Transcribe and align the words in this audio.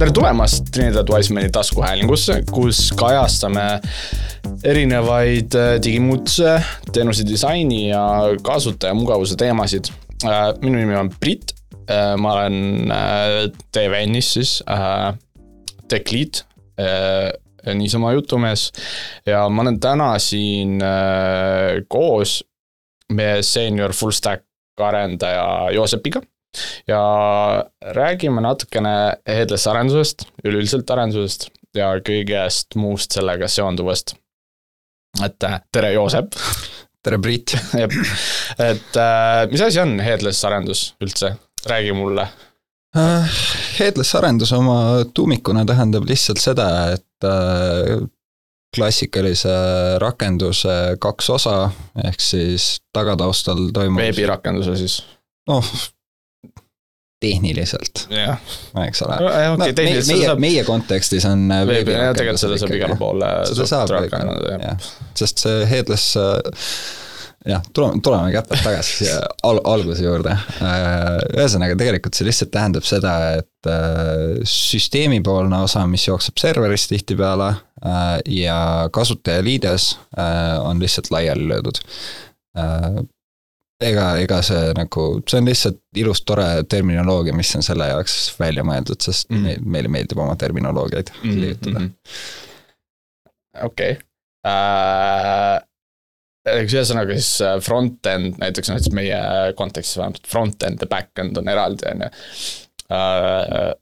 tere 0.00 0.14
tulemast 0.16 0.70
Trinidad 0.72 1.08
Wisemani 1.12 1.50
taskuhäälingusse, 1.52 2.38
kus 2.50 2.86
kajastame 2.96 3.64
erinevaid 4.64 5.52
äh, 5.52 5.74
digimuutuse, 5.84 6.54
teenuse 6.92 7.26
disaini 7.28 7.90
ja 7.90 8.00
kasutajamugavuse 8.42 9.36
teemasid. 9.36 9.90
Äh, 10.24 10.54
minu 10.62 10.78
nimi 10.78 10.96
on 10.96 11.12
Brit, 11.20 11.52
äh, 11.84 12.16
ma 12.16 12.32
olen 12.32 12.88
TVN-is 13.72 14.32
siis 14.38 14.54
tech 15.88 16.12
lead, 16.16 16.40
niisama 17.74 18.14
jutumees 18.16 18.70
ja 19.26 19.44
ma 19.52 19.66
olen 19.66 19.80
täna 19.80 20.14
siin 20.18 20.80
koos 21.92 22.38
meie 23.12 23.42
senior 23.44 23.92
full 23.92 24.16
stack 24.16 24.46
arendaja 24.80 25.74
Joosepiga 25.74 26.22
ja 26.88 27.00
räägime 27.94 28.42
natukene 28.44 28.94
headless 29.28 29.66
arendusest, 29.70 30.26
üleüldiselt 30.44 30.90
arendusest 30.90 31.48
ja 31.76 31.92
kõigest 32.04 32.76
muust 32.80 33.14
sellega 33.14 33.48
seonduvast. 33.48 34.14
et 35.24 35.44
äh, 35.44 35.60
tere, 35.72 35.92
Joosep. 35.92 36.34
tere, 37.04 37.18
Priit. 37.18 37.54
et 38.70 38.96
äh, 38.96 39.46
mis 39.50 39.64
asi 39.66 39.80
on 39.82 39.98
headless 40.02 40.44
arendus 40.44 40.94
üldse, 41.00 41.36
räägi 41.66 41.92
mulle 41.96 42.28
uh,. 42.96 43.40
Headless 43.80 44.14
arendus 44.18 44.50
oma 44.52 45.04
tuumikuna 45.14 45.62
tähendab 45.64 46.04
lihtsalt 46.04 46.40
seda, 46.42 46.66
et 46.92 47.24
klassikalise 48.76 49.54
rakenduse 50.02 50.74
kaks 51.00 51.30
osa, 51.30 51.54
ehk 52.04 52.20
siis 52.22 52.66
tagataustal 52.94 53.70
toimub. 53.74 54.02
veebirakenduse 54.02 54.76
siis? 54.78 55.00
noh, 55.48 55.72
tehniliselt, 57.20 58.06
eks 58.86 59.02
ole. 59.04 59.18
Okay, 59.20 59.50
no, 59.52 59.66
meie, 59.84 60.00
meie, 60.08 60.32
meie 60.40 60.64
kontekstis 60.64 61.26
on 61.28 61.50
äh, 61.52 61.66
veebi, 61.68 61.92
jah, 61.92 62.14
tegelikult 62.16 62.44
seda 62.46 62.56
saab 62.62 62.72
igale 62.78 62.96
poole 63.00 63.28
seda 63.50 63.68
saab 63.68 63.92
rakendada, 63.92 64.56
jah. 64.56 64.90
sest 65.18 65.42
see 65.44 65.66
headless 65.68 66.14
äh, 66.20 66.38
jah, 67.52 67.60
tuleme, 67.76 68.00
tuleme 68.04 68.32
käpad 68.32 68.64
tagasi 68.64 68.96
siia 69.02 69.18
al-, 69.48 69.60
alguse 69.68 70.06
juurde. 70.06 70.32
Äh, 70.64 71.20
ühesõnaga, 71.36 71.76
tegelikult 71.80 72.16
see 72.16 72.28
lihtsalt 72.30 72.54
tähendab 72.56 72.88
seda, 72.88 73.14
et 73.42 73.70
süsteemipoolne 74.48 75.60
osa, 75.66 75.84
mis 75.90 76.06
jookseb 76.08 76.40
serveris 76.40 76.88
tihtipeale 76.88 77.52
ja 78.32 78.56
kasutajaliides 78.92 79.90
on 80.64 80.80
lihtsalt 80.80 81.10
laiali 81.12 81.44
löödud 81.48 81.80
ega, 83.84 84.04
ega 84.20 84.40
see 84.44 84.74
nagu, 84.76 85.06
see 85.28 85.40
on 85.40 85.48
lihtsalt 85.48 85.80
ilus, 86.00 86.22
tore 86.28 86.46
terminoloogia, 86.70 87.34
mis 87.36 87.52
on 87.56 87.64
selle 87.64 87.88
jaoks 87.90 88.18
välja 88.40 88.64
mõeldud, 88.66 89.00
sest 89.04 89.30
mm. 89.32 89.46
meil, 89.46 89.64
meile 89.76 89.92
meeldib 89.96 90.20
oma 90.20 90.36
terminoloogiaid 90.40 91.12
mm 91.14 91.30
-hmm. 91.30 91.40
liigutada. 91.40 91.80
okei. 93.66 93.98
Äh, 94.46 95.56
eks 96.60 96.74
ühesõnaga 96.74 97.16
siis 97.16 97.40
äh, 97.44 97.56
front-end, 97.64 98.38
näiteks 98.40 98.72
näiteks 98.72 98.94
meie 98.96 99.20
kontekstis 99.56 99.98
vähemalt 100.00 100.28
front-end 100.28 100.80
ja 100.80 100.88
back-end 100.88 101.36
on 101.36 101.48
eraldi, 101.48 101.88
on 101.90 102.06
ju. 102.06 102.12
Äh, 102.96 103.72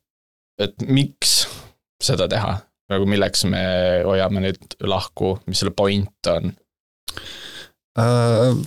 et 0.59 0.83
miks 0.83 1.47
seda 2.03 2.29
teha, 2.29 2.57
nagu 2.91 3.07
milleks 3.07 3.45
me 3.45 3.63
hoiame 4.07 4.41
neid 4.41 4.75
lahku, 4.81 5.39
mis 5.47 5.59
selle 5.63 5.75
point 5.75 6.27
on 6.31 6.53
uh,? 7.99 8.59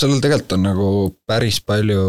Sellel 0.00 0.20
tegelikult 0.20 0.56
on 0.56 0.66
nagu 0.66 0.88
päris 1.28 1.60
palju 1.64 2.02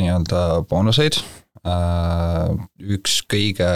nii-öelda 0.00 0.44
boonuseid. 0.68 1.20
Äh, 1.68 2.54
üks 2.96 3.20
kõige 3.28 3.68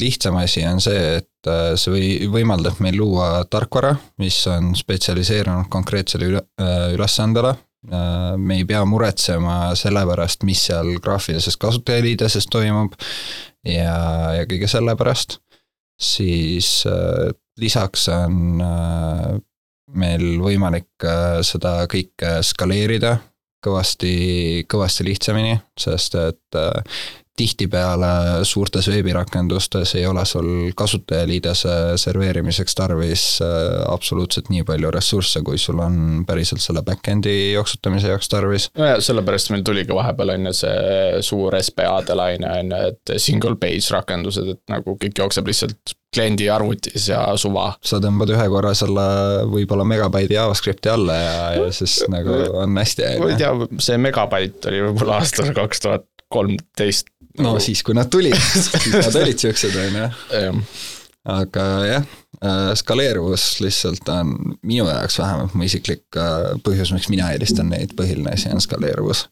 lihtsam 0.00 0.36
asi 0.38 0.62
on 0.68 0.82
see, 0.84 1.22
et 1.22 1.50
äh, 1.50 1.72
see 1.80 1.94
või 1.94 2.10
võimaldab 2.30 2.78
meil 2.84 2.98
luua 3.00 3.30
tarkvara, 3.50 3.94
mis 4.22 4.38
on 4.52 4.74
spetsialiseerunud 4.78 5.70
konkreetsele 5.72 6.28
üle, 6.32 6.44
äh, 6.60 6.90
ülesandele. 6.96 7.56
me 7.86 8.56
ei 8.58 8.64
pea 8.66 8.80
muretsema 8.82 9.76
selle 9.78 10.00
pärast, 10.08 10.42
mis 10.42 10.58
seal 10.66 10.88
graafilises 10.98 11.54
kasutajaliideses 11.62 12.48
toimub 12.50 12.96
ja, 13.62 14.32
ja 14.34 14.46
kõige 14.50 14.66
selle 14.66 14.96
pärast. 14.98 15.38
siis 15.94 16.82
lisaks 17.62 18.08
on 18.08 18.58
meil 19.94 20.40
võimalik 20.42 21.06
äh, 21.06 21.40
seda 21.46 21.78
kõike 21.90 22.40
skaleerida 22.46 23.16
kõvasti, 23.66 24.64
kõvasti 24.70 25.06
lihtsamini, 25.06 25.56
sest 25.78 26.18
et 26.20 26.58
äh, 26.58 26.98
tihtipeale 27.36 28.44
suurtes 28.48 28.88
veebirakendustes 28.88 29.94
ei 29.98 30.06
ole 30.06 30.24
sul 30.24 30.48
kasutajaliidese 30.76 31.74
serveerimiseks 32.00 32.74
tarvis 32.74 33.26
äh, 33.44 33.82
absoluutselt 33.92 34.48
nii 34.52 34.64
palju 34.68 34.90
ressursse, 34.94 35.42
kui 35.46 35.58
sul 35.60 35.80
on 35.84 36.24
päriselt 36.28 36.64
selle 36.64 36.82
back-end'i 36.86 37.52
jooksutamise 37.52 38.14
jaoks 38.14 38.32
tarvis. 38.32 38.70
nojah, 38.78 38.98
sellepärast 39.04 39.52
meil 39.52 39.66
tuligi 39.66 39.94
vahepeal 39.94 40.34
on 40.36 40.50
ju 40.50 40.56
see 40.62 41.20
suur 41.26 41.58
SPA-de 41.60 42.16
laine 42.16 42.50
on 42.60 42.72
ju, 42.72 42.90
et 42.92 43.14
single 43.22 43.56
page 43.60 43.92
rakendused, 43.92 44.56
et 44.56 44.62
nagu 44.72 44.96
kõik 44.96 45.22
jookseb 45.24 45.52
lihtsalt 45.52 45.96
kliendi 46.16 46.48
arvutis 46.50 47.08
ja 47.10 47.20
suva. 47.36 47.74
sa 47.84 48.00
tõmbad 48.00 48.32
ühe 48.32 48.48
korra 48.48 48.72
selle 48.78 49.06
võib-olla 49.52 49.84
megabaidi 49.84 50.38
JavaScripti 50.38 50.88
alla 50.88 51.20
ja, 51.20 51.38
ja 51.60 51.70
siis 51.74 51.98
nagu 52.12 52.40
on 52.62 52.80
hästi. 52.80 53.16
ma 53.20 53.32
ei 53.34 53.40
tea, 53.40 53.54
see 53.82 54.00
megabait 54.00 54.70
oli 54.70 54.84
võib-olla 54.88 55.20
aastal 55.20 55.52
kaks 55.56 55.84
tuhat 55.84 56.06
kolmteist. 56.32 57.10
No 57.42 57.56
siis, 57.62 57.82
kui 57.86 57.96
nad 57.96 58.10
tulid 58.12 58.36
siis 58.62 58.92
nad 58.94 59.18
olid 59.22 59.40
siuksed, 59.42 59.76
on 59.80 59.98
ju. 60.00 60.64
aga 61.36 61.66
jah, 61.86 62.08
äh, 62.38 62.72
skaleeruvus 62.78 63.46
lihtsalt 63.64 64.08
on 64.14 64.34
minu 64.62 64.88
jaoks 64.88 65.18
vähemalt 65.22 65.56
mu 65.56 65.66
isiklik 65.66 66.20
äh, 66.20 66.52
põhjus, 66.66 66.92
miks 66.94 67.10
mina 67.12 67.30
eelistan 67.34 67.70
neid, 67.72 67.96
põhiline 67.98 68.34
asi 68.34 68.52
on 68.52 68.62
skaleeruvus. 68.62 69.26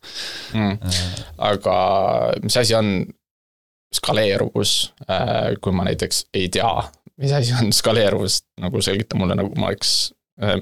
Mm.. 0.55 0.97
aga 1.51 1.77
mis 2.43 2.59
asi 2.61 2.77
on 2.79 2.97
skaleeruvus, 3.95 4.95
äh, 5.09 5.55
kui 5.63 5.75
ma 5.77 5.87
näiteks 5.87 6.27
ei 6.35 6.49
tea, 6.53 6.73
mis 7.23 7.33
asi 7.33 7.55
on 7.61 7.73
skaleeruvus, 7.73 8.43
nagu 8.61 8.83
selgita 8.83 9.19
mulle, 9.19 9.37
nagu 9.39 9.55
ma 9.59 9.71
oleks 9.71 9.95
äh, 10.43 10.59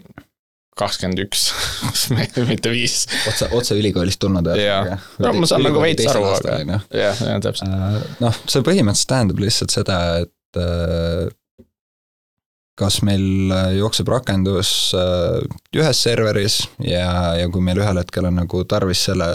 kakskümmend 0.79 1.21
üks, 1.27 1.51
mitte 2.51 2.73
viis. 2.73 3.05
otse, 3.29 3.51
otse 3.53 3.77
ülikoolist 3.79 4.21
tulnud. 4.23 4.49
jah, 4.59 4.97
no 5.23 5.35
ma 5.37 5.51
saan 5.51 5.67
nagu 5.67 5.83
veits 5.83 6.09
aru, 6.13 6.25
aga 6.33 6.59
jah, 6.65 6.83
jah 7.21 7.39
täpselt. 7.45 7.69
Äh, 7.69 8.01
noh, 8.25 8.43
see 8.47 8.65
põhimõtteliselt 8.67 9.13
tähendab 9.15 9.45
lihtsalt 9.45 9.75
seda, 9.75 10.01
et 10.25 10.61
kas 12.83 12.99
meil 13.07 13.53
jookseb 13.77 14.09
rakendus 14.13 14.73
ühes 14.93 16.03
serveris 16.05 16.59
ja, 16.85 17.33
ja 17.41 17.49
kui 17.53 17.65
meil 17.65 17.81
ühel 17.81 18.01
hetkel 18.01 18.29
on 18.29 18.37
nagu 18.43 18.65
tarvis 18.69 19.05
selle, 19.09 19.31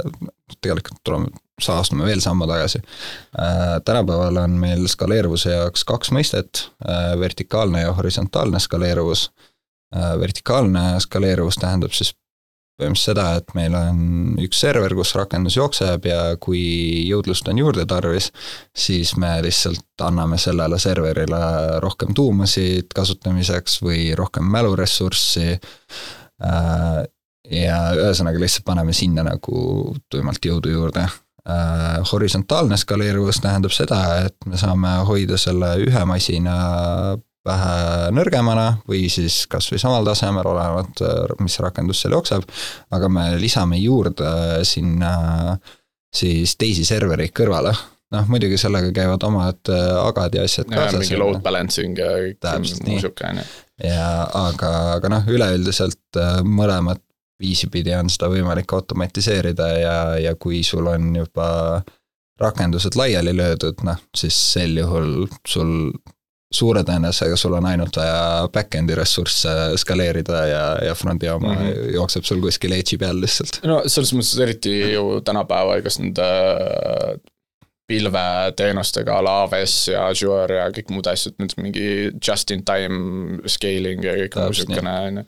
tegelikult 0.61 1.01
tuleme 1.05 1.33
saastume 1.61 2.05
veel 2.05 2.21
sammu 2.21 2.47
tagasi. 2.47 2.81
Äh, 3.39 3.81
tänapäeval 3.85 4.37
on 4.37 4.57
meil 4.61 4.87
skaleeruvuse 4.89 5.51
jaoks 5.55 5.83
kaks 5.87 6.11
mõistet, 6.13 6.67
äh, 6.85 7.19
vertikaalne 7.19 7.81
ja 7.81 7.93
horisontaalne 7.97 8.59
skaleeruvus. 8.59 9.31
Äh, 9.95 10.13
vertikaalne 10.19 10.97
skaleeruvus 11.03 11.59
tähendab 11.61 11.93
siis 11.95 12.13
põhimõtteliselt 12.77 13.09
seda, 13.09 13.25
et 13.39 13.53
meil 13.57 13.73
on 13.73 14.01
üks 14.43 14.59
server, 14.61 14.93
kus 14.93 15.15
rakendus 15.17 15.55
jookseb 15.57 16.05
ja 16.05 16.19
kui 16.43 16.59
jõudlust 17.07 17.47
on 17.49 17.57
juurde 17.57 17.87
tarvis, 17.89 18.27
siis 18.77 19.15
me 19.17 19.31
lihtsalt 19.41 20.05
anname 20.05 20.37
sellele 20.37 20.77
serverile 20.77 21.39
rohkem 21.81 22.13
tuumasid 22.13 22.93
kasutamiseks 22.93 23.79
või 23.81 24.11
rohkem 24.19 24.45
mäluressurssi. 24.53 25.57
ja 27.49 27.77
ühesõnaga 27.97 28.43
lihtsalt 28.43 28.65
paneme 28.67 28.93
sinna 28.93 29.23
nagu 29.25 29.95
tuimalt 30.11 30.45
jõudu 30.45 30.75
juurde 30.75 31.07
Äh, 31.47 32.01
horisontaalne 32.11 32.75
skaleeruvus 32.77 33.37
tähendab 33.39 33.71
seda, 33.71 34.01
et 34.25 34.35
me 34.51 34.57
saame 34.59 34.89
hoida 35.07 35.37
selle 35.39 35.69
ühe 35.79 36.01
masina 36.09 36.55
vähe 37.47 38.11
nõrgemana 38.15 38.67
või 38.89 39.07
siis 39.11 39.45
kasvõi 39.51 39.79
samal 39.81 40.07
tasemel, 40.07 40.47
olenevalt, 40.51 41.03
mis 41.43 41.59
rakendus 41.63 42.03
seal 42.03 42.17
jookseb, 42.17 42.47
aga 42.95 43.11
me 43.11 43.29
lisame 43.41 43.79
juurde 43.81 44.31
sinna 44.67 45.13
siis 46.13 46.55
teisi 46.59 46.85
servereid 46.87 47.33
kõrvale 47.35 47.73
noh, 48.15 48.27
muidugi 48.31 48.59
sellega 48.59 48.91
käivad 48.95 49.23
omad 49.27 49.71
agad 49.71 50.37
ja 50.37 50.45
asjad 50.47 50.69
kaasas. 50.71 51.01
mingi 51.03 51.19
load 51.19 51.41
balancing 51.43 51.97
ja 51.99 52.13
kõik 52.21 52.47
muu 52.87 53.01
sihuke 53.01 53.27
on 53.27 53.41
ju. 53.41 53.47
ja 53.89 54.07
aga, 54.47 54.71
aga 54.97 55.11
noh, 55.11 55.27
üleüldiselt 55.33 56.21
mõlemad 56.47 57.03
viisipidi 57.41 57.93
on 57.97 58.09
seda 58.09 58.31
võimalik 58.31 58.71
automatiseerida 58.73 59.67
ja, 59.77 59.97
ja 60.21 60.35
kui 60.39 60.63
sul 60.65 60.87
on 60.89 61.11
juba 61.19 61.47
rakendused 62.41 62.97
laiali 62.97 63.33
löödud, 63.35 63.81
noh 63.85 63.99
siis 64.15 64.37
sel 64.53 64.77
juhul 64.77 65.27
sul 65.47 65.73
suure 66.53 66.83
tõenäosusega 66.87 67.35
sul 67.39 67.55
on 67.57 67.65
ainult 67.67 67.97
vaja 67.99 68.47
back-end'i 68.53 68.95
ressursse 68.95 69.51
skaleerida 69.81 70.43
ja, 70.47 70.65
ja 70.87 70.93
front'i 70.95 71.29
oma 71.29 71.53
mm 71.53 71.63
-hmm. 71.63 71.89
jookseb 71.95 72.23
sul 72.23 72.41
kuskil 72.41 72.71
edge'i 72.71 72.99
peal 73.01 73.19
lihtsalt. 73.21 73.59
no 73.67 73.81
selles 73.85 74.13
mõttes 74.13 74.39
eriti 74.43 74.77
ju 74.93 75.21
tänapäeval, 75.21 75.81
kas 75.83 75.99
need 75.99 76.21
pilveteenustega 77.87 79.17
a 79.17 79.23
la 79.23 79.33
AWS 79.43 79.75
ja 79.93 80.07
Azure 80.07 80.55
ja 80.59 80.69
kõik 80.75 80.91
muud 80.91 81.07
asjad, 81.07 81.35
nüüd 81.39 81.55
mingi 81.59 81.85
just 82.27 82.51
in 82.51 82.63
time 82.67 83.39
scaling 83.47 84.03
ja 84.03 84.15
kõik 84.23 84.39
muu 84.39 84.57
siukene, 84.59 84.95
on 85.07 85.21
ju. 85.21 85.25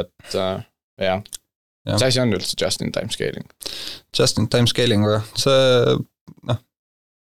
et 0.00 0.34
äh, 0.34 0.64
jah 1.00 1.22
ja., 1.86 1.94
mis 1.94 2.02
asi 2.02 2.20
on 2.20 2.32
üldse 2.34 2.56
just 2.60 2.82
in 2.82 2.92
time 2.92 3.12
scaling? 3.12 3.48
Just 4.18 4.38
in 4.38 4.48
time 4.48 4.66
scaling, 4.66 5.04
aga 5.06 5.22
see 5.36 5.96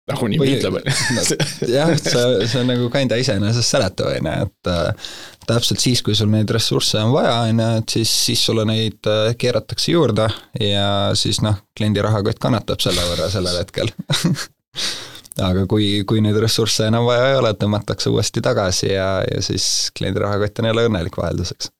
nagu 0.08 0.28
nimi 0.30 0.52
ütleb, 0.56 0.78
on 0.78 0.86
ju. 0.86 1.38
jah, 1.76 1.92
see, 2.00 2.46
see 2.48 2.62
on 2.62 2.70
nagu 2.72 2.88
kinda 2.92 3.18
iseenesest 3.20 3.76
seletav, 3.76 4.12
on 4.18 4.30
ju, 4.30 4.46
et 4.48 4.72
äh, 4.72 5.10
täpselt 5.48 5.82
siis, 5.82 6.02
kui 6.04 6.16
sul 6.18 6.30
neid 6.32 6.50
ressursse 6.54 7.00
on 7.02 7.12
vaja, 7.14 7.34
on 7.48 7.62
ju, 7.62 7.68
et 7.82 7.96
siis, 7.98 8.14
siis 8.28 8.46
sulle 8.50 8.64
neid 8.68 9.10
äh, 9.10 9.34
keeratakse 9.38 9.92
juurde 9.94 10.28
ja 10.62 10.88
siis 11.18 11.42
noh, 11.44 11.60
kliendi 11.76 12.04
rahakott 12.04 12.40
kannatab 12.42 12.82
selle 12.84 13.04
võrra 13.10 13.30
sellel 13.32 13.60
hetkel 13.62 13.92
aga 15.48 15.64
kui, 15.70 16.02
kui 16.08 16.22
neid 16.24 16.38
ressursse 16.42 16.88
enam 16.88 17.06
vaja 17.08 17.30
ei 17.32 17.38
ole, 17.38 17.54
tõmmatakse 17.58 18.10
uuesti 18.12 18.42
tagasi 18.44 18.92
ja, 18.92 19.08
ja 19.28 19.40
siis 19.44 19.88
kliendi 19.96 20.22
rahakott 20.24 20.62
on 20.62 20.70
jälle 20.70 20.88
õnnelik 20.88 21.18
vahelduseks 21.20 21.72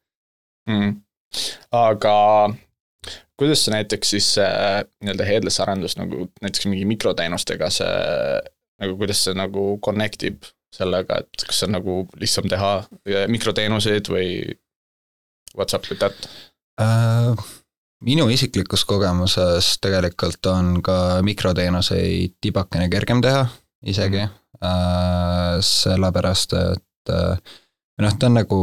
mm.. 0.70 0.96
aga 1.74 2.16
kuidas 3.38 3.64
see 3.64 3.74
näiteks 3.74 4.14
siis 4.14 4.28
see 4.36 4.52
nii-öelda 5.04 5.26
headless 5.28 5.62
arendus 5.62 5.96
nagu 5.98 6.26
näiteks 6.42 6.66
mingi 6.70 6.86
mikroteenustega 6.90 7.70
see 7.72 7.92
nagu 8.82 8.96
kuidas 9.00 9.24
see 9.26 9.36
nagu 9.38 9.70
connect 9.84 10.24
ib 10.28 10.48
sellega, 10.74 11.22
et 11.22 11.46
kas 11.48 11.62
see 11.62 11.68
on 11.68 11.78
nagu 11.78 12.00
lihtsam 12.20 12.48
teha 12.50 12.72
mikroteenuseid 13.32 14.10
või 14.12 14.28
what's 15.56 15.76
up 15.76 15.88
with 15.90 16.02
that 16.02 16.28
uh,? 16.82 17.32
minu 18.04 18.28
isiklikus 18.30 18.84
kogemuses 18.86 19.72
tegelikult 19.82 20.46
on 20.46 20.76
ka 20.86 20.98
mikroteenuseid 21.26 22.36
tibakene 22.40 22.86
kergem 22.92 23.22
teha 23.24 23.48
isegi. 23.82 24.20
Mm, 24.22 24.36
uh, 24.62 25.56
sellepärast 25.64 26.54
et 26.58 27.10
noh, 27.10 28.14
ta 28.20 28.28
on 28.28 28.38
nagu, 28.38 28.60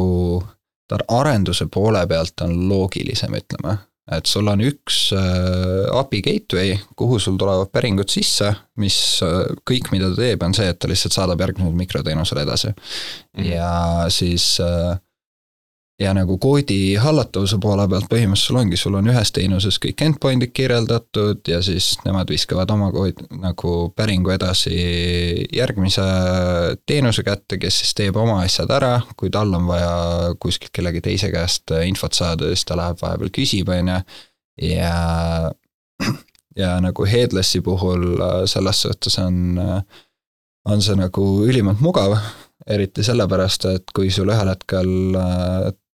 ta 0.88 1.01
arenduse 1.18 1.68
poole 1.72 2.06
pealt 2.07 2.45
on 2.45 2.56
loogilisem, 2.69 3.36
ütleme 3.36 3.75
et 4.12 4.30
sul 4.30 4.46
on 4.52 4.62
üks 4.62 5.00
äh, 5.18 5.88
API 5.98 6.22
gateway, 6.25 6.75
kuhu 6.98 7.18
sul 7.22 7.40
tulevad 7.42 7.72
päringud 7.74 8.12
sisse, 8.12 8.52
mis 8.81 8.98
äh, 9.25 9.48
kõik, 9.66 9.90
mida 9.94 10.12
ta 10.12 10.19
teeb, 10.22 10.46
on 10.46 10.54
see, 10.57 10.68
et 10.69 10.80
ta 10.80 10.90
lihtsalt 10.92 11.18
saadab 11.18 11.42
järgmisele 11.42 11.80
mikroteenusele 11.80 12.46
edasi 12.46 12.69
mm. 12.69 12.78
-hmm. 13.40 13.50
ja 13.50 13.72
siis 14.13 14.60
äh, 14.62 14.98
ja 16.00 16.12
nagu 16.13 16.38
koodi 16.42 16.95
hallatavuse 17.00 17.57
poole 17.63 17.86
pealt 17.88 18.09
põhimõtteliselt 18.12 18.50
sul 18.50 18.59
ongi, 18.59 18.80
sul 18.80 18.97
on 19.00 19.07
ühes 19.12 19.31
teenuses 19.36 19.77
kõik 19.80 20.01
endpoint'id 20.03 20.51
kirjeldatud 20.56 21.47
ja 21.47 21.62
siis 21.63 21.94
nemad 22.03 22.31
viskavad 22.31 22.71
oma 22.75 22.89
kood 22.92 23.21
nagu 23.39 23.75
päringu 23.95 24.33
edasi 24.36 24.75
järgmise 25.56 26.03
teenuse 26.86 27.24
kätte, 27.24 27.59
kes 27.62 27.80
siis 27.81 27.95
teeb 27.95 28.19
oma 28.19 28.42
asjad 28.44 28.74
ära, 28.75 28.97
kui 29.15 29.31
tal 29.31 29.56
on 29.56 29.69
vaja 29.69 30.33
kuskilt 30.39 30.74
kellegi 30.75 31.03
teise 31.06 31.31
käest 31.31 31.71
infot 31.86 32.18
saada, 32.18 32.51
siis 32.51 32.68
ta 32.68 32.75
läheb 32.80 33.00
vahepeal 33.01 33.31
küsib, 33.39 33.71
on 33.71 33.94
ju, 33.94 34.01
ja 34.74 34.95
ja 36.59 36.75
nagu 36.83 37.07
Headlessi 37.07 37.62
puhul 37.63 38.19
selles 38.51 38.83
suhtes 38.83 39.15
on, 39.24 39.56
on 40.68 40.83
see 40.83 41.00
nagu 41.00 41.24
ülimalt 41.48 41.80
mugav 41.83 42.18
eriti 42.68 43.03
sellepärast, 43.03 43.65
et 43.71 43.91
kui 43.95 44.12
sul 44.12 44.31
ühel 44.33 44.51
hetkel 44.51 44.91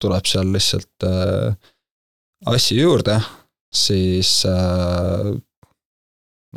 tuleb 0.01 0.27
seal 0.29 0.51
lihtsalt 0.53 1.07
äh, 1.07 1.55
asju 2.51 2.81
juurde, 2.81 3.19
siis 3.73 4.41
äh, 4.49 5.31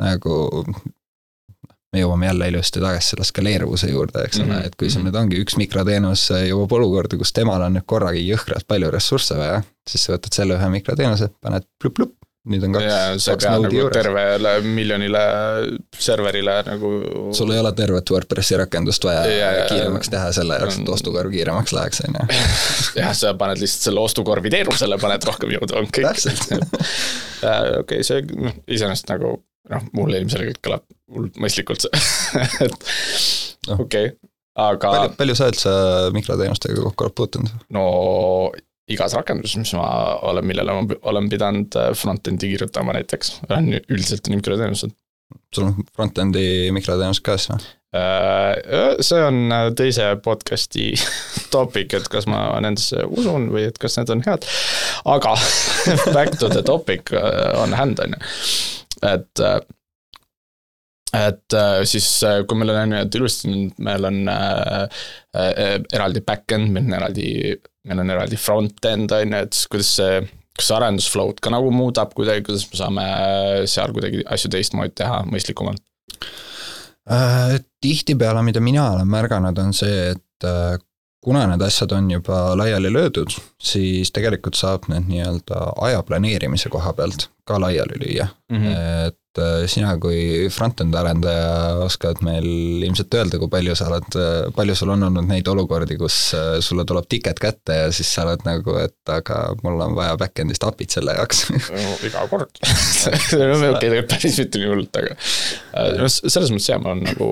nagu 0.01 0.35
me 1.95 2.01
jõuame 2.01 2.27
jälle 2.27 2.49
ilusti 2.51 2.81
tagasi 2.83 3.13
selle 3.13 3.27
skaleeruvuse 3.27 3.89
juurde, 3.91 4.25
eks 4.27 4.41
ole 4.41 4.49
mm, 4.49 4.57
-hmm. 4.57 4.67
et 4.67 4.75
kui 4.75 4.89
sul 4.89 5.01
mhm. 5.01 5.07
nüüd 5.09 5.21
ongi 5.21 5.39
üks 5.45 5.55
mikroteenus 5.61 6.27
jõuab 6.49 6.75
olukorda, 6.79 7.17
kus 7.21 7.31
temal 7.33 7.63
on 7.63 7.77
nüüd 7.77 7.87
korragi 7.87 8.25
jõhkralt 8.27 8.67
palju 8.67 8.91
ressursse 8.91 9.37
vaja, 9.39 9.61
siis 9.87 10.03
sa 10.05 10.17
võtad 10.17 10.35
selle 10.35 10.57
ühe 10.59 10.69
mikroteenuse, 10.79 11.31
paned 11.41 11.67
plup-plup 11.79 12.17
nüüd 12.51 12.65
on 12.67 12.75
kaks, 12.75 13.25
kaks 13.31 13.47
node'i 13.49 13.65
nagu 13.65 13.79
juures. 13.79 13.95
tervele 13.95 14.51
miljonile 14.65 15.23
serverile 15.97 16.59
nagu. 16.67 16.91
sul 17.37 17.53
ei 17.55 17.61
ole 17.61 17.71
tervet 17.77 18.11
WordPressi 18.13 18.59
rakendust 18.61 19.07
vaja 19.07 19.23
ja, 19.29 19.49
kiiremaks 19.71 20.11
teha 20.13 20.29
selle 20.35 20.59
jaoks, 20.61 20.77
et 20.81 20.91
ostukorv 20.97 21.33
kiiremaks 21.33 21.73
läheks, 21.75 22.03
on 22.05 22.19
ju. 22.19 22.27
jah, 23.01 23.15
sa 23.17 23.33
paned 23.39 23.61
lihtsalt 23.63 23.89
selle 23.89 24.05
ostukorvi 24.05 24.53
teenusele, 24.53 24.99
paned 25.01 25.25
rohkem 25.29 25.55
jõudu, 25.57 25.79
on 25.81 25.89
kõik. 25.89 26.25
okei, 27.81 28.05
see 28.05 28.21
noh, 28.29 28.55
iseenesest 28.67 29.09
nagu 29.13 29.37
noh, 29.71 29.89
mulle 29.97 30.21
ilmselgelt 30.21 30.61
kõlab 30.63 30.85
hullult 31.13 31.39
mõistlikult 31.41 31.85
see 31.85 31.91
et 32.65 32.77
noh. 33.69 33.81
okei 33.81 34.11
okay, 34.11 34.13
aga. 34.67 34.91
palju, 34.91 35.17
palju 35.19 35.37
sa 35.37 35.49
üldse 35.51 35.73
mikroteenustega 36.15 36.85
kokku 36.87 37.07
oled 37.07 37.17
puutunud? 37.17 37.65
no 37.75 37.85
igas 38.91 39.15
rakenduses, 39.17 39.57
mis 39.61 39.73
ma 39.77 39.87
olen, 40.29 40.45
millele 40.45 40.75
ma 40.75 40.99
olen 41.09 41.29
pidanud 41.31 41.77
äh, 41.79 41.89
front-end'i 41.97 42.51
kirjutama 42.53 42.93
näiteks, 42.97 43.39
on 43.49 43.73
üldiselt 43.79 44.29
on 44.29 44.37
mikroteenused. 44.37 44.93
sul 45.55 45.71
on 45.71 45.87
front-end'i 45.95 46.71
mikroteenus 46.75 47.21
ka 47.25 47.37
siis 47.39 47.49
või? 47.53 47.71
Äh, 47.95 48.99
see 49.05 49.21
on 49.23 49.39
äh, 49.55 49.69
teise 49.77 50.11
podcast'i 50.23 50.91
topic, 51.55 51.95
et 51.97 52.09
kas 52.11 52.27
ma 52.29 52.47
nendesse 52.61 53.07
usun 53.07 53.49
või 53.53 53.65
et 53.71 53.79
kas 53.81 53.97
need 53.97 54.13
on 54.13 54.21
head, 54.27 54.45
aga 55.15 55.33
back 56.17 56.37
to 56.37 56.51
the 56.51 56.61
topic 56.65 57.13
on 57.61 57.73
hand, 57.73 58.03
on 58.05 58.13
ju, 58.13 58.21
et 59.13 59.45
et 61.15 61.55
siis, 61.87 62.05
kui 62.43 62.57
meil 62.59 62.73
on, 62.73 62.81
on 62.81 62.93
ju, 62.97 63.03
et 63.05 63.15
ilusti 63.15 63.51
meil 63.87 64.07
on 64.09 64.17
äh, 64.27 65.05
äh, 65.39 65.77
eraldi 65.95 66.21
back-end, 66.25 66.73
meil 66.75 66.89
on 66.89 66.97
eraldi 66.99 67.29
meil 67.85 68.01
on 68.03 68.15
eraldi 68.15 68.39
front-end, 68.39 69.13
on 69.15 69.35
ju, 69.35 69.43
et 69.47 69.59
kuidas 69.71 69.91
see, 69.99 70.23
kas 70.55 70.69
see 70.69 70.77
arendusflow'd 70.77 71.41
ka 71.43 71.53
nagu 71.53 71.71
muudab 71.73 72.15
kuidagi, 72.17 72.45
kuidas 72.47 72.65
me 72.71 72.81
saame 72.81 73.05
seal 73.71 73.93
kuidagi 73.95 74.25
asju 74.35 74.51
teistmoodi 74.55 74.95
teha 75.03 75.21
mõistlikumalt 75.29 75.83
äh,? 77.11 77.61
tihtipeale, 77.85 78.41
mida 78.45 78.63
mina 78.65 78.89
olen 78.95 79.09
märganud, 79.09 79.59
on 79.61 79.75
see, 79.77 80.15
et 80.15 80.47
äh, 80.47 80.77
kuna 81.25 81.43
need 81.49 81.61
asjad 81.65 81.93
on 81.93 82.07
juba 82.09 82.39
laiali 82.57 82.89
löödud, 82.93 83.33
siis 83.61 84.13
tegelikult 84.13 84.57
saab 84.57 84.89
need 84.89 85.05
nii-öelda 85.11 85.67
aja 85.85 86.01
planeerimise 86.05 86.71
koha 86.73 86.93
pealt 86.97 87.29
ka 87.45 87.61
laiali 87.61 88.01
lüüa 88.01 88.27
mm. 88.49 88.57
-hmm. 88.57 88.81
et 89.07 89.19
Äh, 89.19 89.24
sina 89.69 89.93
kui 90.01 90.47
front-end 90.53 90.95
arendaja 90.95 91.81
oskad 91.85 92.21
meil 92.25 92.45
ilmselt 92.85 93.13
öelda, 93.17 93.39
kui 93.41 93.51
palju 93.51 93.75
sa 93.77 93.89
oled, 93.89 94.17
äh, 94.19 94.47
palju 94.55 94.77
sul 94.77 94.93
on 94.95 95.07
olnud 95.09 95.27
neid 95.29 95.47
olukordi, 95.51 95.97
kus 95.99 96.17
äh, 96.37 96.55
sulle 96.65 96.85
tuleb 96.87 97.09
ticket 97.11 97.41
kätte 97.41 97.79
ja 97.81 97.91
siis 97.95 98.11
sa 98.15 98.25
oled 98.27 98.45
nagu, 98.47 98.77
et 98.81 99.11
aga 99.11 99.41
mul 99.63 99.81
on 99.85 99.97
vaja 99.97 100.15
back-end'ist 100.21 100.65
API-t 100.67 100.97
selle 100.97 101.17
jaoks. 101.17 101.45
No 101.51 101.97
iga 102.07 102.25
kord. 102.31 102.63
See 103.29 103.43
on 103.43 103.67
okei, 103.73 103.83
tegelikult 103.83 104.15
päris 104.15 104.39
mitte 104.41 104.61
nii 104.61 104.71
hullult, 104.71 105.03
aga 105.03 105.19
no 105.99 106.09
selles 106.11 106.51
mõttes 106.53 106.71
jah, 106.71 106.81
ma 106.81 106.93
olen 106.93 107.05
nagu 107.11 107.29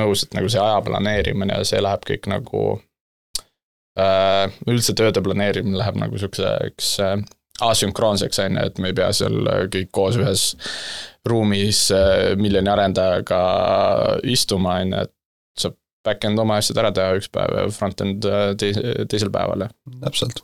nõus, 0.00 0.24
et 0.24 0.36
nagu 0.36 0.48
see 0.50 0.62
aja 0.62 0.80
planeerimine 0.84 1.60
ja 1.60 1.68
see 1.68 1.80
läheb 1.84 2.04
kõik 2.08 2.28
nagu 2.30 2.64
äh, 4.00 4.46
üldse 4.70 4.96
tööde 4.96 5.22
planeerimine 5.24 5.76
läheb 5.80 5.98
nagu 6.00 6.20
siukseks 6.20 6.94
äh, 7.04 7.18
asünkroonseks, 7.62 8.40
on 8.42 8.58
ju, 8.58 8.68
et 8.68 8.80
me 8.82 8.90
ei 8.90 8.96
pea 8.96 9.10
seal 9.14 9.36
kõik 9.70 9.92
koos 9.94 10.18
ühes 10.18 10.46
ruumis 11.28 11.86
äh, 11.94 12.34
miljoni 12.40 12.70
arendajaga 12.70 13.42
istuma, 14.30 14.80
on 14.82 14.94
ju, 14.96 15.04
et 15.06 15.14
saab 15.64 15.78
back-end 16.04 16.40
oma 16.40 16.58
asjad 16.60 16.80
ära 16.82 16.92
teha 16.94 17.18
üks 17.18 17.30
päev 17.32 17.54
ja 17.58 17.68
front-end 17.72 18.26
äh, 18.28 18.48
teise, 18.60 19.06
teisel 19.10 19.32
päeval. 19.34 19.68
täpselt. 20.02 20.42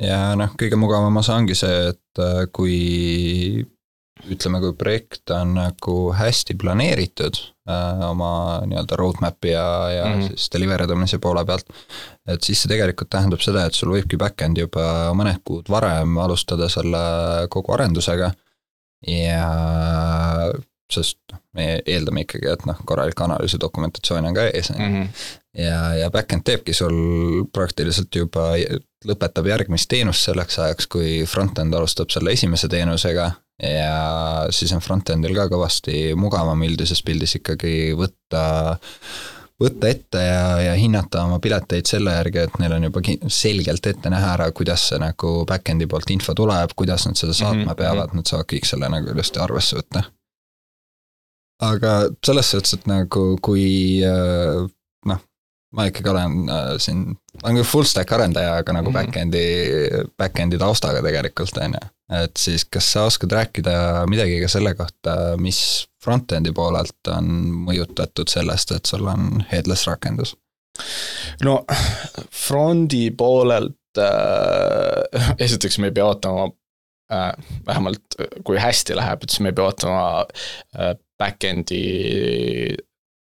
ja 0.00 0.34
noh, 0.38 0.52
kõige 0.60 0.78
mugavam 0.80 1.22
osa 1.22 1.38
ongi 1.40 1.56
see, 1.58 1.94
et 1.94 2.22
äh, 2.22 2.44
kui 2.52 3.64
ütleme, 4.30 4.60
kui 4.62 4.76
projekt 4.78 5.32
on 5.34 5.56
nagu 5.58 5.98
hästi 6.16 6.56
planeeritud 6.60 7.40
äh, 7.40 7.53
oma 8.08 8.60
nii-öelda 8.68 8.96
roadmap'i 9.00 9.54
ja, 9.54 9.66
ja 9.90 10.04
mm 10.04 10.12
-hmm. 10.12 10.26
siis 10.28 10.50
deliver 10.52 10.82
idamise 10.84 11.18
poole 11.18 11.44
pealt, 11.44 11.66
et 12.28 12.42
siis 12.42 12.62
see 12.62 12.68
tegelikult 12.68 13.10
tähendab 13.10 13.40
seda, 13.40 13.64
et 13.64 13.74
sul 13.74 13.94
võibki 13.94 14.18
back-end 14.20 14.60
juba 14.60 15.14
mõned 15.16 15.40
kuud 15.44 15.70
varem 15.72 16.18
alustada 16.18 16.68
selle 16.68 17.04
kogu 17.48 17.72
arendusega 17.72 18.30
ja 19.06 19.48
sest 20.92 21.18
noh, 21.32 21.40
me 21.56 21.66
eeldame 21.86 22.24
ikkagi, 22.24 22.48
et 22.52 22.66
noh, 22.68 22.78
korralik 22.86 23.20
analüüsi 23.24 23.60
dokumentatsioon 23.60 24.28
on 24.28 24.36
ka 24.36 24.48
ees, 24.50 24.70
on 24.70 24.80
ju. 24.80 24.88
Mhm. 24.88 25.06
ja, 25.64 25.78
ja 26.02 26.10
back-end 26.10 26.44
teebki 26.44 26.74
sul 26.76 27.46
praktiliselt 27.52 28.14
juba, 28.14 28.52
lõpetab 29.08 29.48
järgmist 29.48 29.88
teenust 29.88 30.28
selleks 30.28 30.58
ajaks, 30.58 30.86
kui 30.86 31.24
front-end 31.28 31.74
alustab 31.74 32.12
selle 32.12 32.32
esimese 32.32 32.68
teenusega 32.68 33.30
ja 33.62 34.46
siis 34.50 34.72
on 34.74 34.82
front-end'il 34.82 35.36
ka 35.36 35.46
kõvasti 35.52 36.14
mugavam 36.18 36.62
üldises 36.66 37.02
pildis 37.06 37.36
ikkagi 37.38 37.94
võtta 37.98 38.42
võtta 39.60 39.88
ette 39.88 40.22
ja, 40.22 40.46
ja 40.60 40.72
hinnata 40.78 41.22
oma 41.28 41.38
pileteid 41.42 41.86
selle 41.86 42.16
järgi, 42.16 42.42
et 42.42 42.58
neil 42.58 42.74
on 42.76 42.88
juba 42.88 43.02
selgelt 43.30 43.86
ette 43.86 44.10
näha 44.10 44.32
ära, 44.34 44.48
kuidas 44.56 44.88
see 44.90 44.98
nagu 45.02 45.36
back-end'i 45.48 45.86
poolt 45.90 46.10
info 46.10 46.34
tuleb, 46.36 46.74
kuidas 46.76 47.06
nad 47.06 47.18
seda 47.20 47.32
saatma 47.36 47.60
mm 47.60 47.68
-hmm. 47.68 47.78
peavad, 47.78 48.16
nad 48.18 48.26
saavad 48.26 48.50
kõik 48.50 48.66
selle 48.68 48.90
nagu 48.90 49.14
ilusti 49.14 49.40
arvesse 49.40 49.78
võtta. 49.78 50.04
aga 51.62 51.92
selles 52.26 52.50
suhtes, 52.50 52.74
et 52.74 52.86
nagu 52.90 53.38
kui 53.42 54.02
äh, 54.04 54.66
noh, 55.06 55.20
ma 55.74 55.88
ikkagi 55.90 56.10
olen 56.12 56.36
äh, 56.48 56.70
siin, 56.82 57.02
ma 57.40 57.48
olen 57.48 57.58
küll 57.60 57.68
full 57.68 57.88
stack 57.88 58.12
arendaja, 58.14 58.58
aga 58.62 58.76
nagu 58.76 58.90
mm 58.90 58.96
-hmm. 58.96 59.10
back-end'i, 59.12 60.04
back-end'i 60.18 60.60
taustaga 60.60 61.02
tegelikult, 61.02 61.58
on 61.58 61.76
ju. 61.78 61.88
et 62.22 62.36
siis 62.38 62.64
kas 62.64 62.92
sa 62.92 63.04
oskad 63.10 63.32
rääkida 63.32 64.06
midagi 64.10 64.40
ka 64.42 64.48
selle 64.48 64.74
kohta, 64.74 65.36
mis 65.36 65.88
front-end'i 66.04 66.52
poolelt 66.52 67.08
on 67.08 67.30
mõjutatud 67.68 68.28
sellest, 68.28 68.72
et 68.72 68.86
sul 68.86 69.06
on 69.08 69.44
headless 69.52 69.86
rakendus? 69.90 70.36
no 71.42 71.64
front'i 72.30 73.10
poolelt 73.10 73.98
äh, 73.98 75.34
esiteks 75.38 75.78
me 75.78 75.90
ei 75.90 75.96
pea 75.96 76.06
ootama 76.06 76.48
äh, 77.12 77.30
vähemalt 77.66 78.18
kui 78.44 78.58
hästi 78.58 78.96
läheb, 78.96 79.22
et 79.22 79.30
siis 79.30 79.40
me 79.40 79.52
ei 79.52 79.58
pea 79.58 79.70
ootama 79.70 80.26
äh, 80.78 80.94
back-end'i 81.18 81.84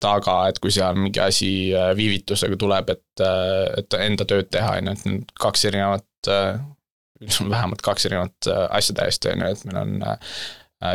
taga, 0.03 0.37
et 0.51 0.61
kui 0.63 0.73
seal 0.75 0.99
mingi 0.99 1.21
asi 1.23 1.51
äh, 1.75 1.91
viivitusega 1.97 2.59
tuleb, 2.61 2.93
et, 2.93 3.25
äh, 3.25 3.65
et 3.81 3.99
enda 4.01 4.27
tööd 4.29 4.51
teha, 4.53 4.77
on 4.81 4.91
ju, 4.91 4.95
et 4.97 5.09
need 5.09 5.35
kaks 5.41 5.67
erinevat, 5.71 6.31
äh, 6.33 6.59
vähemalt 7.55 7.83
kaks 7.85 8.09
erinevat 8.09 8.51
asja 8.77 8.97
täiesti, 9.01 9.33
on 9.33 9.45
ju, 9.45 9.53
et 9.55 9.67
meil 9.71 9.83
on 9.83 10.25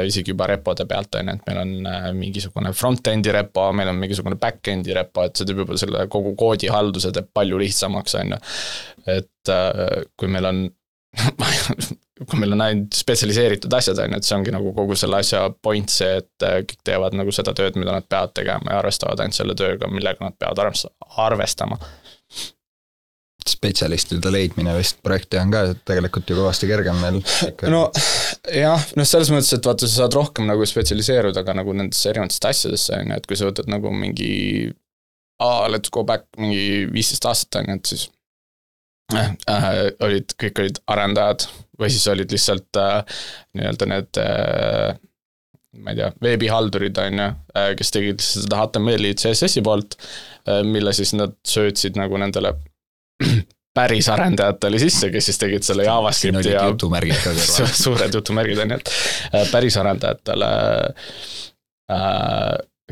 isegi 0.05 0.35
juba 0.35 0.45
repode 0.51 0.85
pealt, 0.85 1.17
on 1.17 1.31
ju, 1.31 1.37
et 1.39 1.47
meil 1.49 1.61
on 1.63 2.19
mingisugune 2.19 2.73
front-end'i 2.77 3.33
repo, 3.33 3.65
meil 3.73 3.89
on 3.89 3.97
mingisugune 3.97 4.37
back-end'i 4.41 4.93
repo, 4.93 5.25
et 5.25 5.33
see 5.35 5.49
teeb 5.49 5.63
juba 5.63 5.79
selle 5.81 6.05
kogu 6.13 6.35
koodihalduse 6.37 7.09
teeb 7.15 7.31
palju 7.33 7.57
lihtsamaks, 7.63 8.15
on 8.21 8.35
ju. 8.35 8.39
et 9.17 9.53
kui 10.21 10.29
meil 10.29 10.51
on 10.51 10.63
kui 12.27 12.39
meil 12.41 12.53
on 12.55 12.63
ainult 12.65 12.95
spetsialiseeritud 12.97 13.73
asjad, 13.73 13.99
on 14.03 14.13
ju, 14.13 14.21
et 14.21 14.27
see 14.27 14.37
ongi 14.37 14.53
nagu 14.53 14.73
kogu 14.77 14.97
selle 14.99 15.21
asja 15.21 15.45
point 15.63 15.91
see, 15.91 16.19
et 16.21 16.45
äh, 16.45 16.61
kõik 16.67 16.85
teevad 16.87 17.17
nagu 17.17 17.33
seda 17.35 17.53
tööd, 17.57 17.79
mida 17.79 17.95
nad 17.95 18.07
peavad 18.09 18.35
tegema 18.37 18.73
ja 18.73 18.79
arvestavad 18.81 19.23
ainult 19.23 19.37
selle 19.37 19.57
tööga, 19.57 19.89
millega 19.91 20.25
nad 20.25 20.37
peavad 20.39 20.61
arvestama. 21.25 21.79
spetsialistide 23.51 24.31
leidmine 24.31 24.75
vist 24.77 24.99
projekti 25.01 25.39
on 25.41 25.51
ka 25.51 25.61
tegelikult 25.85 26.29
ju 26.29 26.35
kõvasti 26.37 26.67
kergem 26.69 26.99
meil 27.01 27.17
no 27.73 27.87
jah, 28.53 28.83
noh 28.95 29.07
selles 29.07 29.31
mõttes, 29.33 29.49
et 29.57 29.65
vaata, 29.65 29.89
sa 29.89 30.03
saad 30.03 30.13
rohkem 30.13 30.45
nagu 30.45 30.65
spetsialiseeruda 30.65 31.41
ka 31.43 31.55
nagu 31.57 31.73
nendesse 31.73 32.11
erinevatesse 32.11 32.51
asjadesse, 32.51 32.99
on 33.01 33.09
ju, 33.09 33.17
et 33.17 33.27
kui 33.27 33.39
sa 33.39 33.49
võtad 33.49 33.71
nagu 33.71 33.89
mingi 33.95 34.69
aa, 35.41 35.67
let's 35.73 35.89
go 35.89 36.05
back 36.05 36.29
mingi 36.37 36.85
viisteist 36.93 37.25
aastat, 37.25 37.63
on 37.63 37.73
ju, 37.73 37.79
et 37.81 37.93
siis 37.95 38.09
äh, 39.19 39.69
olid, 40.05 40.35
kõik 40.39 40.63
olid 40.63 40.81
arendajad 40.91 41.47
või 41.79 41.89
siis 41.93 42.07
olid 42.11 42.31
lihtsalt 42.33 42.79
äh, 42.79 43.23
nii-öelda 43.57 43.87
need 43.89 44.21
äh, 44.21 44.99
ma 45.79 45.93
ei 45.93 45.99
tea, 46.01 46.09
veebihaldurid, 46.23 46.99
on 46.99 47.21
ju, 47.21 47.29
äh, 47.55 47.71
kes 47.79 47.93
tegid 47.95 48.23
seda 48.23 48.59
HTML-i, 48.59 49.13
CSS-i 49.19 49.63
poolt, 49.65 49.97
äh, 50.47 50.61
mille 50.67 50.93
siis 50.95 51.13
nad 51.17 51.35
söötsid 51.47 51.99
nagu 51.99 52.19
nendele 52.21 52.53
päris 53.77 54.09
arendajatele 54.11 54.81
sisse, 54.81 55.11
kes 55.13 55.29
siis 55.29 55.39
tegid 55.39 55.65
selle 55.67 55.87
JavaScripti 55.87 56.51
ja 56.51 56.65
jutumärgid 56.67 57.21
ka 57.23 57.31
kõrval. 57.37 57.73
Suured 57.85 58.19
jutumärgid 58.19 58.63
on 58.65 58.75
ju, 58.75 58.81
et 58.81 58.93
äh, 59.31 59.47
päris 59.53 59.79
arendajatele 59.81 60.51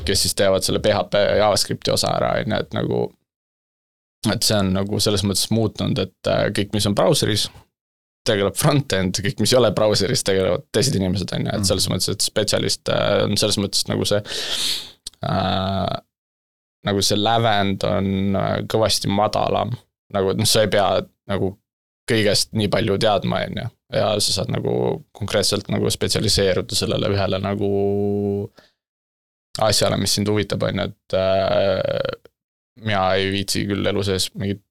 kes 0.04 0.26
siis 0.26 0.36
teevad 0.36 0.64
selle 0.66 0.82
PHP 0.84 1.22
ja 1.24 1.36
JavaScripti 1.44 1.92
osa 1.94 2.12
ära, 2.18 2.34
on 2.40 2.56
ju, 2.56 2.64
et 2.64 2.76
nagu 2.76 3.04
et 4.28 4.44
see 4.44 4.58
on 4.60 4.74
nagu 4.76 5.00
selles 5.00 5.24
mõttes 5.24 5.48
muutunud, 5.56 6.00
et 6.04 6.32
kõik, 6.56 6.74
mis 6.76 6.88
on 6.90 6.98
brauseris, 6.98 7.48
tegeleb 8.28 8.58
front-end, 8.60 9.20
kõik, 9.24 9.40
mis 9.42 9.54
ei 9.54 9.60
ole 9.60 9.72
brauseris, 9.76 10.24
tegelevad 10.28 10.68
teised 10.76 10.98
inimesed, 10.98 11.32
on 11.36 11.48
ju, 11.48 11.56
et 11.56 11.70
selles 11.70 11.88
mm. 11.88 11.96
mõttes, 11.96 12.12
et 12.14 12.26
spetsialist 12.26 12.92
äh, 12.94 13.24
on 13.26 13.40
selles 13.40 13.60
mõttes 13.62 13.88
nagu 13.90 14.08
see 14.08 14.20
äh,, 15.26 15.96
nagu 16.88 17.04
see 17.06 17.20
lävend 17.20 17.86
on 17.88 18.38
äh, 18.40 18.54
kõvasti 18.72 19.12
madalam, 19.12 19.74
nagu 20.16 20.34
et 20.34 20.42
noh, 20.42 20.50
sa 20.50 20.66
ei 20.66 20.72
pea 20.74 20.88
nagu 21.32 21.54
kõigest 22.10 22.56
nii 22.58 22.72
palju 22.74 22.98
teadma, 23.02 23.44
on 23.46 23.62
ju, 23.62 23.68
ja 24.00 24.08
sa 24.22 24.40
saad 24.40 24.54
nagu 24.54 24.74
konkreetselt 25.16 25.70
nagu 25.74 25.92
spetsialiseeruda 25.94 26.78
sellele 26.78 27.12
ühele 27.14 27.40
nagu 27.44 27.70
asjale, 29.64 29.98
mis 30.00 30.14
sind 30.18 30.30
huvitab, 30.32 30.64
on 30.66 30.84
ju, 30.84 30.90
et 30.90 31.20
äh, 31.20 32.29
mina 32.84 33.04
ei 33.20 33.32
viitsi 33.34 33.66
küll 33.70 33.94
elu 33.94 34.04
sees 34.08 34.30
mingit 34.36 34.64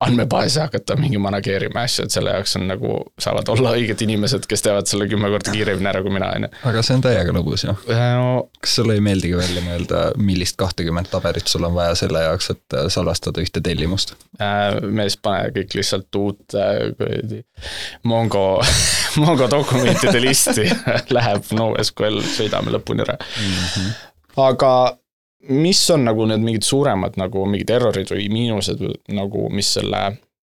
andmebaasi 0.00 0.60
hakata 0.60 0.96
mingi 0.96 1.18
manageerima 1.18 1.84
asju, 1.86 2.04
et 2.04 2.14
selle 2.14 2.32
jaoks 2.34 2.56
on 2.58 2.66
nagu, 2.68 2.94
saavad 3.20 3.48
olla 3.54 3.74
õiged 3.78 4.00
inimesed, 4.04 4.46
kes 4.50 4.64
teevad 4.64 4.88
selle 4.90 5.06
kümme 5.10 5.30
korda 5.32 5.52
kiiremini 5.54 5.88
ära 5.90 6.02
kui 6.04 6.12
mina, 6.14 6.30
on 6.34 6.46
ju. 6.46 6.50
aga 6.70 6.82
see 6.84 6.96
on 6.98 7.04
täiega 7.04 7.34
lõbus 7.36 7.64
ju 7.66 7.74
no,. 7.74 8.32
kas 8.60 8.74
sulle 8.80 8.96
ei 8.98 9.04
meeldigi 9.04 9.38
välja 9.38 9.62
mõelda, 9.64 10.02
millist 10.18 10.58
kahtekümmet 10.60 11.10
tabelit 11.12 11.50
sul 11.50 11.66
on 11.68 11.76
vaja 11.76 11.94
selle 11.98 12.24
jaoks, 12.26 12.50
et 12.56 12.78
äh, 12.78 12.88
salvestada 12.92 13.44
ühte 13.44 13.62
tellimust 13.64 14.16
äh,? 14.40 14.80
mees, 14.82 15.16
pane 15.16 15.52
kõik 15.54 15.78
lihtsalt 15.78 16.20
uut 16.20 16.58
äh, 16.58 16.90
kuradi 16.98 17.44
Mongo 18.10 18.44
Mongo 19.22 19.48
dokumentide 19.50 20.18
listi 20.20 20.66
läheb 21.16 21.54
NoSQL, 21.54 22.20
sõidame 22.34 22.74
lõpuni 22.74 23.06
ära 23.06 23.16
mm. 23.22 23.56
-hmm. 23.62 23.96
aga 24.50 24.74
mis 25.48 25.90
on 25.90 26.04
nagu 26.08 26.26
need 26.28 26.44
mingid 26.44 26.66
suuremad 26.66 27.18
nagu 27.20 27.44
mingid 27.50 27.72
errorid 27.74 28.10
või 28.12 28.28
miinused 28.32 28.82
nagu, 29.14 29.48
mis 29.52 29.74
selle 29.76 30.04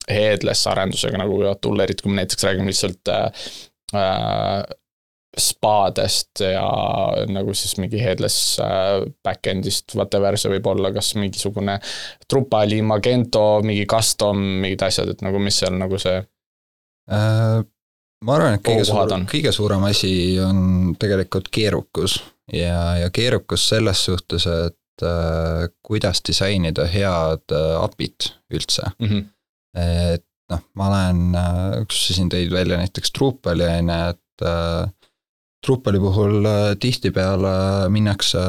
headless 0.08 0.68
arendusega 0.70 1.20
nagu 1.20 1.38
võivad 1.40 1.60
tulla, 1.62 1.84
eriti 1.84 2.04
kui 2.04 2.12
me 2.12 2.22
näiteks 2.22 2.46
räägime 2.46 2.70
lihtsalt 2.70 3.10
äh, 3.12 3.48
äh, 3.96 4.62
spadest 5.38 6.40
ja 6.42 6.64
nagu 7.28 7.54
siis 7.54 7.76
mingi 7.78 8.00
headless 8.00 8.56
äh, 8.64 9.04
back-end'ist, 9.24 9.92
whatever 9.94 10.38
see 10.40 10.52
võib 10.56 10.70
olla, 10.72 10.92
kas 10.94 11.12
mingisugune 11.18 11.76
Drupali, 12.24 12.80
Magento, 12.82 13.60
mingi 13.66 13.84
custom, 13.90 14.40
mingid 14.64 14.86
asjad, 14.88 15.12
et 15.12 15.26
nagu 15.26 15.42
mis 15.42 15.60
seal 15.62 15.76
nagu 15.78 16.00
see 16.00 16.22
äh,? 17.12 17.60
ma 18.24 18.34
arvan, 18.34 18.56
et 18.56 18.64
kõige 18.66 18.88
suurem, 18.88 19.28
kõige 19.30 19.52
suurem 19.54 19.84
asi 19.86 20.10
on 20.42 20.96
tegelikult 20.98 21.52
keerukus 21.54 22.18
ja, 22.52 22.96
ja 23.02 23.10
keerukus 23.10 23.68
selles 23.68 24.04
suhtes, 24.04 24.46
et 24.46 25.04
äh, 25.04 25.68
kuidas 25.82 26.22
disainida 26.26 26.86
head 26.90 27.54
äh, 27.54 27.74
API-t 27.82 28.32
üldse 28.54 28.90
mm. 28.98 29.08
-hmm. 29.08 29.24
et 30.12 30.24
noh, 30.52 30.64
ma 30.74 30.88
olen 30.88 31.34
äh,, 31.34 31.84
kus 31.88 32.06
sa 32.06 32.16
siin 32.16 32.30
tõid 32.32 32.52
välja 32.52 32.80
näiteks 32.80 33.12
Drupali 33.18 33.66
on 33.68 33.92
ju, 33.92 34.00
et 34.14 34.46
äh, 34.46 34.88
Drupali 35.66 36.00
puhul 36.00 36.44
äh, 36.46 36.74
tihtipeale 36.80 37.88
minnakse 37.92 38.42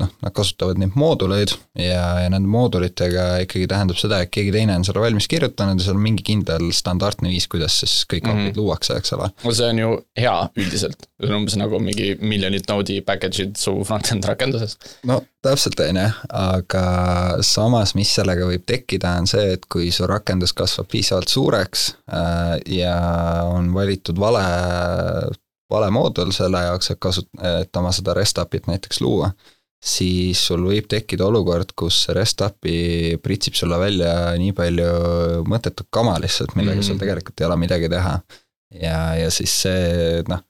noh, 0.00 0.10
nad 0.24 0.34
kasutavad 0.34 0.80
neid 0.80 0.94
mooduleid 0.98 1.52
ja, 1.78 2.04
ja 2.22 2.30
nende 2.32 2.48
moodulitega 2.50 3.26
ikkagi 3.44 3.68
tähendab 3.70 3.98
seda, 4.00 4.22
et 4.22 4.32
keegi 4.32 4.52
teine 4.54 4.76
on 4.78 4.86
selle 4.86 5.02
valmis 5.02 5.28
kirjutanud 5.30 5.80
ja 5.80 5.86
seal 5.86 5.98
on 5.98 6.04
mingi 6.04 6.24
kindel 6.26 6.70
standardne 6.76 7.32
viis, 7.32 7.48
kuidas 7.52 7.80
siis 7.82 8.02
kõik 8.10 8.28
mm 8.28 8.38
-hmm. 8.38 8.56
luuakse, 8.56 8.96
eks 8.98 9.12
ole. 9.16 9.28
no 9.44 9.54
see 9.58 9.68
on 9.74 9.82
ju 9.82 9.90
hea 10.18 10.36
üldiselt, 10.56 11.06
see 11.20 11.28
on 11.30 11.42
umbes 11.42 11.58
nagu 11.60 11.82
mingi 11.82 12.14
miljonid 12.20 12.68
node'i 12.70 13.04
package'id 13.06 13.56
su 13.58 13.76
front-end 13.84 14.24
rakenduses. 14.28 14.78
no 15.04 15.20
täpselt, 15.42 15.80
on 15.80 16.00
ju, 16.04 16.08
aga 16.38 16.86
samas, 17.40 17.94
mis 17.98 18.14
sellega 18.14 18.46
võib 18.46 18.66
tekkida, 18.66 19.16
on 19.18 19.26
see, 19.26 19.52
et 19.58 19.66
kui 19.66 19.90
su 19.90 20.06
rakendus 20.06 20.52
kasvab 20.56 20.88
piisavalt 20.88 21.28
suureks 21.28 21.88
äh, 22.12 22.58
ja 22.66 22.96
on 23.50 23.74
valitud 23.74 24.18
vale 24.18 24.46
vale 25.72 25.90
moodul 25.90 26.32
selle 26.36 26.62
jaoks, 26.66 26.92
et 26.92 27.00
kasut-, 27.06 27.30
et 27.62 27.76
oma 27.80 27.92
seda 27.96 28.14
REST 28.16 28.42
API-t 28.42 28.68
näiteks 28.70 29.00
luua, 29.00 29.30
siis 29.82 30.38
sul 30.46 30.62
võib 30.68 30.86
tekkida 30.90 31.26
olukord, 31.26 31.74
kus 31.76 32.04
Restapi 32.14 33.18
pritsib 33.22 33.56
sulle 33.58 33.78
välja 33.82 34.12
nii 34.38 34.54
palju 34.54 35.42
mõttetut 35.50 35.90
kama 35.90 36.14
lihtsalt, 36.22 36.54
millega 36.58 36.78
mm 36.78 36.86
sul 36.86 36.98
tegelikult 37.00 37.40
ei 37.40 37.46
ole 37.46 37.58
midagi 37.60 37.90
teha. 37.90 38.14
ja, 38.80 38.98
ja 39.18 39.30
siis 39.30 39.54
see 39.64 40.22
noh, 40.28 40.40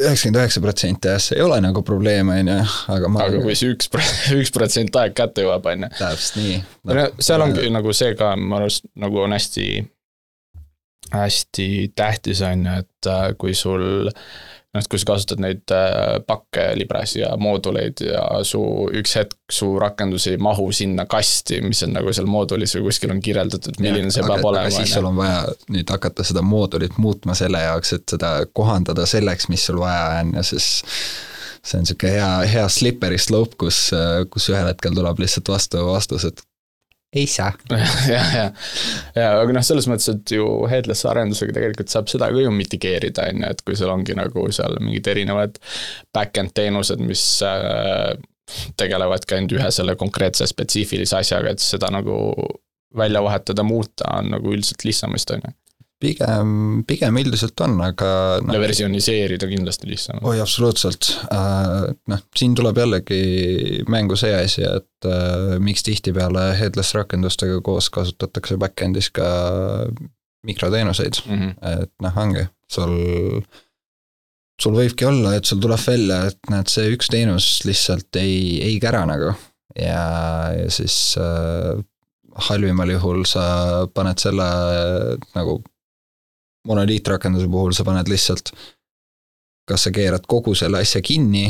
üheksakümmend 0.00 0.40
üheksa 0.40 0.62
protsenti 0.64 1.10
jah, 1.10 1.20
see 1.22 1.38
ei 1.38 1.44
ole 1.44 1.58
nagu 1.62 1.82
probleem, 1.86 2.30
on 2.32 2.50
ju, 2.52 2.58
aga 2.94 3.10
ma 3.12 3.24
aga 3.26 3.40
kui 3.44 3.56
see 3.58 3.74
üks, 3.74 3.90
üks 4.38 4.52
protsent 4.54 4.96
aeg 4.96 5.16
kätte 5.16 5.44
jõuab, 5.44 5.66
on 5.72 5.86
ju. 5.86 5.90
täpselt 5.98 6.40
nii 6.40 6.58
no,. 6.60 6.94
no 6.94 7.06
seal 7.18 7.44
ongi 7.44 7.72
nagu 7.74 7.94
see 7.96 8.14
ka, 8.18 8.32
ma 8.38 8.60
arvan, 8.60 8.92
nagu 9.04 9.24
on 9.24 9.36
hästi, 9.36 9.66
hästi 11.14 11.68
tähtis, 11.98 12.42
on 12.46 12.64
ju, 12.66 12.78
et 12.84 13.10
äh, 13.12 13.26
kui 13.40 13.56
sul 13.58 14.08
noh, 14.74 14.82
et 14.82 14.88
kui 14.90 15.00
sa 15.02 15.08
kasutad 15.12 15.40
neid 15.42 15.72
äh, 15.74 16.18
pakke, 16.26 16.70
librasi 16.78 17.22
ja 17.22 17.30
mooduleid 17.40 18.02
ja 18.06 18.24
su 18.46 18.60
üks 19.00 19.16
hetk 19.18 19.54
su 19.54 19.72
rakendus 19.82 20.28
ei 20.30 20.38
mahu 20.42 20.68
sinna 20.74 21.06
kasti, 21.10 21.60
mis 21.64 21.82
on 21.86 21.96
nagu 21.96 22.12
seal 22.14 22.28
moodulis 22.30 22.76
või 22.78 22.86
kuskil 22.88 23.14
on 23.14 23.22
kirjeldatud, 23.24 23.80
milline 23.82 24.12
see 24.14 24.22
aga, 24.24 24.36
peab 24.36 24.50
olema. 24.52 24.74
siis 24.74 24.94
sul 24.94 25.08
on 25.10 25.18
vaja 25.18 25.42
nüüd 25.74 25.90
hakata 25.90 26.26
seda 26.26 26.44
moodulit 26.46 27.00
muutma 27.02 27.34
selle 27.38 27.62
jaoks, 27.64 27.96
et 27.98 28.14
seda 28.14 28.36
kohandada 28.54 29.08
selleks, 29.10 29.50
mis 29.50 29.66
sul 29.66 29.80
vaja 29.82 30.20
on 30.20 30.36
ja 30.38 30.46
siis 30.46 30.70
see 31.60 31.80
on 31.80 31.84
niisugune 31.84 32.14
hea, 32.14 32.30
hea 32.54 32.68
slippery 32.72 33.18
slope, 33.20 33.58
kus, 33.60 33.88
kus 34.32 34.48
ühel 34.52 34.70
hetkel 34.70 34.94
tuleb 34.96 35.18
lihtsalt 35.20 35.50
vastu 35.52 35.82
vastus, 35.90 36.30
et 36.30 36.46
ei 37.12 37.26
saa. 37.26 37.52
jah, 38.14 38.32
jah, 38.34 38.50
ja 39.16 39.28
aga 39.40 39.54
noh, 39.56 39.64
selles 39.66 39.88
mõttes, 39.90 40.10
et 40.12 40.34
ju 40.36 40.46
headless 40.70 41.06
arendusega 41.10 41.56
tegelikult 41.56 41.92
saab 41.92 42.10
seda 42.12 42.30
ka 42.30 42.42
ju 42.42 42.52
mitigeerida, 42.54 43.28
on 43.32 43.44
ju, 43.44 43.52
et 43.54 43.62
kui 43.66 43.78
sul 43.78 43.92
ongi 43.92 44.16
nagu 44.18 44.46
seal 44.54 44.78
mingid 44.82 45.10
erinevad 45.10 45.58
back-end 46.14 46.54
teenused, 46.56 47.02
mis 47.02 47.24
äh, 47.46 48.14
tegelevadki 48.78 49.36
ainult 49.36 49.56
ühe 49.58 49.70
selle 49.74 49.96
konkreetse 49.98 50.46
spetsiifilise 50.50 51.18
asjaga, 51.20 51.54
et 51.54 51.62
seda 51.62 51.90
nagu 51.94 52.16
välja 52.96 53.22
vahetada, 53.22 53.62
muuta 53.66 54.16
on 54.18 54.32
nagu 54.34 54.50
üldiselt 54.50 54.84
lihtsam 54.86 55.14
vist, 55.14 55.30
on 55.34 55.44
ju 55.44 55.54
pigem, 56.00 56.52
pigem 56.88 57.18
üldiselt 57.20 57.60
on, 57.64 57.76
aga 57.84 58.10
no,. 58.44 58.54
ja 58.54 58.60
versioniseerida 58.62 59.48
kindlasti 59.50 59.90
lihtsam. 59.90 60.20
oi, 60.26 60.38
absoluutselt, 60.42 61.12
äh, 61.34 61.90
noh, 62.10 62.22
siin 62.36 62.56
tuleb 62.58 62.80
jällegi 62.80 63.20
mängu 63.90 64.18
see 64.20 64.32
asi, 64.36 64.64
et 64.66 65.08
äh, 65.08 65.58
miks 65.62 65.84
tihtipeale 65.86 66.50
headless 66.60 66.96
rakendustega 66.96 67.60
koos 67.66 67.90
kasutatakse 67.94 68.58
back-end'is 68.60 69.10
ka 69.14 69.28
mikroteenuseid 70.46 71.20
mm, 71.26 71.36
-hmm. 71.36 71.82
et 71.82 71.92
noh, 72.02 72.22
ongi, 72.24 72.46
sul 72.70 72.96
sul 74.60 74.76
võibki 74.76 75.06
olla, 75.08 75.34
et 75.36 75.48
sul 75.48 75.60
tuleb 75.60 75.80
välja, 75.80 76.24
et 76.30 76.52
näed, 76.52 76.68
see 76.68 76.90
üks 76.94 77.08
teenus 77.12 77.60
lihtsalt 77.68 78.16
ei, 78.20 78.60
ei 78.64 78.80
kära 78.80 79.06
nagu 79.08 79.32
ja, 79.76 80.04
ja 80.56 80.70
siis 80.72 81.16
äh, 81.20 81.80
halvimal 82.48 82.90
juhul 82.92 83.24
sa 83.28 83.86
paned 83.94 84.20
selle 84.22 84.48
nagu 85.36 85.60
monoliitrakenduse 86.68 87.48
puhul 87.48 87.72
sa 87.76 87.84
paned 87.84 88.08
lihtsalt, 88.10 88.52
kas 89.68 89.86
sa 89.86 89.92
keerad 89.94 90.26
kogu 90.28 90.54
selle 90.58 90.82
asja 90.82 91.02
kinni 91.04 91.48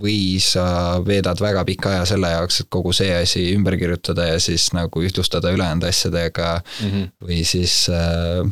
või 0.00 0.38
sa 0.42 1.00
veedad 1.02 1.40
väga 1.42 1.64
pika 1.66 1.90
aja 1.96 2.06
selle 2.12 2.30
jaoks, 2.30 2.62
et 2.62 2.70
kogu 2.70 2.92
see 2.94 3.10
asi 3.16 3.48
ümber 3.56 3.76
kirjutada 3.80 4.28
ja 4.28 4.40
siis 4.42 4.68
nagu 4.76 5.02
ühtlustada 5.02 5.50
ülejäänud 5.54 5.88
asjadega 5.88 6.60
mm 6.60 6.90
-hmm. 6.90 7.08
või 7.26 7.44
siis 7.44 7.88
äh, 7.90 8.46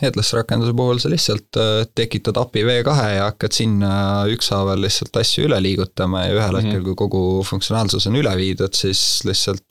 headless 0.00 0.32
rakenduse 0.32 0.72
puhul 0.72 0.98
sa 0.98 1.10
lihtsalt 1.12 1.60
äh, 1.60 1.86
tekitad 1.94 2.36
API 2.36 2.64
V2 2.64 2.96
ja 3.16 3.24
hakkad 3.24 3.52
sinna 3.52 4.24
ükshaaval 4.32 4.80
lihtsalt 4.80 5.16
asju 5.16 5.44
üle 5.48 5.62
liigutama 5.62 6.24
ja 6.24 6.34
ühel 6.34 6.52
mm 6.52 6.58
-hmm. 6.58 6.64
hetkel, 6.64 6.84
kui 6.84 6.94
kogu 6.94 7.42
funktsionaalsus 7.44 8.06
on 8.06 8.16
üle 8.16 8.36
viidud, 8.36 8.72
siis 8.72 9.24
lihtsalt 9.24 9.64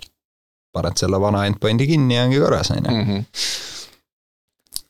paned 0.74 0.98
selle 0.98 1.22
vana 1.22 1.46
endpoint'i 1.46 1.88
kinni 1.88 2.16
ja 2.16 2.24
ongi 2.24 2.40
korras, 2.40 2.72
on 2.72 2.86
ju 2.86 2.92
mhm 2.92 3.22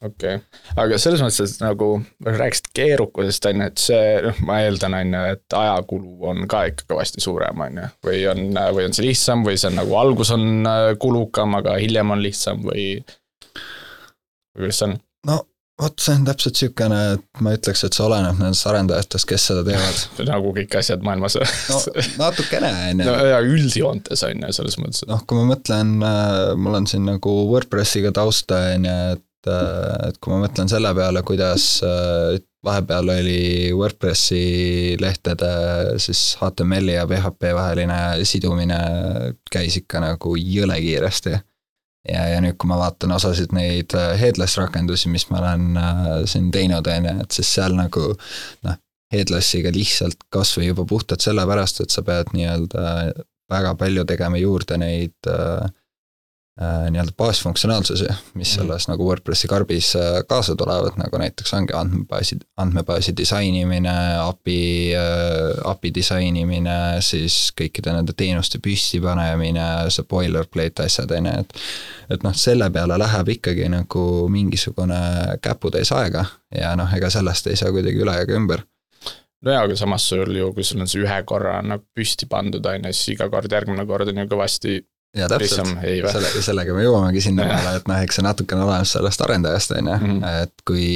okei 0.02 0.36
okay., 0.38 0.62
aga 0.82 1.00
selles 1.02 1.24
mõttes, 1.24 1.56
et 1.56 1.64
nagu 1.64 1.90
rääkisid 2.26 2.72
keerukusest, 2.76 3.50
on 3.52 3.64
ju, 3.64 3.70
et 3.72 3.86
see, 3.86 4.04
noh, 4.26 4.44
ma 4.48 4.60
eeldan, 4.66 4.98
on 5.00 5.18
ju, 5.18 5.24
et 5.38 5.58
ajakulu 5.62 6.30
on 6.32 6.46
ka 6.52 6.66
ikka 6.72 6.90
kõvasti 6.92 7.24
suurem, 7.24 7.66
on 7.68 7.82
ju, 7.82 7.90
või 8.10 8.22
on, 8.32 8.46
või 8.76 8.90
on 8.90 8.96
see 8.98 9.08
lihtsam 9.08 9.46
või 9.48 9.58
see 9.62 9.72
on 9.72 9.80
nagu 9.82 9.98
algus 10.00 10.34
on 10.36 10.48
äh, 10.70 10.92
kulukam, 11.02 11.58
aga 11.62 11.78
hiljem 11.82 12.16
on 12.16 12.24
lihtsam 12.26 12.64
või, 12.66 12.88
või 14.56 14.64
kuidas 14.64 14.82
see 14.82 14.92
on? 14.92 14.98
no 15.32 15.42
vot, 15.82 15.96
see 16.00 16.16
on 16.16 16.26
täpselt 16.28 16.56
niisugune, 16.56 17.00
et 17.16 17.44
ma 17.44 17.54
ütleks, 17.56 17.84
et 17.86 17.98
see 17.98 18.06
oleneb 18.06 18.40
nendest 18.40 18.68
arendajatest, 18.70 19.28
kes 19.30 19.48
seda 19.52 19.66
teevad 19.68 20.28
nagu 20.32 20.54
kõik 20.56 20.78
asjad 20.80 21.04
maailmas 21.06 21.38
no 21.42 21.80
natukene, 22.22 22.72
on 22.92 23.04
ju. 23.04 23.16
ja 23.32 23.42
üldjoontes, 23.44 24.26
on 24.28 24.46
ju, 24.48 24.56
selles 24.60 24.80
mõttes. 24.82 25.06
noh, 25.10 25.24
kui 25.28 25.40
ma 25.40 25.48
mõtlen, 25.54 25.96
äh, 26.08 26.42
mul 26.60 26.80
on 26.82 26.90
siin 26.90 27.08
nagu 27.10 27.38
WordPressiga 27.52 28.14
tausta, 28.16 28.62
on 28.76 28.90
ju, 28.90 28.98
et 29.18 29.26
et 29.48 30.20
kui 30.22 30.34
ma 30.34 30.44
mõtlen 30.46 30.70
selle 30.72 30.92
peale, 30.98 31.22
kuidas 31.26 31.66
äh, 31.86 32.38
vahepeal 32.66 33.12
oli 33.14 33.40
WordPressi 33.78 34.96
lehtede 35.02 35.50
siis 36.02 36.22
HTML-i 36.42 36.96
ja 36.98 37.06
PHP 37.10 37.52
vaheline 37.58 38.00
sidumine 38.26 38.80
käis 39.52 39.78
ikka 39.82 40.02
nagu 40.04 40.34
jõle 40.40 40.80
kiiresti. 40.82 41.36
ja, 42.10 42.26
ja 42.34 42.42
nüüd, 42.42 42.58
kui 42.58 42.70
ma 42.70 42.80
vaatan 42.82 43.16
osasid 43.18 43.54
neid 43.56 43.94
äh, 43.98 44.16
headless 44.20 44.58
rakendusi, 44.62 45.10
mis 45.14 45.30
ma 45.30 45.44
olen 45.44 45.80
siin 46.30 46.50
teinud, 46.54 46.88
on 46.88 47.10
ju, 47.12 47.16
et 47.22 47.40
siis 47.40 47.54
seal 47.60 47.78
nagu 47.78 48.12
noh, 48.66 48.82
headlessiga 49.14 49.72
lihtsalt 49.72 50.28
kasvõi 50.34 50.72
juba 50.72 50.86
puhtalt 50.90 51.22
sellepärast, 51.22 51.82
et 51.86 51.94
sa 51.94 52.02
pead 52.06 52.34
nii-öelda 52.34 53.16
väga 53.52 53.76
palju 53.78 54.04
tegema 54.10 54.42
juurde 54.42 54.78
neid 54.82 55.30
äh, 55.30 55.66
Äh, 55.66 55.85
nii-öelda 56.62 57.12
baasfunktsionaalsusi, 57.18 58.06
mis 58.34 58.52
mhm. 58.52 58.56
selles 58.56 58.88
mm. 58.88 58.92
nagu 58.94 59.08
WordPressi 59.10 59.48
karbis 59.52 59.90
äh, 59.96 60.22
kaasa 60.28 60.56
tulevad, 60.56 60.96
nagu 60.96 61.18
näiteks 61.20 61.54
ongi 61.54 61.74
andmebaasi, 61.76 62.38
andmebaasi 62.58 63.14
disainimine, 63.18 63.96
API, 64.24 64.96
äh, 64.96 65.68
API 65.68 65.92
disainimine, 65.96 66.78
siis 67.04 67.52
kõikide 67.60 67.92
nende 67.92 68.16
teenuste 68.16 68.62
püstipanemine, 68.64 69.68
see 69.92 70.08
boilerplate 70.08 70.88
asjad, 70.88 71.12
on 71.12 71.28
ju, 71.28 71.36
et 71.44 71.60
et 72.16 72.24
noh, 72.24 72.36
selle 72.38 72.70
peale 72.72 73.00
läheb 73.02 73.34
ikkagi 73.34 73.68
nagu 73.74 74.06
mingisugune 74.30 75.02
käputäis 75.42 75.92
aega 75.92 76.24
ja 76.54 76.76
noh, 76.78 76.92
ega 76.96 77.10
sellest 77.10 77.50
ei 77.50 77.60
saa 77.60 77.74
kuidagi 77.74 78.00
üle 78.06 78.16
ega 78.22 78.38
ümber 78.38 78.64
no 79.44 79.52
jaa, 79.52 79.64
aga 79.66 79.76
samas 79.76 80.08
sul 80.08 80.32
ju, 80.38 80.52
kui 80.54 80.64
sul 80.64 80.84
on 80.86 80.90
see 80.90 81.04
ühe 81.04 81.22
korra 81.28 81.60
nagu 81.66 81.84
püsti 81.98 82.30
pandud, 82.30 82.64
on 82.64 82.88
ju, 82.88 82.94
siis 82.94 83.16
iga 83.18 83.28
kord, 83.34 83.52
järgmine 83.52 83.84
kord 83.90 84.14
on 84.14 84.22
ju 84.24 84.30
kõvasti 84.32 84.80
ja 85.16 85.30
täpselt, 85.32 85.72
selle, 86.12 86.44
sellega 86.44 86.76
me 86.76 86.84
jõuamegi 86.86 87.24
sinna 87.24 87.48
peale, 87.48 87.76
et 87.80 87.90
noh, 87.90 88.04
eks 88.04 88.20
see 88.20 88.26
natukene 88.26 88.66
oleneb 88.66 88.90
sellest 88.90 89.24
arendajast, 89.26 89.74
on 89.78 89.90
ju, 89.92 89.98
mhm. 89.98 90.22
et 90.44 90.66
kui 90.68 90.88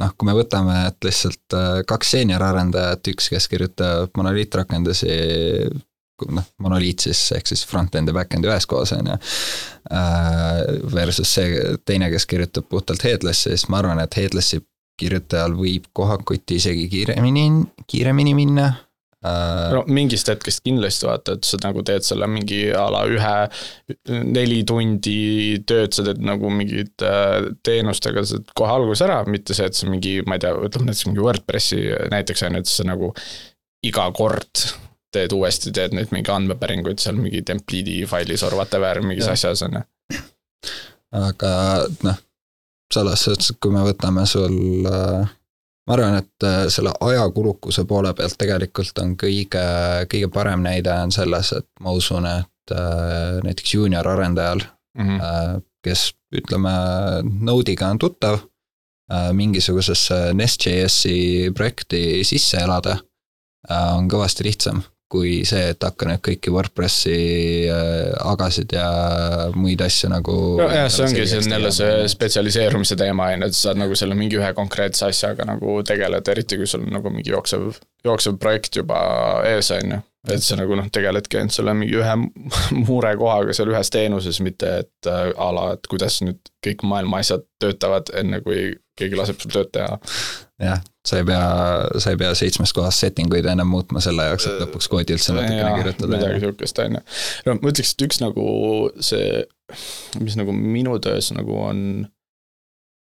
noh, 0.00 0.12
kui 0.16 0.28
me 0.28 0.36
võtame, 0.36 0.78
et 0.90 1.08
lihtsalt 1.08 1.56
äh, 1.58 1.70
kaks 1.88 2.14
seenior 2.16 2.44
arendajat, 2.48 3.12
üks, 3.12 3.28
kes 3.32 3.48
kirjutab 3.52 4.16
monoliitrakendusi, 4.18 5.16
noh, 6.32 6.48
monoliit 6.62 7.08
siis, 7.08 7.20
ehk 7.36 7.50
siis 7.50 7.64
front-end 7.68 8.10
ja 8.10 8.16
back-end 8.16 8.46
üheskoos, 8.46 8.94
on 8.96 9.12
ju. 9.12 9.18
Äh, 9.92 10.60
versus 10.94 11.34
see 11.36 11.64
teine, 11.88 12.10
kes 12.12 12.28
kirjutab 12.30 12.68
puhtalt 12.70 13.04
headless'i, 13.04 13.52
siis 13.52 13.68
ma 13.72 13.82
arvan, 13.82 14.00
et 14.02 14.16
headless'i 14.16 14.62
kirjutajal 15.00 15.56
võib 15.58 15.88
kohakuti 15.96 16.60
isegi 16.60 16.86
kiiremini, 16.92 17.46
kiiremini 17.90 18.34
minna 18.38 18.70
no 19.22 19.82
mingist 19.86 20.26
hetkest 20.30 20.64
kindlasti 20.66 21.06
vaata, 21.06 21.36
et 21.36 21.46
sa 21.46 21.58
nagu 21.62 21.84
teed 21.86 22.06
selle 22.06 22.26
mingi 22.30 22.64
a 22.74 22.88
la 22.90 23.02
ühe, 23.10 23.34
neli 24.10 24.62
tundi 24.66 25.60
tööd, 25.68 25.94
sa 25.94 26.04
teed 26.06 26.22
nagu 26.26 26.50
mingit 26.50 27.04
äh, 27.06 27.50
teenustega, 27.66 28.24
sa 28.26 28.40
teed 28.40 28.54
kohe 28.58 28.72
alguses 28.74 29.04
ära, 29.06 29.20
mitte 29.30 29.54
see, 29.56 29.68
et 29.70 29.78
sa 29.78 29.90
mingi, 29.90 30.18
ma 30.26 30.38
ei 30.38 30.42
tea, 30.42 30.54
ütleme 30.68 30.90
näiteks 30.90 31.06
mingi 31.08 31.22
WordPressi 31.22 31.82
näiteks 32.12 32.46
on 32.48 32.58
ju, 32.58 32.64
et 32.64 32.72
sa 32.72 32.88
nagu 32.88 33.12
iga 33.86 34.08
kord 34.16 34.64
teed 35.12 35.34
uuesti, 35.36 35.70
teed 35.76 35.94
neid 35.94 36.10
mingi 36.14 36.32
andmepäringuid 36.32 37.02
seal 37.02 37.18
mingi 37.18 37.44
template'i 37.46 38.08
failis 38.10 38.42
or 38.46 38.56
whatever 38.58 39.02
mingis 39.04 39.28
ja. 39.28 39.36
asjas 39.36 39.62
on 39.68 39.78
ju. 39.78 39.84
aga 41.20 41.52
noh, 42.08 42.18
selles 42.92 43.28
suhtes, 43.28 43.54
kui 43.62 43.74
me 43.74 43.84
võtame 43.86 44.26
sul 44.26 44.88
äh 44.88 45.30
ma 45.86 45.96
arvan, 45.96 46.18
et 46.22 46.46
äh, 46.46 46.62
selle 46.72 46.92
ajakulukuse 47.00 47.84
poole 47.88 48.14
pealt 48.14 48.38
tegelikult 48.38 48.98
on 49.02 49.16
kõige, 49.18 49.64
kõige 50.12 50.30
parem 50.32 50.62
näide 50.64 50.94
on 50.94 51.12
selles, 51.14 51.52
et 51.58 51.68
ma 51.80 51.94
usun, 51.96 52.28
et 52.28 52.74
äh, 52.76 53.40
näiteks 53.46 53.74
juunior 53.74 54.08
arendajal 54.08 54.62
mm, 54.98 55.18
-hmm. 55.18 55.62
kes 55.82 56.12
ütleme, 56.32 56.72
Node'iga 57.40 57.90
on 57.90 57.98
tuttav, 57.98 58.38
mingisugusesse 59.32 60.32
Nest.js-i 60.32 61.50
projekti 61.54 62.22
sisse 62.24 62.62
elada, 62.64 62.94
on 63.68 64.06
kõvasti 64.08 64.46
lihtsam 64.46 64.80
kui 65.12 65.42
see, 65.48 65.72
et 65.74 65.84
hakka 65.84 66.08
nüüd 66.08 66.22
kõiki 66.24 66.52
WordPressi 66.54 67.16
äh, 67.68 68.12
agasid 68.32 68.72
ja 68.76 68.86
muid 69.56 69.82
asju 69.84 70.12
nagu. 70.12 70.36
nojah, 70.62 70.88
see 70.92 71.08
ongi 71.08 71.26
siin 71.28 71.56
jälle 71.56 71.72
see 71.74 72.06
spetsialiseerumise 72.12 72.96
teema 73.00 73.32
on 73.32 73.44
ju, 73.44 73.50
et 73.50 73.58
sa 73.58 73.68
saad 73.68 73.82
nagu 73.82 73.98
selle 73.98 74.16
mingi 74.18 74.40
ühe 74.40 74.52
konkreetse 74.56 75.08
asjaga 75.10 75.46
nagu 75.48 75.80
tegeleda, 75.86 76.32
eriti 76.32 76.60
kui 76.60 76.70
sul 76.70 76.86
on 76.86 76.96
nagu 76.98 77.12
mingi 77.12 77.34
jooksev, 77.34 77.68
jooksev 78.06 78.40
projekt 78.40 78.80
juba 78.80 79.02
ees, 79.48 79.70
on 79.76 79.96
ju 79.96 80.00
et 80.30 80.44
sa 80.44 80.54
nagu 80.54 80.76
noh, 80.78 80.86
tegeledki 80.92 81.40
ainult 81.40 81.54
selle 81.56 81.74
mingi 81.74 81.96
ühe 81.98 82.12
murekohaga 82.88 83.54
seal 83.56 83.72
ühes 83.72 83.90
teenuses, 83.90 84.38
mitte 84.44 84.70
et 84.84 85.10
äh, 85.10 85.32
a 85.34 85.50
la, 85.54 85.72
et 85.76 85.90
kuidas 85.90 86.20
nüüd 86.22 86.52
kõik 86.62 86.86
maailma 86.86 87.22
asjad 87.22 87.44
töötavad, 87.62 88.12
enne 88.18 88.38
kui 88.44 88.70
keegi 88.98 89.18
laseb 89.18 89.40
sul 89.42 89.54
tööd 89.54 89.72
teha. 89.74 89.98
Jah, 90.62 90.80
sa 91.06 91.18
ei 91.18 91.26
pea, 91.26 91.42
sa 92.02 92.12
ei 92.12 92.18
pea 92.20 92.32
seitsmes 92.38 92.72
kohas 92.76 92.98
setting 93.02 93.32
uid 93.34 93.46
ennem 93.50 93.68
muutma 93.68 94.02
selle 94.04 94.28
jaoks, 94.28 94.48
et 94.48 94.62
lõpuks 94.62 94.88
koodi 94.92 95.16
üldse 95.16 95.34
natukene 95.36 95.76
kirjutada. 95.80 96.10
midagi 96.14 96.42
sihukest, 96.44 96.82
on 96.84 96.98
ju. 96.98 97.04
no 97.48 97.56
ma 97.58 97.72
ütleks, 97.72 97.94
et 97.94 98.06
üks 98.06 98.22
nagu 98.22 98.48
see, 99.02 99.44
mis 100.22 100.38
nagu 100.38 100.54
minu 100.56 100.98
töös 101.02 101.32
nagu 101.34 101.56
on 101.58 101.86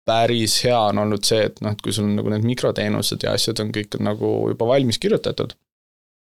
päris 0.06 0.60
hea 0.66 0.78
on 0.92 1.02
olnud 1.02 1.26
see, 1.26 1.48
et 1.50 1.62
noh, 1.66 1.74
et 1.74 1.82
kui 1.82 1.94
sul 1.96 2.06
on 2.10 2.18
nagu 2.20 2.34
need 2.34 2.46
mikroteenused 2.46 3.24
ja 3.26 3.34
asjad 3.38 3.62
on 3.64 3.72
kõik 3.74 3.98
nagu 4.06 4.36
juba 4.52 4.68
valmis 4.76 5.02
kirjutatud 5.02 5.56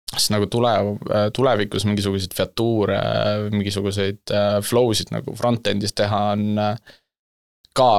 siis 0.10 0.32
nagu 0.34 0.48
tule, 0.50 0.72
tulevikus 1.36 1.86
mingisuguseid 1.86 2.34
featuure, 2.34 2.98
mingisuguseid 3.54 4.34
äh, 4.34 4.56
flow 4.66 4.94
sid 4.98 5.12
nagu 5.14 5.36
front-end'is 5.38 5.94
teha 5.98 6.22
on 6.34 6.62
äh, 6.64 6.96
ka 7.78 7.92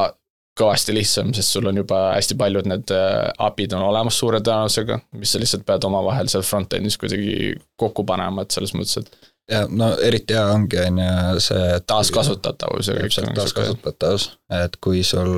kõvasti 0.59 0.95
lihtsam, 0.95 1.33
sest 1.37 1.57
sul 1.57 1.69
on 1.71 1.81
juba 1.81 2.11
hästi 2.17 2.37
paljud 2.41 2.69
need 2.69 2.93
äh, 2.95 3.31
API-d 3.47 3.77
on 3.79 3.87
olemas 3.89 4.19
suure 4.19 4.43
tõenäosusega, 4.45 5.01
mis 5.21 5.33
sa 5.33 5.41
lihtsalt 5.43 5.67
pead 5.69 5.87
omavahel 5.89 6.31
seal 6.33 6.45
front-end'is 6.47 6.99
kuidagi 7.01 7.55
kokku 7.81 8.05
panema, 8.09 8.45
et 8.45 8.57
selles 8.57 8.75
mõttes, 8.77 9.01
et 9.01 9.31
ja 9.51 9.65
no 9.71 9.91
eriti 10.07 10.37
hea 10.37 10.45
ongi, 10.53 10.79
on 10.85 11.01
ju 11.03 11.45
see 11.45 11.79
taaskasutatavus 11.91 12.91
ja 12.91 12.99
kõik 12.99 13.15
sihuke 13.15 13.37
taaskasutatavus, 13.39 14.27
et 14.61 14.77
kui 14.83 15.03
sul 15.07 15.33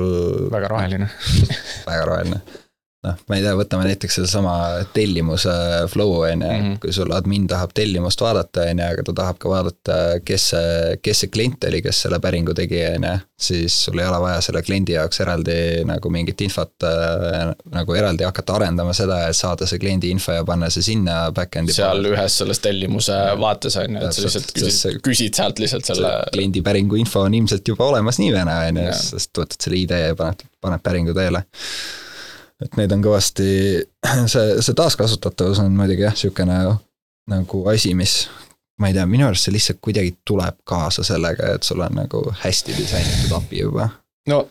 väga 0.53 0.69
roheline. 0.73 1.09
väga 1.89 2.03
roheline. 2.09 2.41
noh, 3.03 3.19
ma 3.27 3.37
ei 3.37 3.43
tea, 3.43 3.53
võtame 3.59 3.87
näiteks 3.87 4.19
sedasama 4.19 4.55
tellimuse 4.95 5.53
flow 5.91 6.21
on 6.21 6.45
ju 6.45 6.53
Mhm., 6.53 6.79
kui 6.81 6.93
sul 6.95 7.11
admin 7.15 7.47
tahab 7.49 7.73
tellimust 7.75 8.21
vaadata, 8.21 8.67
on 8.71 8.79
ju, 8.79 8.87
aga 8.87 9.05
ta 9.07 9.15
tahab 9.19 9.39
ka 9.41 9.51
vaadata, 9.51 9.97
kes 10.25 10.47
see, 10.53 10.97
kes 11.03 11.23
see 11.23 11.31
klient 11.33 11.67
oli, 11.67 11.81
kes 11.85 12.03
selle 12.05 12.19
päringu 12.23 12.55
tegi, 12.57 12.81
on 12.95 13.07
ju. 13.09 13.13
siis 13.43 13.75
sul 13.85 13.99
ei 13.99 14.05
ole 14.07 14.19
vaja 14.23 14.39
selle 14.45 14.61
kliendi 14.63 14.93
jaoks 14.95 15.19
eraldi 15.19 15.55
nagu 15.87 16.09
mingit 16.13 16.39
infot 16.45 16.85
äh, 16.87 17.49
nagu 17.73 17.97
eraldi 17.97 18.23
hakata 18.23 18.55
arendama 18.59 18.93
seda, 18.95 19.17
et 19.27 19.35
saada 19.35 19.67
see 19.67 19.81
kliendi 19.81 20.13
info 20.13 20.31
ja 20.31 20.45
panna 20.47 20.69
see 20.71 20.85
sinna 20.85 21.17
back-end'i. 21.35 21.75
seal 21.75 22.07
ühes 22.13 22.37
selles 22.39 22.63
tellimuse 22.63 23.17
vaates 23.41 23.75
on 23.81 23.97
ju, 23.97 24.05
et 24.05 24.15
sa 24.15 24.23
lihtsalt 24.23 24.53
küsid 24.55 25.01
küsid 25.03 25.41
sealt 25.41 25.59
lihtsalt 25.59 25.91
selle, 25.91 26.13
kliendi 26.31 26.63
päringu 26.63 26.99
info 27.01 27.25
on 27.27 27.35
ilmselt 27.35 27.67
juba 27.67 27.89
olemas 27.91 28.21
nii 28.21 28.31
või 28.37 28.47
naa, 28.47 28.69
on 28.71 28.79
ju 28.85 28.95
sest 29.01 29.43
võtad 29.43 29.59
selle 29.59 29.81
ID 29.81 29.97
ja 30.05 30.15
paned, 30.19 30.47
paned 30.63 30.85
päringu 30.85 31.15
teele. 31.17 31.43
Et 32.63 32.79
need 32.79 32.93
on 32.95 33.03
kõvasti, 33.03 33.49
see, 34.33 34.47
see 34.61 34.77
taaskasutatavus 34.77 35.61
on 35.63 35.75
muidugi 35.77 36.05
jah, 36.05 36.15
niisugune 36.15 36.59
nagu 37.31 37.61
asi, 37.71 37.93
mis 37.95 38.25
ma 38.81 38.89
ei 38.89 38.97
tea, 38.97 39.05
minu 39.09 39.27
arust 39.27 39.47
see 39.47 39.55
lihtsalt 39.55 39.79
kuidagi 39.83 40.15
tuleb 40.27 40.59
kaasa 40.67 41.05
sellega, 41.07 41.53
et 41.55 41.63
sul 41.67 41.83
on 41.85 41.95
nagu 42.03 42.23
hästi 42.43 42.75
disainitud 42.77 43.37
API 43.37 43.63
juba. 43.63 43.89
no 44.29 44.43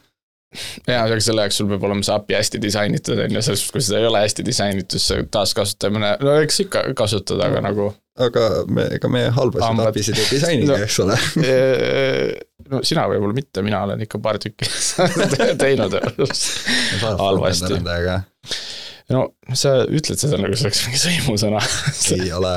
jaa, 0.86 1.02
aga 1.04 1.18
selle 1.24 1.46
jaoks 1.46 1.58
sul 1.60 1.68
peab 1.70 1.84
olema 1.88 2.04
see 2.06 2.14
API 2.14 2.38
hästi 2.38 2.60
disainitud 2.62 3.18
on 3.18 3.36
ju, 3.36 3.42
selles 3.42 3.64
suhtes, 3.64 3.74
kui 3.74 3.84
seda 3.84 4.00
ei 4.02 4.08
ole 4.10 4.22
hästi 4.24 4.46
disainitud, 4.46 5.02
see 5.02 5.26
taaskasutamine, 5.36 6.16
no 6.22 6.36
eks 6.44 6.62
ikka 6.66 6.84
kasutada, 6.98 7.50
aga 7.50 7.64
nagu 7.68 7.90
aga 8.20 8.48
me, 8.68 8.82
ega 8.98 9.08
me 9.08 9.22
halbasid. 9.32 9.80
API-sid 9.86 10.18
ei 10.20 10.26
disainigi 10.30 10.68
No. 10.68 10.76
eks 10.84 10.98
ole. 11.04 11.16
no 12.72 12.82
sina 12.86 13.06
võib-olla 13.10 13.36
mitte, 13.36 13.62
mina 13.64 13.82
olen 13.86 14.02
ikka 14.04 14.20
paar 14.22 14.38
tükki 14.42 14.68
teinud 15.62 15.96
halvasti. 17.02 17.80
no 19.12 19.24
sa 19.58 19.74
ütled 19.88 20.20
seda 20.20 20.38
nagu 20.40 20.56
see 20.56 20.68
oleks 20.68 20.82
mingi 20.86 21.00
sõimusõna. 21.02 21.62
ei 22.16 22.28
ole, 22.36 22.54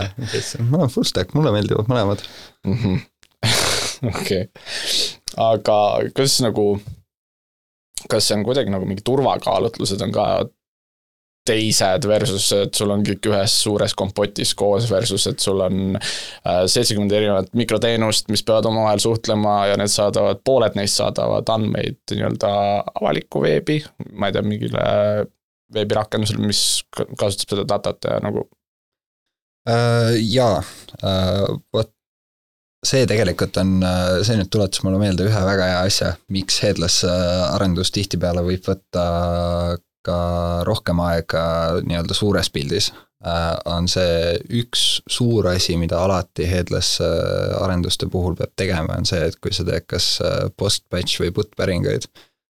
ma 0.68 0.84
olen 0.84 0.91
full 0.94 1.08
stack, 1.08 1.34
mulle 1.38 1.54
meeldivad 1.56 1.89
mõlemad. 1.91 2.24
Mhm. 2.68 3.00
okei, 4.12 4.48
aga 5.39 5.80
kas 6.18 6.39
nagu, 6.44 6.68
kas 8.12 8.28
see 8.28 8.36
on 8.39 8.46
kuidagi 8.48 8.72
nagu 8.74 8.88
mingi 8.89 9.04
turvakaalutlused 9.06 10.02
on 10.06 10.12
ka 10.15 10.26
teised 11.45 12.08
versus, 12.10 12.47
et 12.58 12.73
sul 12.77 12.91
on 12.93 13.03
kõik 13.05 13.29
ühes 13.29 13.55
suures 13.63 13.93
kompotis 13.97 14.53
koos 14.58 14.88
versus, 14.89 15.27
et 15.29 15.41
sul 15.43 15.62
on 15.65 15.97
äh, 15.97 16.63
seitsekümmend 16.71 17.13
erinevat 17.13 17.51
mikroteenust, 17.58 18.29
mis 18.34 18.43
peavad 18.45 18.69
omavahel 18.71 19.03
suhtlema 19.03 19.55
ja 19.69 19.79
need 19.79 19.93
saadavad, 19.93 20.41
pooled 20.47 20.77
neist 20.79 21.01
saadavad 21.01 21.49
andmeid 21.53 22.01
nii-öelda 22.12 22.51
avalikku 22.95 23.43
veebi, 23.45 23.79
ma 24.13 24.29
ei 24.29 24.38
tea, 24.38 24.45
mingile 24.45 24.86
veebirakendusele, 25.75 26.45
mis 26.45 26.62
ka- 26.93 27.08
kasutab 27.19 27.55
seda 27.55 27.67
datat 27.75 28.10
ja 28.10 28.21
nagu. 28.25 28.47
Äh, 29.69 30.15
jaa, 30.21 30.62
vot 31.73 31.91
see 32.86 33.05
tegelikult 33.10 33.58
on, 33.58 33.79
see 34.25 34.38
nüüd 34.38 34.51
tuletas 34.53 34.84
mulle 34.86 34.99
meelde 35.01 35.25
ühe 35.25 35.41
väga 35.47 35.69
hea 35.71 35.81
asja, 35.88 36.12
miks 36.34 36.60
headless 36.62 37.01
äh, 37.08 37.55
arendus 37.55 37.89
tihtipeale 37.95 38.43
võib 38.45 38.65
võtta 38.69 39.05
ka 40.06 40.18
rohkem 40.68 41.02
aega 41.04 41.44
nii-öelda 41.86 42.18
suures 42.18 42.52
pildis. 42.54 42.91
on 43.65 43.88
see 43.89 44.36
üks 44.62 44.82
suur 45.10 45.48
asi, 45.50 45.74
mida 45.82 45.98
alati 45.98 46.46
headless 46.46 47.00
äh, 47.02 47.56
arenduste 47.58 48.06
puhul 48.12 48.36
peab 48.38 48.52
tegema, 48.56 49.00
on 49.00 49.08
see, 49.10 49.24
et 49.32 49.39
kui 49.41 49.54
sa 49.56 49.65
teed 49.65 49.88
kas 49.89 50.20
äh, 50.22 50.44
post-batch 50.58 51.24
või 51.24 51.32
put 51.34 51.56
päringuid, 51.58 52.06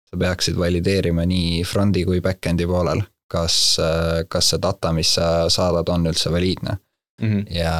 sa 0.07 0.21
peaksid 0.21 0.61
valideerima 0.61 1.25
nii 1.27 1.65
front'i 1.67 2.05
kui 2.07 2.21
back-end'i 2.23 2.69
poolel, 2.71 3.03
kas, 3.31 3.57
kas 4.29 4.53
see 4.53 4.63
data, 4.63 4.93
mis 4.95 5.17
sa 5.19 5.49
saadad, 5.51 5.91
on 5.91 6.07
üldse 6.13 6.31
valiidne 6.31 6.77
mm. 7.23 7.29
-hmm. 7.29 7.45
ja 7.55 7.75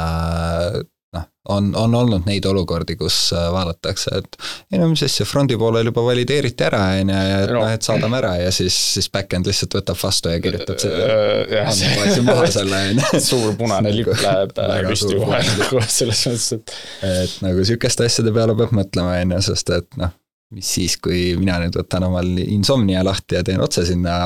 noh, 1.15 1.23
on, 1.51 1.71
on 1.75 1.95
olnud 1.97 2.27
neid 2.29 2.45
olukordi, 2.47 2.95
kus 2.99 3.15
äh, 3.35 3.47
vaadatakse, 3.51 4.13
et 4.21 4.37
ei 4.71 4.79
no 4.79 4.87
mis 4.91 5.01
asja, 5.07 5.25
front'i 5.27 5.57
poolel 5.59 5.89
juba 5.89 6.03
valideeriti 6.05 6.63
ära, 6.67 6.79
on 7.01 7.11
ju, 7.11 7.17
ja 7.31 7.41
et 7.43 7.51
No. 7.51 7.59
noh, 7.65 7.73
et 7.75 7.83
saadame 7.87 8.19
ära 8.21 8.35
ja 8.39 8.51
siis, 8.55 8.77
siis 8.95 9.09
back-end 9.11 9.49
lihtsalt 9.49 9.75
võtab 9.79 9.99
vastu 10.03 10.31
ja 10.31 10.39
kirjutab 10.43 10.79
selle 10.79 11.09
jah, 11.51 11.67
andmebaasi 11.73 12.23
maha 12.29 12.47
selle, 12.55 12.81
on 12.93 13.03
ju. 13.03 13.21
suur 13.31 13.53
punane 13.59 13.91
lipp 13.97 14.13
läheb 14.23 14.55
äh, 14.63 14.77
püsti 14.87 15.19
kohe 15.19 15.41
nagu 15.49 15.83
selles 15.87 16.23
mõttes, 16.29 16.49
et 16.59 16.75
et 17.11 17.37
nagu 17.43 17.67
sihukeste 17.67 18.07
asjade 18.07 18.33
peale 18.35 18.55
peab 18.61 18.71
mõtlema, 18.79 19.17
on 19.25 19.35
ju, 19.37 19.41
sest 19.51 19.73
et 19.81 19.89
noh, 19.99 20.13
mis 20.51 20.67
siis, 20.67 20.97
kui 20.99 21.29
mina 21.39 21.57
nüüd 21.63 21.75
võtan 21.79 22.03
omal 22.03 22.27
Insomnia 22.43 23.03
lahti 23.07 23.37
ja 23.37 23.43
teen 23.47 23.61
otse 23.63 23.85
sinna 23.87 24.17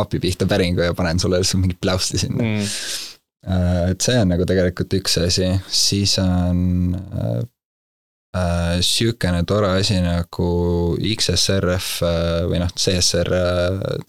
API 0.00 0.20
pihta 0.22 0.46
päringu 0.48 0.80
ja 0.80 0.94
panen 0.96 1.20
sulle 1.20 1.40
lihtsalt 1.42 1.60
mingit 1.60 1.80
pläusti 1.84 2.20
sinna. 2.24 2.40
mm, 2.42 2.68
Äh, 2.68 3.17
et 3.46 4.02
see 4.02 4.18
on 4.18 4.32
nagu 4.32 4.46
tegelikult 4.48 4.98
üks 4.98 5.18
asi, 5.22 5.50
siis 5.70 6.16
on 6.22 6.96
äh, 6.98 7.42
äh, 8.36 8.78
sihukene 8.84 9.44
tore 9.46 9.70
asi 9.78 10.00
nagu 10.02 10.48
XSRF 10.98 11.90
äh, 12.02 12.40
või 12.50 12.62
noh, 12.62 12.72
CSR, 12.74 13.30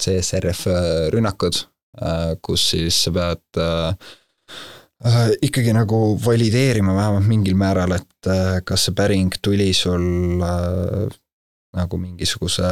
CSRF 0.00 0.66
äh, 0.70 0.90
rünnakud 1.14 1.62
äh,, 2.00 2.34
kus 2.42 2.70
siis 2.74 2.98
sa 3.06 3.14
pead 3.14 3.62
äh, 3.62 4.10
äh, 5.06 5.30
ikkagi 5.46 5.74
nagu 5.76 6.18
valideerima 6.24 6.96
vähemalt 6.96 7.30
mingil 7.30 7.56
määral, 7.60 7.96
et 8.00 8.30
äh, 8.30 8.60
kas 8.66 8.88
see 8.88 8.96
päring 8.98 9.32
tuli 9.42 9.70
sul 9.76 10.42
äh, 10.42 11.06
nagu 11.76 12.02
mingisuguse 12.02 12.66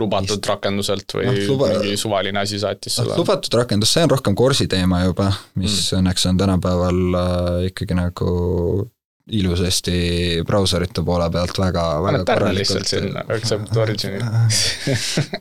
lubatud 0.00 0.46
rakenduselt 0.52 1.16
või 1.16 1.26
Noh, 1.28 1.42
luba- 1.52 1.72
mingi 1.74 1.96
suvaline 2.00 2.42
asi 2.42 2.60
saatis 2.62 2.96
noh, 2.98 3.04
sulle. 3.04 3.18
lubatud 3.20 3.58
rakendus, 3.60 3.92
see 3.96 4.06
on 4.06 4.14
rohkem 4.14 4.38
Corsi 4.38 4.68
teema 4.70 5.04
juba, 5.04 5.30
mis 5.60 5.76
mm. 5.76 6.00
õnneks 6.00 6.26
on 6.30 6.40
tänapäeval 6.40 7.04
äh, 7.20 7.68
ikkagi 7.70 7.98
nagu 7.98 8.32
ilusasti 9.30 9.92
brauserite 10.46 11.02
poole 11.06 11.28
pealt 11.30 11.58
väga, 11.58 11.84
väga 12.02 12.52
lihtsalt 12.56 12.90
sinna, 12.90 13.22
accept 13.30 13.76
origin'i. 13.78 14.18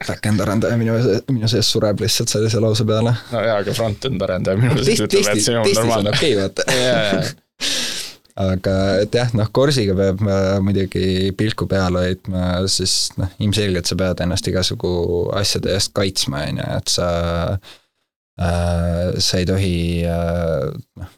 Back-end 0.08 0.44
arendaja 0.46 0.78
minu, 0.78 0.98
minu 1.34 1.50
sees 1.50 1.72
sureb 1.74 2.04
lihtsalt 2.04 2.30
sellise 2.30 2.62
lause 2.62 2.86
peale. 2.86 3.16
no 3.34 3.44
jaa, 3.46 3.60
aga 3.64 3.76
front-end 3.78 4.22
arendaja 4.28 4.62
minu 4.62 4.76
arust 4.76 4.94
ütleb, 5.08 5.32
et 5.34 5.46
see 5.46 5.58
on 5.58 5.66
normaalne. 5.74 6.14
okei, 6.14 6.36
vaata. 6.38 6.68
aga 8.40 8.76
et 9.04 9.16
jah, 9.16 9.34
noh, 9.36 9.50
Corsiga 9.56 9.96
peab 9.98 10.24
äh, 10.24 10.56
muidugi 10.64 11.32
pilku 11.38 11.68
peal 11.70 11.98
hoidma, 12.00 12.64
siis 12.72 13.12
noh, 13.20 13.32
ilmselgelt 13.44 13.90
sa 13.90 13.98
pead 14.00 14.24
ennast 14.24 14.48
igasugu 14.48 14.92
asjade 15.36 15.74
eest 15.76 15.94
kaitsma, 15.98 16.46
on 16.48 16.62
ju, 16.62 16.68
et 16.80 16.94
sa 16.96 17.10
äh,, 18.40 19.20
sa 19.20 19.42
ei 19.42 19.48
tohi 19.50 19.78
äh, 20.08 20.70
noh, 21.02 21.16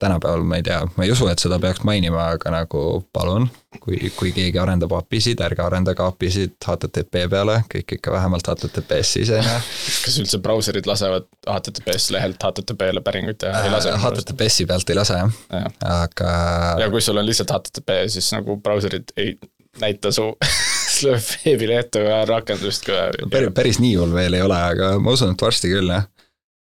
tänapäeval 0.00 0.42
ma 0.48 0.56
ei 0.56 0.64
tea, 0.64 0.80
ma 0.96 1.04
ei 1.04 1.12
usu, 1.12 1.26
et 1.28 1.42
seda 1.42 1.58
peaks 1.60 1.82
mainima, 1.84 2.30
aga 2.34 2.52
nagu 2.54 2.82
palun, 3.12 3.46
kui, 3.84 3.98
kui 4.16 4.32
keegi 4.36 4.58
arendab 4.60 4.94
API-sid, 4.96 5.42
ärge 5.44 5.62
arendage 5.64 6.02
API-sid 6.04 6.56
HTTP 6.64 7.26
peale, 7.32 7.58
kõik 7.74 7.96
ikka 7.98 8.14
vähemalt 8.14 8.48
HTTP-s 8.48 9.14
siis 9.18 9.32
on 9.36 9.44
ju. 9.44 9.60
kas 10.06 10.18
üldse 10.22 10.40
brauserid 10.42 10.88
lasevad 10.88 11.28
HTTPS 11.44 12.10
lehelt 12.16 12.48
HTTP-le 12.48 13.04
päringuid 13.04 13.40
teha, 13.44 13.64
ei 13.66 13.74
lase? 13.74 13.94
HTTPS-i 14.06 14.68
pealt 14.70 14.92
ei 14.92 14.98
lase 14.98 15.20
jah, 15.20 15.70
aga 15.92 16.34
ja 16.80 16.90
kui 16.92 17.04
sul 17.04 17.20
on 17.20 17.28
lihtsalt 17.28 17.52
HTTP, 17.58 18.02
siis 18.16 18.32
nagu 18.36 18.56
brauserid 18.64 19.12
ei 19.20 19.36
näita 19.80 20.12
su 20.14 20.30
veebilehte 21.44 22.02
või 22.04 22.22
rakendust 22.28 22.88
ka. 22.88 23.10
päris, 23.30 23.52
päris 23.56 23.80
nii 23.84 23.96
hull 24.00 24.16
veel 24.16 24.38
ei 24.38 24.44
ole, 24.48 24.56
aga 24.72 24.94
ma 25.02 25.12
usun, 25.16 25.36
et 25.36 25.44
varsti 25.44 25.72
küll 25.72 25.92
jah 25.92 26.08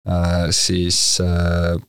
äh,. 0.10 0.50
siis 0.56 1.00
äh, 1.24 1.78
äh, 1.78 1.86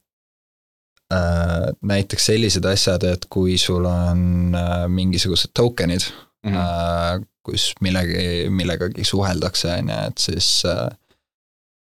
näiteks 1.10 2.26
sellised 2.30 2.64
asjad, 2.70 3.02
et 3.08 3.26
kui 3.30 3.56
sul 3.58 3.86
on 3.88 4.54
äh, 4.54 4.84
mingisugused 4.88 5.50
token'id 5.58 6.04
mm., 6.46 6.54
äh, 6.54 7.20
kus 7.42 7.70
millegi, 7.80 8.48
millegagi 8.52 9.04
suheldakse, 9.04 9.72
on 9.80 9.90
ju, 9.90 9.98
et 10.10 10.22
siis 10.22 10.48
äh, 10.68 10.88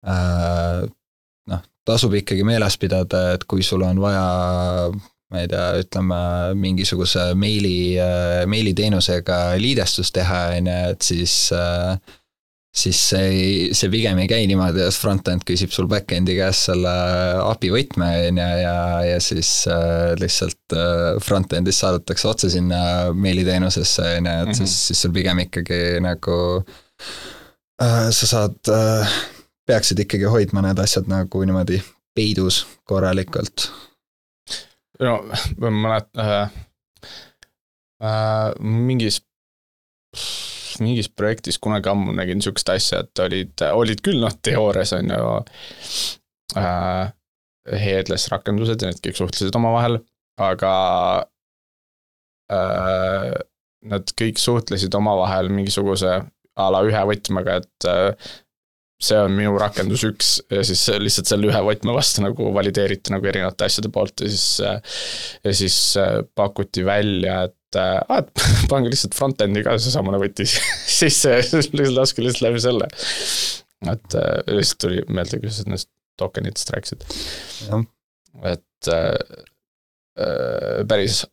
äh, 0.09 0.85
noh, 1.53 1.65
tasub 1.87 2.17
ikkagi 2.19 2.47
meeles 2.47 2.79
pidada, 2.81 3.27
et 3.37 3.45
kui 3.49 3.63
sul 3.63 3.85
on 3.87 4.01
vaja 4.03 4.25
ma 5.35 5.41
ei 5.43 5.49
tea, 5.51 5.65
ütleme 5.83 6.19
mingisuguse 6.59 7.33
meili, 7.39 7.97
meiliteenusega 8.51 9.39
liidestust 9.59 10.15
teha, 10.15 10.43
on 10.59 10.71
ju, 10.71 10.77
et 10.95 11.07
siis 11.13 11.35
äh, 11.57 11.97
siis 12.75 12.99
see 13.11 13.27
ei, 13.31 13.51
see 13.77 13.91
pigem 13.93 14.19
ei 14.19 14.27
käi 14.31 14.47
niimoodi, 14.51 14.83
et 14.83 14.97
front-end 14.99 15.45
küsib 15.47 15.71
sul 15.75 15.87
back-end'i 15.91 16.35
käest 16.41 16.67
selle 16.71 16.95
API 17.45 17.71
võtme, 17.71 18.09
on 18.31 18.41
ju, 18.43 18.49
ja, 18.65 18.75
ja 19.13 19.21
siis 19.23 19.51
äh, 19.71 20.15
lihtsalt 20.19 20.75
äh, 20.75 21.21
front-end'ist 21.23 21.85
saadetakse 21.85 22.29
otse 22.33 22.51
sinna 22.51 22.81
meiliteenusesse, 23.15 24.09
on 24.19 24.27
ju, 24.31 24.35
et 24.43 24.49
Mhm. 24.51 24.59
siis, 24.59 24.75
siis 24.89 25.05
sul 25.07 25.15
pigem 25.15 25.45
ikkagi 25.47 25.81
nagu 26.03 26.39
äh, 27.81 28.11
sa 28.11 28.27
saad 28.27 28.59
äh,, 28.75 29.15
peaksid 29.71 30.03
ikkagi 30.05 30.27
hoidma 30.29 30.61
need 30.67 30.79
asjad 30.83 31.07
nagu 31.09 31.45
niimoodi 31.47 31.79
peidus 32.15 32.65
korralikult 32.91 33.69
no 35.01 35.15
ma 35.59 35.71
mäletan 35.71 36.21
äh, 36.21 36.51
äh, 38.03 38.51
mingis, 38.61 39.23
mingis 40.83 41.11
projektis 41.13 41.59
kunagi 41.63 41.91
ammu 41.93 42.15
nägin 42.17 42.43
sihukest 42.45 42.73
asja, 42.75 43.03
et 43.05 43.23
olid, 43.23 43.67
olid 43.73 44.03
küll 44.05 44.21
noh, 44.23 44.35
teoorias 44.43 44.95
on 44.97 45.13
ju 45.15 45.31
äh, 46.61 47.13
headless 47.85 48.31
rakendused 48.33 48.83
ja 48.83 48.91
need 48.91 49.03
kõik 49.05 49.21
suhtlesid 49.21 49.57
omavahel, 49.59 49.99
aga 50.41 50.75
äh, 52.53 53.35
nad 53.85 54.15
kõik 54.19 54.41
suhtlesid 54.41 54.95
omavahel 54.97 55.51
mingisuguse 55.53 56.23
a 56.55 56.71
la 56.71 56.81
ühe 56.87 57.05
võtmega, 57.11 57.59
et 57.63 57.89
äh, 57.91 58.33
see 59.05 59.19
on 59.21 59.35
minu 59.37 59.57
rakendus 59.59 60.05
üks 60.07 60.37
ja 60.53 60.63
siis 60.67 60.85
lihtsalt 61.03 61.29
selle 61.29 61.49
ühe 61.51 61.61
võtme 61.67 61.95
vastu 61.97 62.23
nagu 62.25 62.53
valideeriti 62.55 63.13
nagu 63.13 63.27
erinevate 63.29 63.67
asjade 63.67 63.91
poolt 63.93 64.23
ja 64.25 64.31
siis, 64.31 64.47
ja 65.45 65.55
siis 65.57 65.79
äh, 66.01 66.21
pakuti 66.37 66.85
välja, 66.87 67.45
et 67.49 67.59
aa, 67.81 67.99
äh, 68.09 68.23
et 68.23 68.45
pange 68.73 68.93
lihtsalt 68.93 69.17
front-end'i 69.19 69.65
ka 69.67 69.77
seesamane 69.81 70.21
võti 70.23 70.47
sisse 70.99 71.37
ja 71.37 71.43
lihtsalt 71.43 71.97
laske 71.97 72.25
lihtsalt 72.25 72.47
läbi 72.49 72.63
selle. 72.65 72.91
et 73.91 74.19
lihtsalt 74.49 74.81
tuli 74.87 75.05
meelde, 75.09 75.43
kui 75.43 75.53
sa 75.53 75.67
nendest 75.69 75.91
tokenitest 76.21 76.71
rääkisid. 76.75 77.07
et 78.55 78.93
äh, 78.95 79.17
päris 80.89 81.25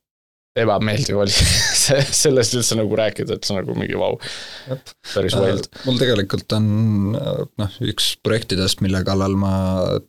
ebameeldiv 0.59 1.21
oli 1.21 1.31
sellest 2.21 2.55
üldse 2.57 2.75
nagu 2.75 2.95
rääkida, 2.99 3.37
et 3.37 3.47
see 3.47 3.55
on 3.55 3.61
nagu 3.61 3.75
mingi 3.77 3.95
vau 3.99 4.17
wow.. 4.17 4.81
päris 5.13 5.35
äh, 5.37 5.45
wild. 5.45 5.69
mul 5.85 5.99
tegelikult 6.01 6.55
on 6.57 6.67
noh, 7.15 7.77
üks 7.87 8.13
projektidest, 8.25 8.83
mille 8.83 9.03
kallal 9.07 9.37
ma 9.39 9.53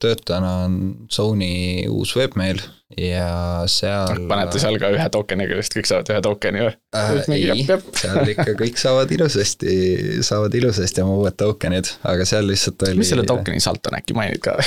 töötan, 0.02 0.46
on 0.46 0.78
Sony 1.12 1.86
uus 1.90 2.16
veebmail 2.18 2.62
ja 2.98 3.28
seal 3.70 4.26
panete 4.30 4.60
seal 4.62 4.78
ka 4.82 4.90
ühe 4.94 5.06
tokeniga, 5.12 5.58
vist 5.58 5.76
kõik 5.76 5.88
saavad 5.88 6.12
ühe 6.14 6.22
tokeni 6.24 6.64
või? 6.66 6.74
Äh,? 6.96 7.12
ei, 7.36 7.64
seal 7.98 8.32
ikka 8.34 8.56
kõik 8.58 8.80
saavad 8.80 9.14
ilusasti, 9.16 9.76
saavad 10.26 10.54
ilusasti 10.58 11.04
oma 11.04 11.18
uued 11.22 11.38
tokenid, 11.40 11.94
aga 12.08 12.26
seal 12.28 12.48
lihtsalt 12.50 12.86
oli 12.88 13.02
mis 13.02 13.12
selle 13.12 13.26
tokeni 13.28 13.62
salt 13.62 13.90
on, 13.90 13.98
äkki 14.00 14.16
mainid 14.18 14.42
ka? 14.44 14.58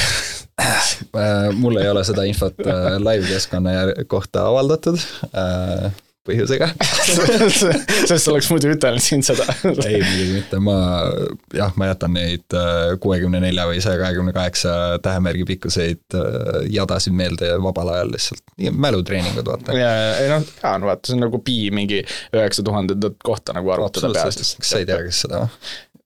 Äh, 0.56 1.50
mul 1.52 1.82
ei 1.82 1.90
ole 1.92 2.04
seda 2.08 2.24
infot 2.28 2.62
äh, 2.64 2.96
live-keskkonna 3.04 3.74
kohta 4.08 4.46
avaldatud. 4.48 5.02
Äh, 5.36 5.92
põhjusega 6.26 6.70
sest 8.10 8.30
oleks 8.32 8.50
muidu 8.52 8.72
ütelnud 8.74 9.04
siin 9.04 9.24
seda 9.26 9.46
ei, 9.86 10.00
muidugi 10.02 10.32
mitte, 10.34 10.60
ma 10.64 10.78
jah, 11.56 11.74
ma 11.80 11.90
jätan 11.92 12.16
neid 12.18 12.58
äh, 12.58 12.96
kuuekümne 13.02 13.42
nelja 13.44 13.68
või 13.70 13.82
saja 13.84 14.02
kahekümne 14.02 14.34
kaheksa 14.36 14.76
tähemärgi 15.06 15.46
pikkuseid 15.54 16.18
äh, 16.18 16.60
jadasid 16.74 17.16
meelde 17.18 17.54
vabal 17.64 17.94
ajal 17.96 18.14
lihtsalt, 18.16 18.44
mälutreeningud 18.72 19.52
vaata. 19.52 19.78
ja, 19.78 19.92
ei 20.22 20.32
noh, 20.34 20.46
jaa, 20.64 20.78
no 20.82 20.92
vaata, 20.92 21.10
see 21.10 21.18
on 21.20 21.26
nagu 21.28 21.42
pi 21.46 21.60
mingi 21.76 22.02
üheksa 22.06 22.66
tuhandendat 22.66 23.20
kohta 23.24 23.56
nagu 23.58 23.76
arvutada 23.78 24.14
peast. 24.16 24.58
kas 24.60 24.74
sa 24.74 24.82
ei 24.82 24.90
tea, 24.90 25.02
kes 25.06 25.26
seda 25.28 25.46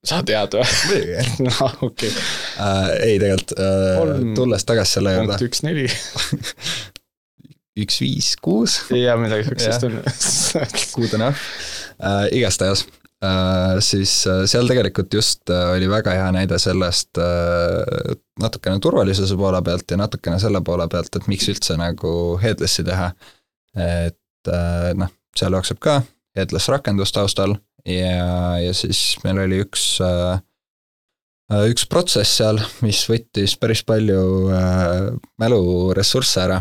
sa 0.05 0.21
tead 0.23 0.55
või? 0.55 0.67
muidugi. 0.89 1.25
no 1.47 1.71
okei 1.88 2.12
okay. 2.12 2.29
uh,. 2.60 2.88
ei, 3.03 3.17
tegelikult 3.19 3.55
uh, 3.55 4.13
tulles 4.38 4.67
tagasi 4.67 4.99
selle 4.99 5.15
juurde. 5.15 5.36
punkt 5.36 5.47
üks 5.49 5.63
neli 5.67 5.88
üks, 7.86 8.00
viis, 8.04 8.34
kuus. 8.42 8.80
jaa, 8.96 9.18
midagi 9.22 9.48
siuksest 9.50 9.86
on. 9.88 10.00
Good 10.96 11.18
enough. 11.18 11.44
Äh,, 12.00 12.28
igastahes. 12.39 12.86
Äh, 13.20 13.80
siis 13.84 14.13
äh, 14.32 14.46
seal 14.48 14.70
tegelikult 14.70 15.13
just 15.13 15.50
äh, 15.52 15.74
oli 15.76 15.89
väga 15.92 16.13
hea 16.15 16.28
näide 16.32 16.56
sellest 16.62 17.20
äh, 17.20 18.13
natukene 18.39 18.80
turvalisuse 18.80 19.36
poole 19.36 19.60
pealt 19.65 19.92
ja 19.92 19.98
natukene 20.00 20.39
selle 20.39 20.62
poole 20.63 20.88
pealt, 20.88 21.12
et 21.20 21.28
miks 21.28 21.50
üldse 21.52 21.76
nagu 21.80 22.13
headless'i 22.39 22.86
teha. 22.88 23.12
et 23.76 24.48
äh, 24.48 24.94
noh, 24.96 25.12
seal 25.36 25.54
jookseb 25.54 25.82
ka 25.84 26.00
headless 26.38 26.72
rakendus 26.72 27.12
taustal 27.12 27.58
ja, 27.86 28.56
ja 28.63 28.72
siis 28.74 29.18
meil 29.26 29.44
oli 29.44 29.60
üks 29.65 29.84
äh, 30.04 30.39
üks 31.70 31.86
protsess 31.89 32.39
seal, 32.39 32.62
mis 32.86 33.02
võttis 33.10 33.56
päris 33.60 33.84
palju 33.84 34.24
äh, 34.56 35.12
mäluressursse 35.42 36.44
ära 36.48 36.60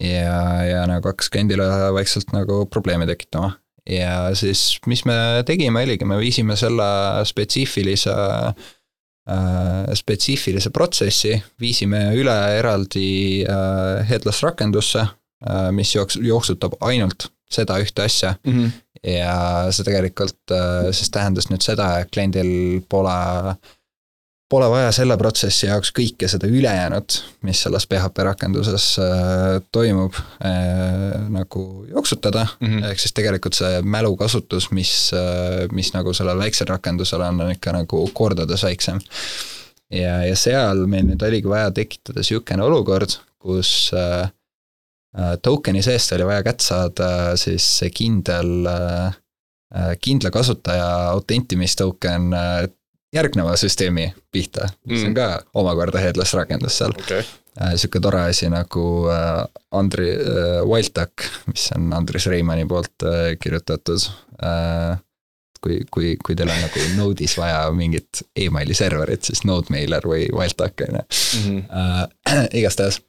ja, 0.00 0.36
ja 0.64 0.84
nagu 0.88 1.10
hakkas 1.10 1.30
kliendile 1.32 1.66
vaikselt 1.96 2.32
nagu 2.36 2.64
probleeme 2.66 3.06
tekitama. 3.08 3.52
ja 3.88 4.34
siis, 4.36 4.78
mis 4.86 5.04
me 5.08 5.14
tegime, 5.46 5.82
oligi, 5.84 6.04
me 6.04 6.18
viisime 6.20 6.56
selle 6.56 6.90
spetsiifilise 7.28 8.14
äh, 8.14 9.94
spetsiifilise 9.96 10.70
protsessi, 10.74 11.34
viisime 11.60 12.10
üle 12.18 12.36
eraldi 12.58 13.42
äh, 13.48 14.04
headless 14.08 14.44
rakendusse 14.46 15.06
äh,, 15.06 15.68
mis 15.74 15.94
jooks-, 15.96 16.20
jooksutab 16.22 16.78
ainult 16.80 17.30
seda 17.50 17.80
ühte 17.82 18.04
asja 18.06 18.36
mm. 18.44 18.52
-hmm. 18.52 18.70
ja 19.16 19.36
see 19.74 19.84
tegelikult 19.88 20.54
äh, 20.54 20.92
siis 20.94 21.10
tähendas 21.10 21.50
nüüd 21.50 21.64
seda, 21.66 21.98
et 22.00 22.12
kliendil 22.14 22.82
pole 22.88 23.16
äh, 23.50 23.56
pole 24.50 24.66
vaja 24.70 24.90
selle 24.94 25.14
protsessi 25.18 25.68
jaoks 25.68 25.92
kõike 25.94 26.28
seda 26.30 26.48
ülejäänut, 26.50 27.20
mis 27.46 27.60
selles 27.62 27.86
PHP 27.90 28.24
rakenduses 28.26 28.86
äh, 29.02 29.60
toimub 29.72 30.16
äh,, 30.42 31.14
nagu 31.30 31.62
jooksutada 31.90 32.46
mm, 32.58 32.66
-hmm. 32.66 32.88
ehk 32.90 33.02
siis 33.02 33.14
tegelikult 33.14 33.54
see 33.58 33.82
mälukasutus, 33.82 34.70
mis 34.74 35.12
äh,, 35.14 35.68
mis 35.72 35.92
nagu 35.94 36.14
sellel 36.16 36.42
väiksel 36.42 36.66
rakendusel 36.72 37.22
on, 37.28 37.40
on 37.46 37.54
ikka 37.54 37.76
nagu 37.78 38.02
kordades 38.14 38.66
väiksem. 38.66 38.98
ja, 39.90 40.24
ja 40.26 40.36
seal 40.36 40.86
meil 40.86 41.06
nüüd 41.06 41.22
oligi 41.28 41.48
vaja 41.48 41.70
tekitada 41.70 42.20
niisugune 42.20 42.66
olukord, 42.66 43.16
kus 43.38 43.90
token'i 45.42 45.82
seest 45.82 46.12
oli 46.12 46.26
vaja 46.26 46.42
kätte 46.46 46.64
saada 46.64 47.08
siis 47.36 47.64
see 47.78 47.90
kindel 47.90 48.68
kindla 50.02 50.30
kasutaja 50.30 50.86
autentimistoken 51.14 52.30
järgneva 53.14 53.56
süsteemi 53.58 54.10
pihta, 54.32 54.68
mis 54.86 55.02
mm. 55.02 55.10
on 55.10 55.14
ka 55.14 55.28
omakorda 55.58 56.02
headless 56.02 56.34
rakendus 56.38 56.78
seal 56.80 56.94
okay.. 56.94 57.26
Äh, 57.60 57.74
sihuke 57.74 58.00
tore 58.00 58.22
asi 58.30 58.46
nagu 58.48 58.84
äh, 59.10 59.42
Andri 59.74 60.12
äh,, 60.14 60.60
Wildduck, 60.66 61.26
mis 61.50 61.66
on 61.76 61.90
Andris 61.92 62.28
Reimanni 62.30 62.66
poolt 62.70 63.06
äh, 63.06 63.34
kirjutatud 63.42 64.06
äh,. 64.42 64.98
kui, 65.60 65.82
kui, 65.90 66.14
kui 66.24 66.36
teil 66.38 66.48
on 66.48 66.62
nagu 66.62 66.84
Node'is 66.96 67.34
vaja 67.36 67.66
mingit 67.76 68.22
emaili 68.38 68.74
serverit, 68.74 69.26
siis 69.28 69.42
Nodemailer 69.44 70.06
või 70.08 70.22
Wildduck 70.32 70.86
on 70.86 71.00
ju. 71.00 71.02
Mhm. 71.40 71.58
Äh, 71.68 72.46
igastahes. 72.62 73.02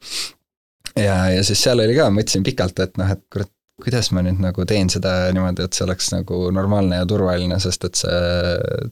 ja, 0.96 1.30
ja 1.32 1.44
siis 1.46 1.62
seal 1.62 1.80
oli 1.80 1.94
ka, 1.96 2.10
mõtlesin 2.12 2.44
pikalt, 2.44 2.82
et 2.82 2.98
noh, 3.00 3.14
et 3.14 3.22
kurat, 3.32 3.48
kuidas 3.82 4.10
ma 4.12 4.26
nüüd 4.26 4.42
nagu 4.42 4.66
teen 4.68 4.90
seda 4.92 5.30
niimoodi, 5.32 5.64
et 5.64 5.78
see 5.78 5.86
oleks 5.86 6.10
nagu 6.12 6.42
normaalne 6.52 6.98
ja 6.98 7.06
turvaline, 7.08 7.56
sest 7.62 7.88
et 7.88 8.02
see 8.02 8.90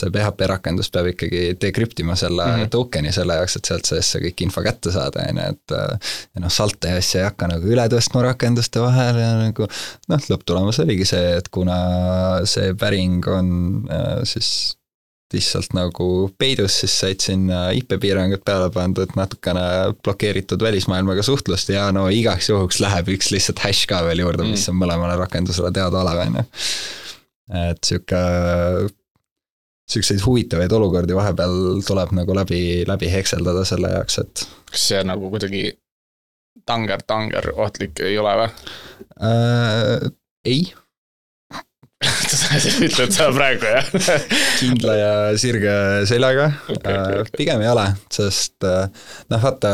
see 0.00 0.12
PHP 0.14 0.48
rakendus 0.50 0.90
peab 0.94 1.10
ikkagi 1.12 1.42
dekrüptima 1.60 2.16
selle 2.18 2.46
mm 2.46 2.56
-hmm. 2.56 2.72
token'i 2.74 3.12
selle 3.12 3.36
jaoks, 3.38 3.56
et 3.56 3.70
sealt 3.70 3.92
sees 3.92 4.12
see 4.14 4.24
kõik 4.26 4.44
info 4.46 4.64
kätte 4.66 4.92
saada, 4.94 5.26
on 5.28 5.40
ju, 5.42 5.46
et 5.54 5.76
ja 5.76 6.44
noh, 6.44 6.52
salte 6.52 6.94
ja 6.94 6.98
asja 7.02 7.22
ei 7.22 7.28
hakka 7.28 7.48
nagu 7.52 7.70
üle 7.70 7.86
tõstma 7.92 8.24
rakenduste 8.30 8.82
vahel 8.82 9.20
ja 9.20 9.30
nagu 9.44 9.68
noh, 10.08 10.28
lõpptulemus 10.32 10.82
oligi 10.84 11.08
see, 11.08 11.36
et 11.38 11.48
kuna 11.48 11.78
see 12.48 12.74
päring 12.74 13.26
on 13.28 13.48
äh, 13.90 14.20
siis 14.28 14.76
lihtsalt 15.30 15.74
nagu 15.76 16.06
peidus, 16.38 16.80
siis 16.82 16.94
said 17.02 17.22
sinna 17.22 17.68
IP 17.76 17.94
piirangud 18.02 18.42
peale 18.46 18.70
pandud, 18.74 19.12
natukene 19.16 19.62
blokeeritud 20.02 20.62
välismaailmaga 20.62 21.22
suhtlust 21.26 21.70
ja 21.70 21.86
no 21.94 22.08
igaks 22.10 22.50
juhuks 22.50 22.80
läheb 22.82 23.12
üks 23.14 23.30
lihtsalt 23.34 23.62
hash 23.62 23.86
ka 23.90 24.02
veel 24.08 24.24
juurde, 24.24 24.46
mis 24.48 24.66
mm. 24.66 24.72
on 24.74 24.80
mõlemale 24.82 25.18
rakendusele 25.20 25.70
teadaolev, 25.76 26.24
on 26.24 26.40
ju. 26.40 26.46
et 27.60 27.84
sihuke 27.86 28.24
siukseid 29.90 30.22
huvitavaid 30.24 30.72
olukordi 30.72 31.16
vahepeal 31.16 31.80
tuleb 31.86 32.14
nagu 32.16 32.36
läbi, 32.36 32.60
läbi 32.88 33.10
hekseldada 33.12 33.64
selle 33.68 33.92
jaoks, 33.96 34.20
et. 34.22 34.44
kas 34.70 34.88
see 34.92 35.00
nagu 35.06 35.32
kuidagi 35.32 35.64
tanger-tanger 36.68 37.52
ohtlik 37.56 38.04
ei 38.06 38.18
ole 38.20 38.36
või 38.42 38.52
äh,? 39.26 40.10
ei 40.46 40.62
ütled 42.86 43.12
sa 43.12 43.28
praegu, 43.34 43.66
jah 43.68 43.90
kindla 44.60 44.94
ja 44.96 45.10
sirge 45.40 45.74
seljaga 46.08 46.46
okay,, 46.62 46.78
okay, 46.78 47.18
okay. 47.20 47.36
pigem 47.36 47.60
ei 47.64 47.68
ole, 47.68 47.90
sest 48.12 48.64
äh, 48.64 48.86
noh, 49.28 49.42
vaata, 49.42 49.72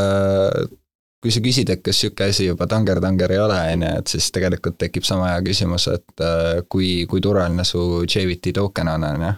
kui 1.22 1.34
sa 1.34 1.42
küsid, 1.44 1.70
et 1.70 1.84
kas 1.86 2.00
niisugune 2.00 2.30
asi 2.32 2.48
juba 2.48 2.66
tanger-tanger 2.70 3.36
ei 3.36 3.40
ole, 3.42 3.60
on 3.76 3.86
ju, 3.86 3.92
et 4.02 4.14
siis 4.16 4.28
tegelikult 4.34 4.78
tekib 4.82 5.06
sama 5.06 5.32
hea 5.32 5.44
küsimus, 5.46 5.86
et 5.92 6.24
äh, 6.24 6.64
kui, 6.72 6.90
kui 7.10 7.22
turvaline 7.22 7.66
su 7.66 8.02
JVT 8.02 8.56
token 8.58 8.90
on, 8.96 9.06
on 9.12 9.28
ju. 9.28 9.34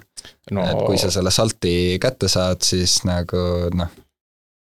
Et 0.48 0.84
kui 0.86 1.00
sa 1.00 1.10
selle 1.14 1.32
salti 1.34 1.72
kätte 2.02 2.30
saad, 2.30 2.62
siis 2.64 3.00
nagu 3.08 3.42
noh, 3.76 3.90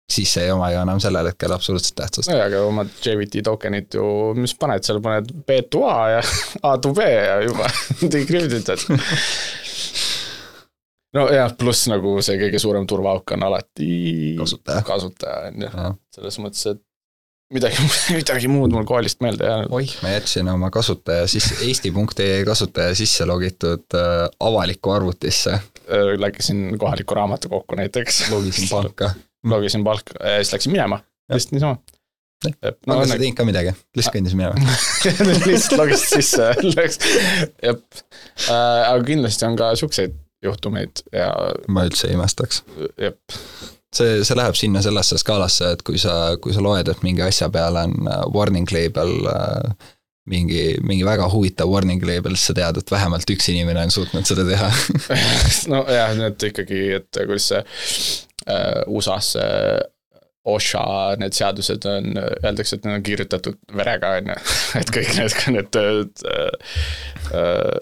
siis 0.09 0.33
see 0.33 0.47
ei 0.49 0.53
oma 0.55 0.71
ju 0.73 0.81
enam 0.81 1.01
sellel 1.03 1.29
hetkel 1.31 1.53
absoluutset 1.53 1.97
tähtsust. 1.99 2.31
nojah, 2.31 2.47
aga 2.49 2.64
omad 2.67 2.91
JVT 3.05 3.45
tokenid 3.45 3.99
ju, 3.99 4.09
mis 4.38 4.55
paned 4.59 4.87
seal, 4.87 5.03
paned 5.05 5.31
B 5.47 5.61
to 5.71 5.85
A 5.88 5.99
ja 6.17 6.23
A 6.71 6.77
to 6.83 6.95
B 6.97 7.07
ja 7.07 7.38
juba 7.45 7.69
decrypt'id 8.14 8.73
nojah, 11.17 11.55
pluss 11.61 11.88
nagu 11.93 12.19
see 12.25 12.41
kõige 12.41 12.61
suurem 12.62 12.88
turvaauk 12.88 13.37
on 13.37 13.49
alati 13.49 14.35
kasutaja, 14.38 14.85
kasutaja, 14.87 15.53
on 15.53 15.67
ju, 15.67 15.95
selles 16.19 16.41
mõttes, 16.45 16.67
et 16.73 16.83
midagi, 17.55 17.89
midagi 18.19 18.51
muud 18.53 18.73
mul 18.75 18.87
koolist 18.89 19.23
meelde 19.25 19.45
ei 19.47 19.51
jäänud. 19.51 19.75
oih, 19.81 19.95
ma 20.03 20.13
jätsin 20.15 20.49
oma 20.53 20.71
kasutaja 20.75 21.27
siis 21.31 21.51
eesti.ee 21.65 22.45
kasutaja 22.45 22.95
sisse 22.99 23.27
logitud 23.29 23.97
äh, 23.97 24.25
avalikku 24.41 24.93
arvutisse, 24.93 25.59
läksin 26.17 26.79
kohalikku 26.79 27.15
raamatukokku 27.15 27.79
näiteks. 27.81 28.31
logisin 28.31 28.69
panka. 28.69 29.11
logisin 29.45 29.85
palka 29.85 30.19
ja 30.25 30.43
siis 30.43 30.53
läksin 30.53 30.73
minema, 30.73 31.01
lihtsalt 31.33 31.53
niisama. 31.53 31.79
no 32.45 32.73
no 32.87 32.99
aga 32.99 33.07
sa 33.07 33.19
teinud 33.19 33.41
ka 33.41 33.49
midagi, 33.49 33.75
lihtsalt 33.97 34.19
kõndis 34.19 34.37
minema. 34.39 34.77
lihtsalt 35.49 35.81
logisid 35.81 36.21
sisse, 36.21 36.53
läks, 36.77 37.01
jep. 37.63 37.85
aga 38.49 39.03
kindlasti 39.07 39.49
on 39.49 39.57
ka 39.59 39.73
siukseid 39.81 40.21
juhtumeid 40.45 41.03
ja 41.13 41.33
ma 41.69 41.89
üldse 41.89 42.11
ei 42.11 42.19
imestaks. 42.19 42.63
jep, 43.01 43.19
see, 43.94 44.24
see 44.24 44.38
läheb 44.38 44.59
sinna 44.59 44.83
sellesse 44.85 45.18
skaalasse, 45.20 45.74
et 45.77 45.85
kui 45.87 46.01
sa, 46.01 46.37
kui 46.42 46.57
sa 46.57 46.64
loed, 46.64 46.90
et 46.90 47.05
mingi 47.07 47.24
asja 47.24 47.51
peal 47.53 47.79
on 47.81 47.96
äh, 48.09 48.24
warning 48.35 48.68
label, 48.74 49.14
mingi, 50.29 50.62
mingi 50.85 51.07
väga 51.09 51.29
huvitav 51.33 51.70
warning 51.72 52.03
label, 52.05 52.37
siis 52.37 52.51
sa 52.51 52.57
tead, 52.59 52.81
et 52.81 52.90
vähemalt 52.92 53.31
üks 53.33 53.48
inimene 53.53 53.87
on 53.87 53.94
suutnud 53.94 54.29
seda 54.29 54.44
teha. 54.48 54.72
nojah, 55.72 56.16
need 56.18 56.48
ikkagi, 56.51 56.83
et 57.01 57.22
kuidas 57.22 57.53
see 57.53 57.62
äh, 58.48 58.83
USA-s 58.88 59.37
see 59.37 59.87
OSHA 60.48 61.16
need 61.20 61.37
seadused 61.37 61.85
on, 61.90 62.14
öeldakse, 62.18 62.79
et 62.79 62.87
need 62.87 62.98
on 62.98 63.05
kirjutatud 63.05 63.59
verega, 63.77 64.14
on 64.20 64.33
ju, 64.33 64.38
et 64.81 64.92
kõik 64.94 65.14
need, 65.18 65.38
need 65.59 65.81
äh, 66.33 66.74
äh, 67.37 67.77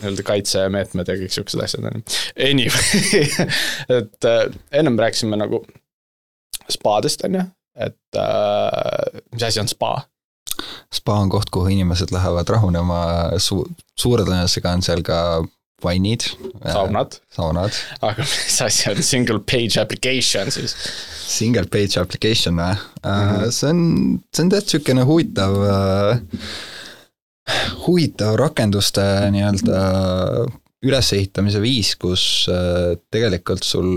nii-öelda 0.00 0.24
kaitsemeetmed 0.26 1.08
ja 1.12 1.16
kõik 1.20 1.34
siuksed 1.34 1.60
asjad 1.64 1.84
on 1.90 1.98
ju. 2.00 2.04
Anyway, 2.48 3.24
et 3.98 4.28
äh, 4.28 4.46
ennem 4.72 4.96
rääkisime 5.00 5.36
nagu 5.40 5.62
spaadest, 6.72 7.24
on 7.28 7.34
ju, 7.40 7.44
et 7.88 8.18
äh, 8.20 9.22
mis 9.34 9.44
asi 9.48 9.60
on 9.62 9.68
spa? 9.70 9.94
spa 10.92 11.14
on 11.22 11.30
koht, 11.32 11.48
kuhu 11.54 11.70
inimesed 11.72 12.12
lähevad 12.12 12.48
rahunema, 12.52 12.98
su-, 13.40 13.64
suure 13.98 14.24
tõenäosusega 14.28 14.74
on 14.76 14.82
seal 14.84 15.00
ka 15.06 15.18
vannid. 15.82 16.26
saunad, 16.62 17.16
saunad. 17.34 17.74
aga 18.06 18.22
mis 18.22 18.58
asi 18.62 18.90
on 18.92 19.00
single 19.02 19.40
page 19.40 19.80
application 19.80 20.52
siis? 20.54 20.76
Single 21.32 21.66
page 21.72 21.98
application 22.00 22.60
või 22.60 22.76
Mhm. 23.02 23.46
uh,? 23.46 23.48
see 23.50 23.70
on, 23.72 23.80
see 24.30 24.44
on 24.44 24.52
tead 24.52 24.68
niisugune 24.68 25.06
huvitav 25.08 25.56
uh,, 25.58 26.20
huvitav 27.86 28.36
rakenduste 28.40 29.04
nii-öelda 29.34 29.80
ülesehitamise 30.82 31.62
viis, 31.62 31.94
kus 32.00 32.46
uh, 32.50 32.94
tegelikult 33.14 33.66
sul 33.66 33.88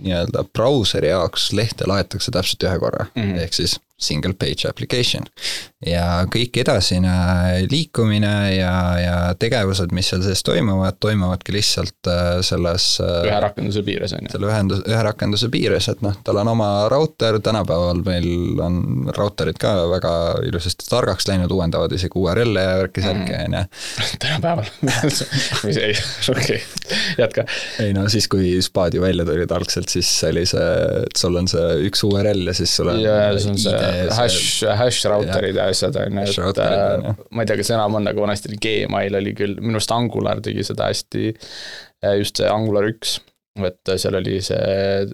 nii-öelda 0.00 0.44
brauseri 0.56 1.12
jaoks 1.12 1.50
lehte 1.56 1.88
laetakse 1.88 2.32
täpselt 2.32 2.64
ühe 2.68 2.78
korra 2.80 3.06
mm. 3.14 3.22
-hmm. 3.22 3.42
ehk 3.44 3.56
siis 3.56 3.78
single 4.00 4.32
page 4.32 4.68
application. 4.68 5.26
Ja 5.86 6.26
kõik 6.28 6.58
edasine 6.60 7.12
liikumine 7.70 8.32
ja, 8.52 8.72
ja 9.00 9.14
tegevused, 9.40 9.94
mis 9.96 10.10
seal 10.12 10.20
sees 10.24 10.42
toimuvad, 10.44 10.98
toimuvadki 11.00 11.54
lihtsalt 11.56 12.10
uh, 12.10 12.40
selles 12.44 12.92
uh, 13.00 13.22
ühe 13.24 13.38
rakenduse 13.40 13.82
piires 13.86 14.12
on 14.12 14.26
ju. 14.26 14.32
selle 14.34 14.50
ühendus, 14.50 14.82
ühe 14.84 15.00
rakenduse 15.06 15.48
piires, 15.52 15.88
et 15.88 16.02
noh, 16.04 16.18
tal 16.26 16.42
on 16.42 16.50
oma 16.52 16.68
raudter, 16.92 17.38
tänapäeval 17.40 18.02
meil 18.04 18.60
on 18.60 19.08
raudterid 19.16 19.56
ka 19.60 19.72
väga 19.88 20.12
ilusasti 20.50 20.84
targaks 20.90 21.28
läinud, 21.30 21.52
uuendavad 21.56 21.96
isegi 21.96 22.20
URL-e 22.20 22.66
ja 22.66 22.76
värki-särki, 22.82 23.40
on 23.46 23.56
ju. 23.56 23.64
tänapäeval, 24.26 24.68
mis 25.64 25.80
ei, 25.80 25.96
okei, 26.34 26.60
jätka. 27.22 27.46
ei 27.80 27.96
no 27.96 28.04
siis, 28.12 28.28
kui 28.28 28.52
spaad 28.60 28.98
ju 28.98 29.06
välja 29.06 29.24
tulid 29.24 29.56
algselt, 29.56 29.88
siis 29.88 30.12
oli 30.28 30.44
see, 30.44 30.68
et 31.06 31.24
sul 31.24 31.40
on 31.40 31.48
see 31.48 31.72
üks 31.88 32.04
URL 32.04 32.52
ja 32.52 32.58
siis 32.60 32.76
sul 32.76 32.92
on 32.92 33.00
ja 33.00 33.18
see 33.40 33.56
on 33.56 33.64
see 33.64 34.06
hash, 34.20 34.68
hash 34.76 35.08
router'id 35.08 35.56
ja 35.56 35.69
asjad 35.70 35.96
on 36.02 36.20
ju, 36.22 36.44
et 36.50 36.60
äh, 36.64 37.08
ma 37.30 37.44
ei 37.44 37.50
tea, 37.50 37.58
kas 37.60 37.72
enam 37.74 37.98
on, 38.00 38.10
aga 38.10 38.24
vanasti 38.26 38.50
oli 38.52 38.60
Gmail 38.66 39.18
oli 39.20 39.34
küll, 39.38 39.56
minu 39.62 39.78
arust 39.78 39.94
Angular 39.96 40.42
tegi 40.44 40.66
seda 40.66 40.90
hästi, 40.90 41.32
just 42.20 42.40
see 42.40 42.50
Angular 42.50 42.88
üks, 42.90 43.18
et 43.66 43.94
seal 44.00 44.18
oli 44.20 44.38
see 44.44 45.08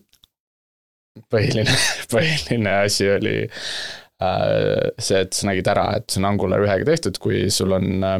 põhiline, 1.32 1.74
põhiline 2.12 2.78
asi 2.84 3.08
oli 3.10 3.36
äh, 3.42 4.94
see, 4.98 5.22
et 5.24 5.36
sa 5.36 5.50
nägid 5.50 5.68
ära, 5.72 5.90
et 6.00 6.08
see 6.10 6.22
on 6.22 6.30
Angular 6.32 6.64
ühega 6.66 6.88
tehtud, 6.90 7.20
kui 7.22 7.46
sul 7.54 7.76
on 7.76 7.92
äh, 8.06 8.18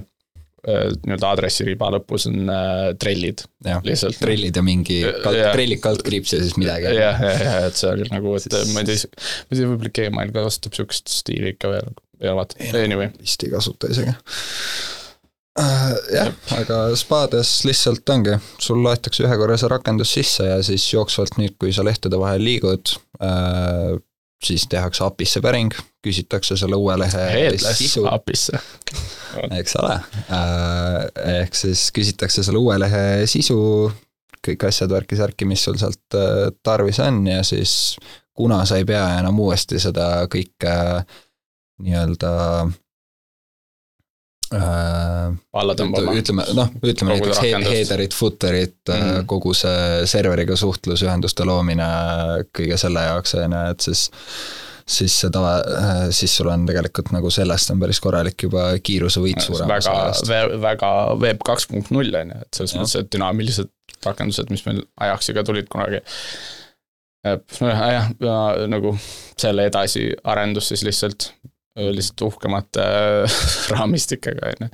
nii-öelda 0.67 1.29
aadressiriba 1.31 1.93
lõpus 1.95 2.25
on 2.27 2.49
äh, 2.51 2.89
trellid 2.99 3.45
lihtsalt. 3.87 4.17
trellid 4.19 4.57
ja 4.59 4.65
mingi 4.67 4.97
kald, 5.23 5.39
trellid 5.55 5.83
kaldkriips 5.85 6.33
ja 6.35 6.41
siis 6.43 6.57
midagi. 6.59 6.91
jah, 6.97 7.21
jah, 7.23 7.45
jah, 7.45 7.59
et 7.69 7.79
see 7.79 7.93
oli 7.93 8.09
nagu, 8.11 8.33
et 8.35 8.49
Siis- 8.49 8.73
ma 8.75 8.83
ei 8.83 8.89
tea, 8.89 8.99
ma 9.07 9.55
ei 9.55 9.61
tea, 9.61 9.69
võib-olla 9.71 9.93
Gmail 10.01 10.35
kasutab 10.35 10.79
siukest 10.81 11.13
stiili 11.13 11.55
ikka 11.55 11.71
veel, 11.71 11.93
ja 12.21 12.35
vaata, 12.37 12.59
anyway. 12.85 13.11
vist 13.21 13.43
ei 13.45 13.51
kasuta 13.53 13.91
isegi. 13.93 14.15
jah, 16.13 16.33
aga 16.59 16.81
spaades 16.99 17.53
lihtsalt 17.65 18.09
ongi, 18.13 18.37
sul 18.61 18.83
loetakse 18.85 19.25
ühe 19.25 19.39
korra 19.41 19.57
see 19.61 19.71
rakendus 19.73 20.13
sisse 20.19 20.49
ja 20.51 20.59
siis 20.65 20.85
jooksvalt 20.93 21.39
nüüd, 21.41 21.57
kui 21.61 21.73
sa 21.73 21.85
lehtede 21.87 22.21
vahel 22.21 22.45
liigud, 22.45 22.93
siis 24.45 24.67
tehakse 24.69 25.05
API-sse 25.07 25.41
päring, 25.45 25.73
küsitakse 26.05 26.59
selle 26.61 26.77
uue 26.77 26.99
lehe 27.01 27.55
sisu, 27.57 28.05
API-sse. 28.11 28.61
eks 29.59 29.79
ole. 29.81 29.97
ehk 31.41 31.57
siis 31.57 31.89
küsitakse 31.97 32.45
selle 32.45 32.61
uue 32.61 32.77
lehe 32.81 33.25
sisu, 33.31 33.59
kõik 34.47 34.69
asjad 34.69 34.93
värki-särki, 34.93 35.49
mis 35.49 35.65
sul 35.67 35.81
sealt 35.81 36.15
äh, 36.15 36.53
tarvis 36.65 37.01
on 37.03 37.25
ja 37.27 37.41
siis 37.45 37.97
kuna 38.37 38.65
sa 38.69 38.77
ei 38.77 38.85
pea 38.85 39.19
enam 39.19 39.39
uuesti 39.41 39.81
seda 39.83 40.27
kõike 40.31 40.75
nii-öelda 41.83 42.33
äh, 44.55 45.31
ütleme 46.21 46.47
noh, 46.57 46.71
ütleme 46.83 47.17
näiteks 47.17 47.41
he- 47.41 47.51
rakendust. 47.53 47.73
header'it, 47.75 48.15
footer'it 48.15 48.77
mm. 48.89 49.01
-hmm. 49.01 49.27
kogu 49.27 49.55
see 49.55 50.07
serveriga 50.07 50.57
suhtlus, 50.57 51.03
ühenduste 51.03 51.45
loomine, 51.49 51.89
kõige 52.57 52.79
selle 52.81 53.05
jaoks, 53.09 53.35
on 53.41 53.59
ju, 53.59 53.65
et 53.75 53.91
siis 53.91 54.07
siis 54.87 55.15
seda, 55.21 55.41
siis 56.15 56.37
sul 56.39 56.47
on 56.47 56.67
tegelikult 56.69 57.11
nagu 57.11 57.31
sellest 57.35 57.73
on 57.75 57.81
päris 57.83 57.99
korralik 58.03 58.43
juba 58.47 58.69
kiirusevõit 58.79 59.41
suurem 59.43 59.69
väga, 59.69 59.97
väga 60.63 60.91
Web 61.19 61.43
kaks 61.47 61.67
punkt 61.73 61.91
null 61.95 62.15
on 62.15 62.31
ju, 62.31 62.45
et 62.45 62.61
selles 62.61 62.75
Jah. 62.75 62.85
mõttes, 62.85 63.01
et 63.01 63.11
dünaamilised 63.17 63.73
rakendused, 64.07 64.53
mis 64.55 64.63
meil 64.69 64.85
Ajaxiga 65.03 65.43
tulid 65.47 65.67
kunagi. 65.73 66.03
nojah, 67.27 67.83
jah, 67.91 68.11
ja 68.23 68.69
nagu 68.71 68.95
selle 69.35 69.67
edasiarendus 69.67 70.71
siis 70.71 70.87
lihtsalt, 70.87 71.33
lihtsalt 71.77 72.23
uhkemate 72.31 72.85
raamistikega 73.75 74.53
on 74.55 74.67
ju. 74.67 74.69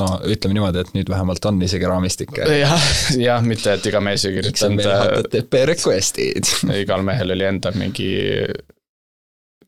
no 0.00 0.06
ütleme 0.28 0.56
niimoodi, 0.58 0.82
et 0.84 0.90
nüüd 0.96 1.08
vähemalt 1.12 1.44
on 1.48 1.60
isegi 1.64 1.88
raamistikke. 1.88 2.44
jah, 2.60 2.88
jah, 3.16 3.42
mitte 3.44 3.72
et 3.78 3.86
iga 3.88 4.00
mees 4.04 4.24
ei 4.28 4.34
kirjutanud 4.36 4.84
äh, 4.84 5.04
HTTP 5.20 5.62
request'id. 5.72 6.50
igal 6.84 7.04
mehel 7.06 7.32
oli 7.36 7.46
enda 7.48 7.72
mingi, 7.76 8.10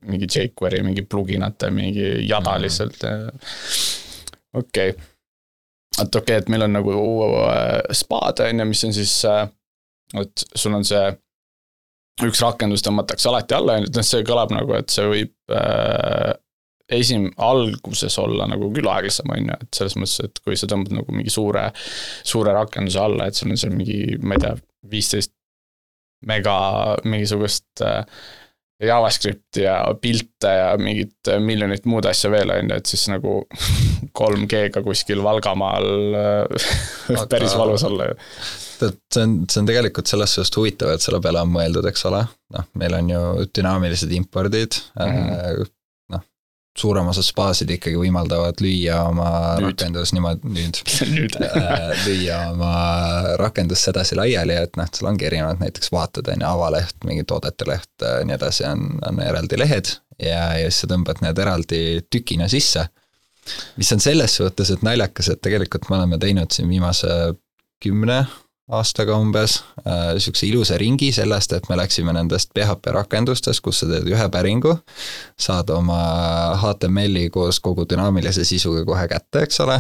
mingi 0.09 0.29
jQuery 0.35 0.83
mingi 0.87 1.03
pluginate 1.09 1.71
mingi 1.75 2.11
jada 2.29 2.57
Mhm. 2.59 2.63
lihtsalt. 2.67 3.07
okei, 4.55 4.89
et 4.91 6.03
okei 6.03 6.21
okay,, 6.21 6.37
et 6.43 6.49
meil 6.53 6.63
on 6.69 6.77
nagu 6.77 6.93
äh, 7.49 7.81
spaad 7.93 8.45
on 8.45 8.61
ju, 8.65 8.69
mis 8.75 8.85
on 8.85 8.93
siis, 9.01 9.17
et 10.23 10.45
sul 10.55 10.75
on 10.77 10.85
see 10.85 11.09
üks 12.27 12.43
rakendus 12.43 12.83
tõmmatakse 12.87 13.31
alati 13.31 13.57
alla, 13.59 13.79
et 13.83 13.95
noh, 13.95 14.07
see 14.07 14.27
kõlab 14.27 14.53
nagu, 14.55 14.75
et 14.79 14.91
see 14.93 15.07
võib 15.07 15.55
äh, 15.55 16.33
esim-, 16.99 17.31
alguses 17.37 18.19
olla 18.23 18.49
nagu 18.51 18.71
küll 18.75 18.89
aeglasem, 18.91 19.31
on 19.35 19.53
ju, 19.53 19.59
et 19.63 19.81
selles 19.81 19.97
mõttes, 20.01 20.19
et 20.25 20.43
kui 20.45 20.59
sa 20.59 20.69
tõmbad 20.71 20.97
nagu 20.99 21.15
mingi 21.15 21.33
suure, 21.33 21.69
suure 22.27 22.55
rakenduse 22.57 23.01
alla, 23.03 23.29
et 23.29 23.39
sul 23.39 23.53
on 23.53 23.61
seal 23.61 23.75
mingi, 23.77 24.19
ma 24.25 24.39
ei 24.39 24.45
tea, 24.47 24.55
viisteist 24.89 25.35
mega 26.27 26.59
mingisugust 27.07 27.85
äh, 27.87 28.03
JavaScripti 28.83 29.65
ja 29.65 29.81
pilte 30.01 30.51
ja 30.55 30.71
mingit 30.79 31.31
äh, 31.31 31.41
miljonit 31.43 31.87
muud 31.91 32.07
asja 32.11 32.31
veel, 32.31 32.51
on 32.55 32.73
ju, 32.73 32.79
et 32.79 32.91
siis 32.91 33.05
nagu 33.11 33.41
3G-ga 34.19 34.83
kuskil 34.87 35.23
Valgamaal 35.23 35.89
äh, 36.19 36.71
Aga- 37.15 37.29
päris 37.37 37.55
valus 37.59 37.85
olla 37.87 38.11
ju. 38.11 38.19
tead, 38.81 39.01
see 39.15 39.25
on, 39.27 39.35
see 39.51 39.63
on 39.63 39.69
tegelikult 39.69 40.11
selles 40.11 40.37
suhtes 40.37 40.55
huvitav, 40.57 40.93
et 40.95 41.05
selle 41.05 41.21
peale 41.25 41.43
on 41.45 41.51
mõeldud, 41.53 41.87
eks 41.91 42.07
ole, 42.11 42.23
noh, 42.55 42.71
meil 42.81 42.97
on 42.99 43.11
ju 43.13 43.25
dünaamilised 43.59 44.13
impordid 44.17 44.79
mm. 44.99 45.13
-hmm. 45.13 45.71
noh, 46.15 46.25
suurem 46.79 47.11
osa 47.13 47.25
spaasid 47.27 47.71
ikkagi 47.77 47.99
võimaldavad 48.01 48.63
lüüa 48.65 49.01
oma 49.11 49.31
Nüüd. 49.59 49.71
rakendus 49.71 50.15
niimoodi, 50.17 50.53
nüüd 50.57 50.83
nüüd 51.15 51.39
äh, 51.45 51.95
lüüa 52.07 52.41
oma 52.53 52.75
rakendust 53.41 53.89
sedasi 53.89 54.19
laiali, 54.19 54.57
et 54.65 54.77
noh, 54.81 54.91
seal 54.93 55.11
ongi 55.13 55.29
erinevad 55.31 55.63
näiteks 55.65 55.93
vaated 55.95 56.31
on 56.35 56.45
ju, 56.45 56.51
avaleht, 56.51 56.97
mingi 57.09 57.27
toodete 57.29 57.69
leht, 57.69 57.95
nii 58.25 58.39
edasi 58.39 58.69
on, 58.71 58.91
on 59.09 59.23
eraldi 59.25 59.61
lehed 59.61 59.95
ja, 60.23 60.55
ja 60.59 60.71
siis 60.71 60.85
sa 60.85 60.91
tõmbad 60.91 61.23
need 61.25 61.39
eraldi 61.39 61.83
tükina 62.11 62.49
sisse. 62.49 62.89
mis 63.77 63.93
on 63.93 64.01
selles 64.01 64.35
suhtes, 64.37 64.71
et 64.71 64.83
naljakas, 64.83 65.31
et 65.33 65.41
tegelikult 65.41 65.89
me 65.89 65.97
oleme 65.97 66.19
teinud 66.19 66.53
siin 66.53 66.69
viimase 66.69 67.09
kümne 67.83 68.25
aastaga 68.69 69.17
umbes 69.17 69.63
äh, 69.87 70.19
sihukese 70.19 70.47
ilusa 70.47 70.79
ringi 70.79 71.09
sellest, 71.13 71.53
et 71.57 71.69
me 71.71 71.77
läksime 71.79 72.13
nendest 72.13 72.51
PHP 72.55 72.93
rakendustest, 72.93 73.63
kus 73.65 73.81
sa 73.81 73.89
teed 73.89 74.09
ühe 74.11 74.29
päringu, 74.33 74.75
saad 75.41 75.71
oma 75.73 75.99
HTML-i 76.61 77.31
koos 77.35 77.61
kogu 77.65 77.87
dünaamilise 77.89 78.45
sisuga 78.45 78.85
kohe 78.89 79.07
kätte, 79.09 79.47
eks 79.47 79.61
ole. 79.65 79.79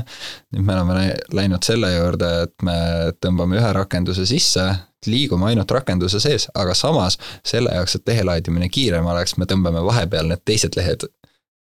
nüüd 0.57 0.64
me 0.64 0.76
oleme 0.76 1.11
läinud 1.36 1.64
selle 1.68 1.93
juurde, 1.93 2.30
et 2.49 2.64
me 2.64 2.78
tõmbame 3.20 3.61
ühe 3.61 3.72
rakenduse 3.76 4.24
sisse, 4.28 4.64
liigume 5.07 5.51
ainult 5.51 5.70
rakenduse 5.70 6.20
sees, 6.20 6.49
aga 6.59 6.74
samas 6.74 7.18
selle 7.47 7.74
jaoks, 7.76 7.99
et 7.99 8.09
lehe 8.09 8.24
laadimine 8.24 8.70
kiirem 8.72 9.07
oleks, 9.07 9.36
me 9.36 9.47
tõmbame 9.49 9.84
vahepeal 9.84 10.32
need 10.32 10.45
teised 10.49 10.80
lehed 10.80 11.05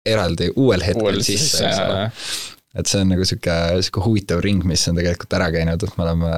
eraldi 0.08 0.48
uuel 0.56 0.82
hetkel 0.82 1.12
uuel 1.12 1.22
sisse, 1.22 1.60
eks 1.68 1.84
ole 1.84 2.08
et 2.78 2.88
see 2.88 3.02
on 3.04 3.12
nagu 3.12 3.26
sihuke, 3.28 3.58
sihuke 3.84 4.02
huvitav 4.06 4.42
ring, 4.44 4.64
mis 4.68 4.86
on 4.88 4.98
tegelikult 4.98 5.36
ära 5.38 5.50
käinud, 5.54 5.82
et 5.82 5.98
me 5.98 6.06
oleme 6.06 6.32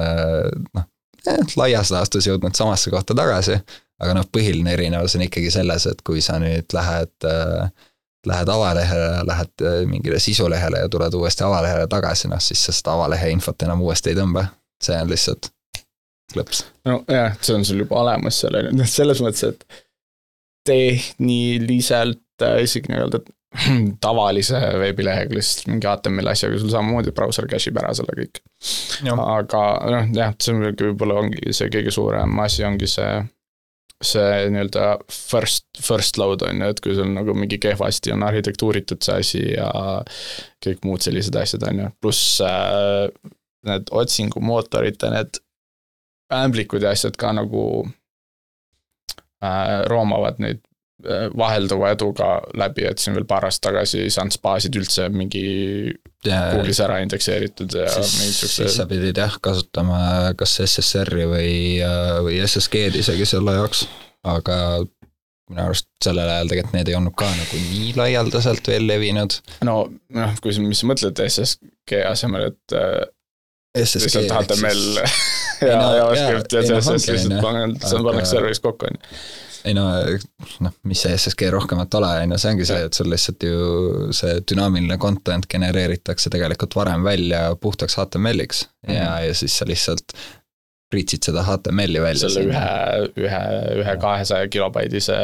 noh 0.75 0.85
eh,, 1.25 1.57
laias 1.59 1.91
laastus 1.93 2.27
jõudnud 2.29 2.57
samasse 2.57 2.93
kohta 2.93 3.17
tagasi. 3.17 3.59
aga 4.03 4.13
noh, 4.17 4.25
põhiline 4.27 4.73
erinevus 4.75 5.15
on 5.15 5.23
ikkagi 5.23 5.51
selles, 5.53 5.85
et 5.87 6.01
kui 6.03 6.21
sa 6.21 6.39
nüüd 6.41 6.73
lähed 6.75 7.27
äh, 7.29 7.69
lähed 8.25 8.49
avalehele, 8.49 9.09
lähed 9.27 9.61
äh, 9.61 9.81
mingile 9.87 10.19
sisulehele 10.19 10.79
ja 10.81 10.89
tuled 10.89 11.13
uuesti 11.13 11.45
avalehele 11.45 11.87
tagasi, 11.87 12.27
noh 12.31 12.41
siis 12.41 12.65
sa 12.65 12.73
seda 12.75 12.95
avalehe 12.97 13.29
infot 13.33 13.67
enam 13.67 13.83
uuesti 13.85 14.11
ei 14.11 14.19
tõmba. 14.19 14.47
see 14.83 14.97
on 15.01 15.09
lihtsalt 15.09 15.49
klõps. 16.33 16.65
nojah, 16.85 17.37
see 17.41 17.55
on 17.55 17.65
sul 17.65 17.83
juba 17.85 18.01
olemas 18.01 18.41
seal 18.41 18.57
on 18.59 18.69
ju, 18.69 18.75
noh 18.81 18.89
selles 18.89 19.21
mõttes, 19.23 19.53
et 19.53 19.83
tehniliselt 20.65 22.43
äh, 22.43 22.61
isegi 22.65 22.91
nii-öelda 22.91 23.21
tavalise 24.05 24.59
veebilehekülje, 24.79 25.43
siis 25.45 25.69
mingi 25.69 25.87
HTML-i 25.89 26.33
asjaga 26.33 26.59
sul 26.61 26.71
samamoodi 26.73 27.13
brauser 27.15 27.47
cache 27.51 27.71
ib 27.71 27.79
ära 27.81 27.93
selle 27.97 28.15
kõik. 28.17 28.41
aga 29.05 29.63
noh, 29.93 30.11
jah, 30.15 30.35
see 30.41 30.55
on 30.55 30.65
võib-olla 30.65 31.21
ongi 31.23 31.55
see 31.55 31.71
kõige 31.73 31.93
suurem 31.95 32.39
asi, 32.43 32.65
ongi 32.67 32.89
see, 32.89 33.13
see 34.03 34.27
nii-öelda 34.51 34.89
first, 35.11 35.67
first 35.81 36.19
load 36.21 36.45
on 36.47 36.63
ju, 36.63 36.73
et 36.73 36.83
kui 36.83 36.97
sul 36.97 37.09
nagu 37.15 37.37
mingi 37.37 37.59
kehvasti 37.61 38.13
on 38.15 38.27
arhitektuuritud 38.27 39.05
see 39.05 39.23
asi 39.23 39.43
ja 39.53 39.71
kõik 40.65 40.85
muud 40.87 41.05
sellised 41.05 41.35
asjad, 41.39 41.65
on 41.69 41.85
ju, 41.85 41.89
pluss 42.03 42.39
äh, 42.45 43.07
need 43.65 43.91
otsingumootorite, 43.91 45.11
need 45.13 45.41
ämblikud 46.35 46.83
ja 46.83 46.93
asjad 46.95 47.17
ka 47.21 47.31
nagu 47.37 47.65
äh, 49.45 49.83
roomavad 49.89 50.41
neid 50.43 50.63
vahelduva 51.37 51.91
eduga 51.91 52.29
läbi, 52.55 52.85
et 52.87 53.01
siin 53.01 53.17
veel 53.17 53.27
paar 53.27 53.45
aastat 53.47 53.67
tagasi 53.69 54.05
ei 54.05 54.11
saanud 54.13 54.35
spaasid 54.35 54.77
üldse 54.79 55.09
mingi 55.11 55.43
Google'is 56.25 56.79
ära 56.81 57.01
indekseeritud 57.03 57.75
ja 57.75 57.89
mingid 57.91 58.37
siuksed. 58.37 58.61
siis 58.61 58.77
sa 58.79 58.87
pidid 58.89 59.19
jah 59.19 59.35
kasutama 59.43 59.99
kas 60.39 60.55
SSR-i 60.63 61.27
või, 61.29 61.55
äh, 61.83 62.15
või 62.25 62.39
SSG-d 62.45 63.03
isegi 63.03 63.27
selle 63.27 63.57
jaoks, 63.57 63.85
aga 64.23 64.57
minu 65.51 65.65
arust 65.67 65.89
sellel 66.01 66.31
ajal 66.31 66.49
tegelikult 66.49 66.77
need 66.79 66.89
ei 66.89 66.97
olnud 66.97 67.15
ka 67.19 67.27
nagu 67.29 67.61
nii 67.67 67.91
laialdaselt 67.99 68.71
veel 68.71 68.87
levinud. 68.87 69.35
no 69.67 69.77
noh, 69.91 70.37
kui 70.41 70.55
sa, 70.55 70.63
mis 70.63 70.81
sa 70.81 70.89
mõtled 70.89 71.21
SSG 71.27 72.01
asemel, 72.07 72.53
et 72.53 72.77
äh, 72.79 73.01
SSG 73.83 74.07
lihtsalt 74.07 74.37
HTML 74.39 74.85
ja 75.69 75.81
JavaScript 75.99 76.55
ja 76.55 76.63
CSS 76.71 77.11
lihtsalt 77.11 77.41
pannakse 77.43 78.31
serveris 78.31 78.63
kokku, 78.63 78.87
on 78.87 78.95
ju 78.95 79.43
ei 79.65 79.73
no 79.77 79.85
noh, 80.63 80.73
mis 80.89 81.01
see 81.05 81.17
SSG 81.17 81.49
rohkemat 81.55 81.97
ole, 81.99 82.11
on 82.23 82.35
ju, 82.35 82.39
see 82.41 82.53
ongi 82.53 82.69
see, 82.69 82.87
et 82.87 82.97
sul 82.97 83.09
lihtsalt 83.11 83.45
ju 83.45 83.59
see 84.15 84.39
dünaamiline 84.51 84.97
content 85.01 85.47
genereeritakse 85.51 86.31
tegelikult 86.33 86.77
varem 86.77 87.05
välja 87.05 87.47
puhtaks 87.61 87.97
HTML-iks 87.99 88.65
mm 88.65 88.93
-hmm. 88.93 88.97
ja, 88.99 89.19
ja 89.27 89.33
siis 89.33 89.57
sa 89.57 89.67
lihtsalt 89.67 90.17
pritsid 90.93 91.25
seda 91.25 91.43
HTML-i 91.43 92.01
välja. 92.01 92.29
selle 92.29 92.45
ühe, 92.51 93.25
ühe, 93.25 93.41
ühe 93.81 93.97
kahesaja 94.01 94.47
kilobaidise 94.53 95.17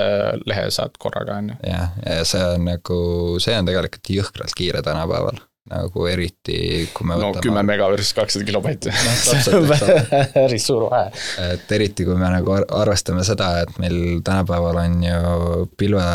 lehe 0.46 0.66
saad 0.72 0.98
korraga, 1.00 1.38
on 1.38 1.54
ju. 1.54 1.56
jah, 1.70 1.94
ja 2.06 2.26
see 2.26 2.44
on 2.56 2.66
nagu, 2.66 3.00
see 3.40 3.58
on 3.58 3.70
tegelikult 3.70 4.14
jõhkralt 4.18 4.58
kiire 4.58 4.82
tänapäeval 4.86 5.40
nagu 5.72 6.06
eriti, 6.10 6.58
kui 6.94 7.08
me 7.08 7.18
no 7.18 7.32
võtame... 7.32 7.46
kümme 7.46 7.64
mega 7.68 7.88
versus 7.92 8.14
kakssada 8.18 8.48
kilobaiti 8.48 8.92
no,. 8.92 9.16
see 9.24 9.58
on 9.58 9.68
päris 10.36 10.68
suur 10.68 10.88
vahe. 10.92 11.12
et 11.48 11.76
eriti, 11.78 12.06
kui 12.08 12.18
me 12.20 12.32
nagu 12.34 12.56
arvestame 12.60 13.26
seda, 13.28 13.54
et 13.66 13.76
meil 13.82 14.22
tänapäeval 14.28 14.82
on 14.84 15.04
ju 15.08 15.66
pilve, 15.80 16.08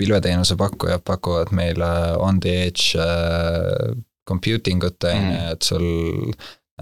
pilveteenuse 0.00 0.58
pakkujad 0.60 1.04
pakuvad 1.06 1.52
meile 1.56 1.92
on 2.20 2.40
the 2.44 2.56
edge 2.68 2.98
äh, 3.00 3.94
computing 4.28 4.84
ut, 4.84 5.08
on 5.08 5.28
ju, 5.28 5.46
et 5.52 5.70
sul 5.72 5.86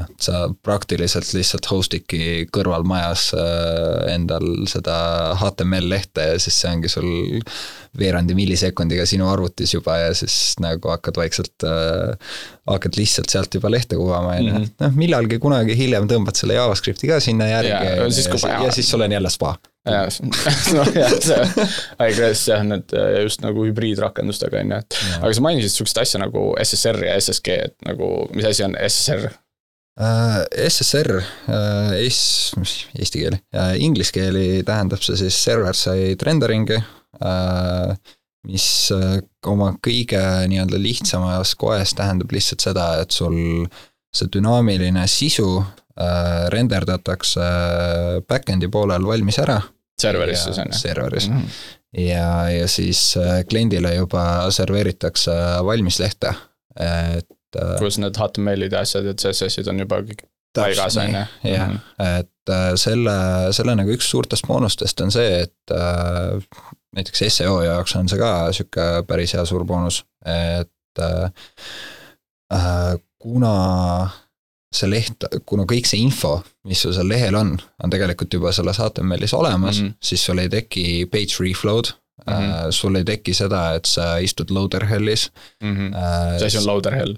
noh, 0.01 0.09
sa 0.20 0.46
praktiliselt 0.64 1.28
lihtsalt 1.36 1.68
host'idki 1.70 2.46
kõrvalmajas 2.55 3.30
äh, 3.36 4.14
endal 4.14 4.46
seda 4.70 4.96
HTML 5.40 5.90
lehte 5.92 6.32
ja 6.32 6.40
siis 6.42 6.59
see 6.62 6.72
ongi 6.72 6.90
sul 6.92 7.11
veerandi 7.98 8.36
millisekundiga 8.38 9.05
sinu 9.09 9.26
arvutis 9.30 9.74
juba 9.74 9.96
ja 9.98 10.12
siis 10.14 10.55
nagu 10.62 10.92
hakkad 10.92 11.18
vaikselt 11.18 11.66
äh,, 11.66 12.36
hakkad 12.70 12.98
lihtsalt 12.98 13.32
sealt 13.32 13.55
juba 13.55 13.72
lehte 13.72 13.98
kuvama, 13.98 14.36
on 14.36 14.46
ju. 14.46 14.53
Mhm. 14.53 14.70
noh, 14.84 14.94
millalgi 15.03 15.40
kunagi 15.42 15.76
hiljem 15.78 16.07
tõmbad 16.11 16.38
selle 16.38 16.57
JavaScripti 16.59 17.11
ka 17.11 17.18
sinna 17.24 17.51
järgi 17.51 17.74
ja, 17.74 17.98
ja, 18.05 18.09
siis, 18.14 18.30
ja, 18.44 18.62
ja 18.66 18.72
siis 18.74 18.90
sul 18.90 19.07
on 19.07 19.12
jälle 19.18 19.32
spa. 19.32 19.57
jah, 19.88 20.07
noh 20.76 20.90
jah, 20.94 21.14
see, 21.24 21.68
iGress 22.09 22.46
jah, 22.53 22.64
need 22.66 22.94
äh, 22.94 23.22
just 23.24 23.42
nagu 23.44 23.66
hübriidrakendustega 23.66 24.62
on 24.62 24.74
ju, 24.76 24.80
et 24.84 24.98
aga 25.18 25.34
sa 25.34 25.46
mainisid 25.48 25.74
sihukest 25.74 26.03
asja 26.05 26.22
nagu 26.22 26.51
SSR 26.62 27.05
ja 27.09 27.20
SSG, 27.20 27.61
et 27.70 27.78
nagu 27.88 28.11
mis 28.36 28.46
asi 28.46 28.66
on 28.66 28.76
SSR? 28.78 29.30
Äh, 29.99 30.68
SSR, 30.68 31.11
äh, 31.49 32.09
S, 32.09 32.53
mis 32.57 32.86
eesti 32.97 33.24
keeli, 33.24 33.38
inglise 33.82 34.14
keeli 34.14 34.62
tähendab 34.64 35.03
see 35.05 35.18
siis 35.18 35.36
server-side 35.45 36.24
rendering'i, 36.24 36.78
äh, 37.20 37.91
mis 38.49 38.66
oma 39.51 39.74
kõige 39.84 40.22
nii-öelda 40.49 40.78
lihtsamas 40.80 41.53
koes 41.61 41.93
tähendab 41.99 42.32
lihtsalt 42.32 42.64
seda, 42.64 42.86
et 43.03 43.12
sul 43.12 43.66
see 44.14 44.30
dünaamiline 44.32 45.05
sisu 45.11 45.59
renderdatakse 46.55 47.45
back-end'i 48.30 48.70
poolel 48.72 49.05
valmis 49.05 49.36
ära. 49.43 49.59
serveris 50.01 50.47
siis 50.47 50.59
on 50.62 50.70
ju? 50.70 50.78
serveris 50.78 51.26
mm. 51.28 51.36
-hmm. 51.36 52.01
ja, 52.07 52.49
ja 52.49 52.68
siis 52.68 53.18
kliendile 53.51 53.93
juba 53.95 54.51
serveeritakse 54.51 55.34
valmis 55.66 56.01
lehte, 56.01 56.32
et. 56.78 57.28
Kus 57.78 57.98
need 57.98 58.18
HTML-id 58.18 58.72
ja 58.72 58.84
asjad 58.84 59.09
ja 59.09 59.14
CSS-id 59.14 59.68
on 59.72 59.82
juba 59.82 60.03
kõik 60.07 60.26
paigas, 60.55 60.96
on 60.96 61.14
ju. 61.14 61.24
jah, 61.53 61.68
mhm. 61.68 61.80
et 62.18 62.55
äh, 62.55 62.72
selle, 62.80 63.16
selle 63.57 63.76
nagu 63.78 63.92
üks 63.94 64.11
suurtest 64.11 64.46
boonustest 64.48 65.05
on 65.05 65.14
see, 65.14 65.44
et 65.46 65.74
äh, 65.74 66.40
näiteks 66.96 67.22
seo 67.36 67.61
jaoks 67.64 67.94
on 67.98 68.11
see 68.11 68.20
ka 68.20 68.32
sihuke 68.57 68.88
päris 69.09 69.36
hea 69.36 69.44
suur 69.48 69.64
boonus, 69.68 70.03
et 70.26 71.05
äh, 71.05 71.30
äh, 72.55 72.96
kuna 73.20 73.55
see 74.74 74.90
leht, 74.90 75.26
kuna 75.46 75.66
kõik 75.70 75.88
see 75.90 76.03
info, 76.03 76.36
mis 76.68 76.82
sul 76.82 76.94
seal 76.94 77.09
lehel 77.11 77.34
on, 77.38 77.57
on 77.82 77.90
tegelikult 77.90 78.34
juba 78.34 78.53
selles 78.55 78.78
HTML-is 78.78 79.34
olemas 79.34 79.80
mm, 79.80 79.86
-hmm. 79.86 79.96
siis 80.03 80.24
sul 80.24 80.38
ei 80.38 80.48
teki 80.48 80.84
page 81.11 81.40
reflow'd 81.42 81.90
mm. 81.90 82.32
-hmm. 82.32 82.70
sul 82.70 82.96
ei 82.96 83.05
teki 83.05 83.34
seda, 83.34 83.74
et 83.74 83.90
sa 83.90 84.16
istud 84.18 84.51
loader 84.51 84.86
hell'is 84.86 85.30
mm. 85.62 85.76
-hmm. 85.76 86.32
mis 86.32 86.42
asi 86.42 86.59
on 86.59 86.66
loader 86.66 86.94
hell? 86.94 87.16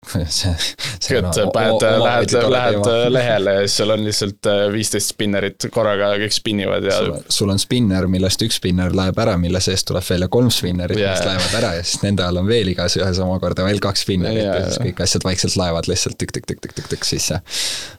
see, 0.32 0.54
see 0.98 1.18
et 1.18 1.26
paned, 1.52 1.82
lähed, 2.00 2.32
lähed 2.48 2.86
lehele 3.16 3.52
ja 3.58 3.64
siis 3.66 3.74
seal 3.82 3.92
on 3.92 4.04
lihtsalt 4.06 4.48
äh, 4.48 4.62
viisteist 4.72 5.12
spinnerit 5.12 5.66
korraga, 5.74 6.08
kõik 6.22 6.32
spinnivad 6.32 6.86
ja 6.88 6.96
sul, 6.96 7.12
sul 7.28 7.52
on 7.52 7.60
spinner, 7.60 8.08
millest 8.08 8.40
üks 8.46 8.56
spinner 8.62 8.96
laeb 8.96 9.20
ära, 9.20 9.36
mille 9.40 9.60
seest 9.60 9.90
tuleb 9.90 10.06
välja 10.08 10.30
kolm 10.32 10.48
spinnerit 10.54 10.96
yeah., 10.96 11.12
mis 11.12 11.28
laevad 11.28 11.58
ära 11.60 11.74
ja 11.76 11.84
siis 11.84 12.00
nende 12.06 12.24
all 12.24 12.40
on 12.40 12.48
veel 12.48 12.72
igas 12.72 12.96
ühes 12.96 13.20
omakorda 13.20 13.68
veel 13.68 13.82
kaks 13.84 14.06
spinnerit 14.06 14.40
yeah, 14.40 14.56
ja 14.56 14.66
siis 14.70 14.80
kõik 14.88 15.04
asjad 15.04 15.28
vaikselt 15.28 15.60
laevad 15.60 15.92
lihtsalt 15.92 16.16
tükk-tükk-tükk-tükk-tükk 16.22 17.08
sisse. 17.12 17.42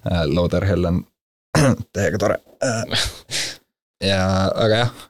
Äh, 0.10 0.26
Loader 0.34 0.66
hell 0.66 0.89
on 0.89 1.04
täiega 1.93 2.18
tore. 2.18 2.41
Äh, 2.66 2.97
ja, 4.10 4.24
aga 4.49 4.86
jah, 4.88 5.02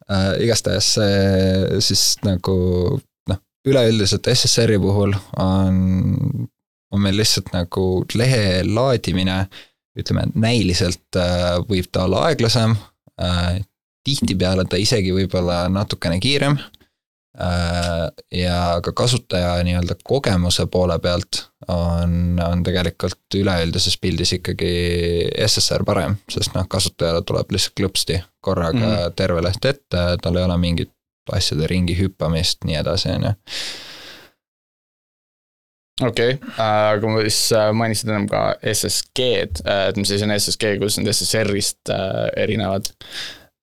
igastahes 0.44 0.96
see 0.98 1.84
siis 1.88 2.10
nagu 2.28 2.56
noh, 3.32 3.46
üleüldiselt 3.64 4.28
SSR-i 4.36 4.82
puhul 4.84 5.16
on 5.40 6.50
on 6.92 7.02
meil 7.02 7.18
lihtsalt 7.20 7.52
nagu 7.56 7.86
lehe 8.16 8.62
laadimine, 8.68 9.46
ütleme 9.98 10.28
näiliselt 10.40 11.20
äh, 11.20 11.58
võib 11.68 11.90
ta 11.92 12.06
olla 12.08 12.28
aeglasem, 12.30 12.76
äh, 13.22 13.62
tihtipeale 14.08 14.66
ta 14.66 14.80
isegi 14.82 15.14
võib-olla 15.16 15.66
natukene 15.72 16.20
kiirem. 16.24 16.58
Äh, 17.42 18.10
ja 18.36 18.58
ka 18.84 18.92
kasutaja 18.92 19.54
nii-öelda 19.64 19.96
kogemuse 20.04 20.66
poole 20.68 20.98
pealt 21.00 21.46
on, 21.72 22.40
on 22.44 22.64
tegelikult 22.64 23.38
üleüldises 23.40 23.96
pildis 24.02 24.34
ikkagi 24.36 24.72
SSR 25.46 25.86
parem, 25.88 26.18
sest 26.32 26.52
noh, 26.58 26.68
kasutajale 26.68 27.24
tuleb 27.24 27.56
lihtsalt 27.56 27.78
klõpsti 27.80 28.20
korraga 28.44 28.82
mm 28.82 29.16
terve 29.16 29.44
leht 29.44 29.66
ette, 29.66 30.04
tal 30.24 30.38
ei 30.38 30.44
ole 30.44 30.58
mingit 30.60 30.92
asjade 31.32 31.68
ringi 31.70 31.96
hüppamist, 31.96 32.66
nii 32.68 32.80
edasi, 32.82 33.14
on 33.16 33.30
ju 33.30 33.34
okei 36.02 36.36
okay., 36.36 36.52
aga 36.64 37.12
ma 37.12 37.22
siis 37.26 37.40
äh, 37.56 37.70
mainisid 37.78 38.10
ennem 38.10 38.28
ka 38.32 38.44
SSG-d, 38.74 39.64
et 39.90 40.00
mis 40.00 40.12
asi 40.12 40.28
on 40.28 40.36
SSG, 40.36 40.76
kuidas 40.82 40.98
need 41.00 41.12
SSR-ist 41.14 41.94
äh, 41.94 42.28
erinevad? 42.44 42.92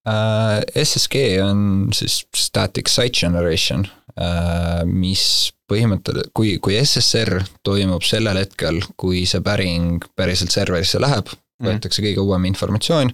Äh, 0.08 0.60
SSG 0.84 1.24
on 1.44 1.62
siis 1.96 2.22
static 2.36 2.90
site 2.92 3.26
generation, 3.26 3.86
mis 4.90 5.52
põhimõtteliselt, 5.70 6.32
kui, 6.34 6.56
kui 6.58 6.74
SSR 6.80 7.36
toimub 7.62 8.02
sellel 8.02 8.40
hetkel, 8.40 8.80
kui 8.98 9.20
see 9.30 9.38
päring 9.46 10.02
päriselt 10.18 10.50
serverisse 10.50 10.98
läheb, 10.98 11.30
võetakse 11.62 12.02
kõige 12.02 12.24
uuem 12.24 12.48
informatsioon, 12.50 13.12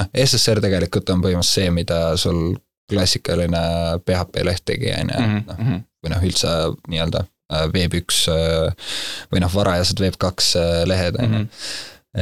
noh, 0.00 0.08
SSR 0.16 0.62
tegelikult 0.64 1.12
on 1.12 1.20
põhimõtteliselt 1.20 1.66
see, 1.66 1.74
mida 1.76 2.00
sul 2.20 2.54
klassikaline 2.88 3.60
PHP 4.06 4.46
leht 4.48 4.64
tegi, 4.64 4.94
on 4.96 5.12
ju, 5.12 5.24
et 5.26 5.50
noh, 5.50 5.60
-hmm. 5.60 5.84
või 6.00 6.14
noh, 6.14 6.24
üldse 6.30 6.54
nii-öelda 6.88 7.26
äh, 7.52 7.66
Web 7.74 7.96
üks 8.00 8.26
äh, 8.32 8.70
või 9.32 9.42
noh, 9.44 9.52
varajased 9.52 10.00
Web 10.02 10.18
kaks 10.22 10.54
äh, 10.60 10.84
lehed, 10.88 11.18
on 11.22 11.36
ju. 11.38 11.42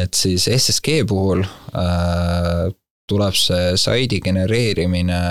et 0.05 0.19
siis 0.19 0.49
SSG 0.51 1.03
puhul 1.09 1.45
äh, 1.45 2.67
tuleb 3.11 3.37
see 3.39 3.75
saidi 3.81 4.21
genereerimine 4.25 5.23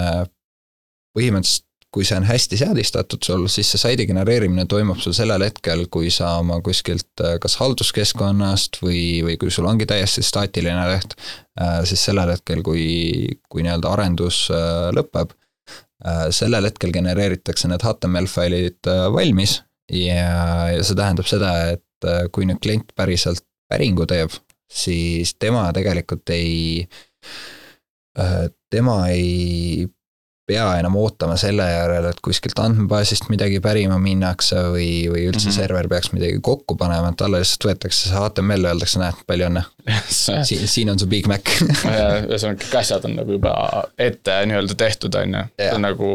põhimõtteliselt 1.14 1.70
kui 1.94 2.06
see 2.08 2.18
on 2.18 2.26
hästi 2.26 2.58
seadistatud 2.58 3.22
sul, 3.22 3.44
siis 3.54 3.70
see 3.70 3.82
saidi 3.82 4.08
genereerimine 4.10 4.66
toimub 4.70 4.98
sul 5.04 5.14
sellel 5.14 5.46
hetkel, 5.46 5.86
kui 5.94 6.10
sa 6.14 6.39
oma 6.41 6.58
kuskilt 6.66 7.22
äh, 7.22 7.36
kas 7.41 7.60
halduskeskkonnast 7.62 8.82
või, 8.82 9.22
või 9.26 9.38
kui 9.41 9.54
sul 9.54 9.70
ongi 9.70 9.86
täiesti 9.89 10.26
staatiline 10.26 10.88
leht, 10.89 11.14
siis 11.86 12.02
sellel 12.08 12.34
hetkel, 12.34 12.64
kui, 12.66 12.86
kui 13.46 13.62
nii-öelda 13.66 13.91
arendus 13.94 14.48
äh, 14.50 14.89
lõpeb, 14.98 15.36
sellel 16.36 16.66
hetkel 16.68 16.91
genereeritakse 16.91 17.70
need 17.72 17.84
HTML 17.86 18.26
failid 18.28 18.89
äh, 18.91 19.06
valmis 19.14 19.62
ja, 19.92 20.70
ja 20.74 20.84
see 20.84 20.98
tähendab 21.00 21.28
seda, 21.30 21.54
et 21.76 22.08
äh, 22.08 22.28
kui 22.32 22.48
nüüd 22.50 22.62
klient 22.64 22.94
päriselt 22.96 23.44
päringu 23.72 24.06
teeb, 24.10 24.34
siis 24.72 25.34
tema 25.40 25.66
tegelikult 25.74 26.30
ei, 26.34 26.86
tema 28.70 28.98
ei 29.10 29.88
pea 30.48 30.66
enam 30.80 30.96
ootama 31.00 31.38
selle 31.39 31.66
järel, 31.70 32.10
et 32.10 32.20
kuskilt 32.24 32.60
andmebaasist 32.60 33.30
midagi 33.32 33.62
pärima 33.64 33.96
minnakse 34.02 34.60
või, 34.74 34.88
või 35.12 35.28
üldse 35.30 35.48
mm. 35.48 35.50
-hmm. 35.50 35.56
server 35.56 35.88
peaks 35.91 36.12
midagi 36.12 36.41
kokku 36.44 36.76
panema, 36.80 37.14
et 37.14 37.20
talle 37.22 37.39
lihtsalt 37.39 37.70
võetakse 37.70 38.10
see 38.10 38.20
HTML, 38.20 38.68
öeldakse, 38.74 39.00
näed, 39.00 39.24
palju 39.30 39.48
õnne, 39.48 39.64
siin, 40.10 40.68
siin 40.68 40.91
on 40.91 41.00
su 41.00 41.08
Big 41.12 41.30
Mac 41.32 41.48
ühesõnaga, 41.64 42.60
kõik 42.66 42.78
asjad 42.82 43.08
on 43.08 43.16
nagu 43.22 43.38
juba 43.38 43.56
ette 43.98 44.39
nii-öelda 44.52 44.78
tehtud, 44.84 45.16
on 45.22 45.38
ju, 45.39 45.44
see 45.64 45.74
on 45.78 45.86
nagu 45.88 46.14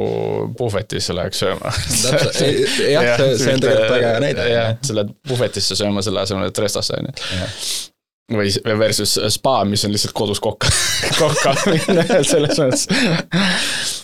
puhvetisse 0.60 1.16
läheks 1.16 1.44
sööma. 1.44 1.72
Täpselt, 1.88 2.42
jah, 2.94 3.14
see- 3.16 3.38
see 3.40 3.54
on 3.56 3.64
tegelikult 3.64 3.94
väga 3.96 4.12
hea 4.12 4.24
näide. 4.26 4.48
jah, 4.52 4.74
sa 4.84 4.98
lähed 5.00 5.14
puhvetisse 5.28 5.78
sööma 5.78 6.04
selle 6.04 6.26
asemel, 6.26 6.50
et 6.52 6.64
restasse, 6.66 7.00
on 7.00 7.08
ju 7.08 7.86
või 8.28 8.50
versus 8.78 9.14
spa, 9.32 9.62
mis 9.64 9.84
on 9.88 9.94
lihtsalt 9.94 10.12
kodus 10.16 10.40
kokka, 10.44 10.68
kokka 11.22 11.54
minna 11.64 12.04
selles 12.28 12.60
mõttes. 12.60 13.97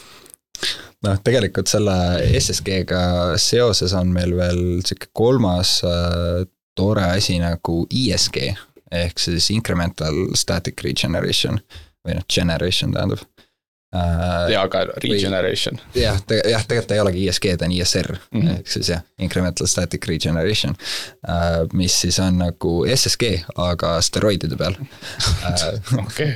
noh, 1.05 1.20
tegelikult 1.24 1.70
selle 1.70 1.96
SSG-ga 2.40 3.02
seoses 3.40 3.94
on 3.98 4.12
meil 4.14 4.34
veel 4.38 4.62
sihuke 4.84 5.11
kolmas 5.16 5.78
äh, 5.86 6.44
tore 6.74 7.05
asi 7.14 7.38
nagu 7.42 7.84
ISG 7.90 8.40
ehk 8.94 9.20
siis 9.20 9.50
incremental 9.55 10.34
static 10.38 10.82
regeneration 10.84 11.61
või 12.05 12.18
noh, 12.18 12.26
generation 12.30 12.92
tähendab 12.94 13.22
äh,. 13.94 14.50
ja 14.52 14.64
ka 14.70 14.84
regeneration. 15.02 15.78
jah, 15.96 16.18
jah, 16.50 16.66
tegelikult 16.66 16.90
ta 16.90 16.98
ei 16.98 17.02
olegi 17.02 17.24
ISG, 17.28 17.48
ta 17.59 17.68
on 17.68 17.74
ISR 17.74 18.11
mm. 18.14 18.40
-hmm. 18.40 18.59
ehk 18.59 18.72
siis 18.74 18.90
jah, 18.92 19.05
incremental 19.18 19.70
static 19.70 20.09
regeneration 20.11 20.76
äh,, 21.28 21.62
mis 21.72 22.00
siis 22.00 22.18
on 22.22 22.38
nagu 22.42 22.74
SSG, 22.96 23.32
aga 23.57 23.96
steroidide 24.02 24.59
peal 24.61 24.76
äh,. 25.50 25.96
okei, 26.02 26.34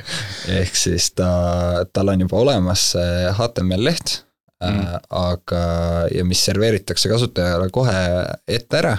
ehk 0.61 0.75
siis 0.75 1.11
ta, 1.11 1.85
tal 1.93 2.15
on 2.15 2.27
juba 2.27 2.43
olemas 2.47 2.91
see 2.95 3.35
HTML 3.37 3.87
leht 3.91 4.19
mm. 4.63 4.79
Äh,, 4.79 4.95
aga, 5.09 5.63
ja 6.15 6.25
mis 6.27 6.43
serveeritakse 6.45 7.11
kasutajale 7.11 7.69
kohe 7.73 7.99
ette 8.47 8.79
ära 8.81 8.95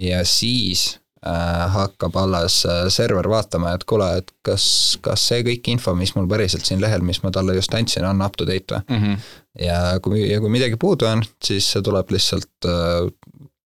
ja 0.00 0.22
siis 0.26 1.00
äh, 1.26 1.64
hakkab 1.74 2.16
alles 2.16 2.60
äh, 2.66 2.86
server 2.92 3.28
vaatama, 3.30 3.74
et 3.74 3.84
kuule, 3.88 4.08
et 4.20 4.32
kas, 4.46 4.66
kas 5.04 5.26
see 5.30 5.44
kõik 5.46 5.70
info, 5.74 5.94
mis 5.98 6.14
mul 6.16 6.28
päriselt 6.30 6.66
siin 6.66 6.82
lehel, 6.82 7.04
mis 7.06 7.22
ma 7.24 7.32
talle 7.34 7.56
just 7.58 7.74
andsin, 7.74 8.06
on 8.08 8.24
up 8.24 8.38
to 8.38 8.48
date 8.48 8.74
või. 8.74 8.98
Mhm. 8.98 9.28
ja 9.64 9.78
kui, 10.02 10.24
ja 10.30 10.40
kui 10.42 10.52
midagi 10.52 10.80
puudu 10.80 11.08
on, 11.10 11.24
siis 11.42 11.68
see 11.74 11.84
tuleb 11.84 12.10
lihtsalt 12.14 12.70
äh, 12.70 13.12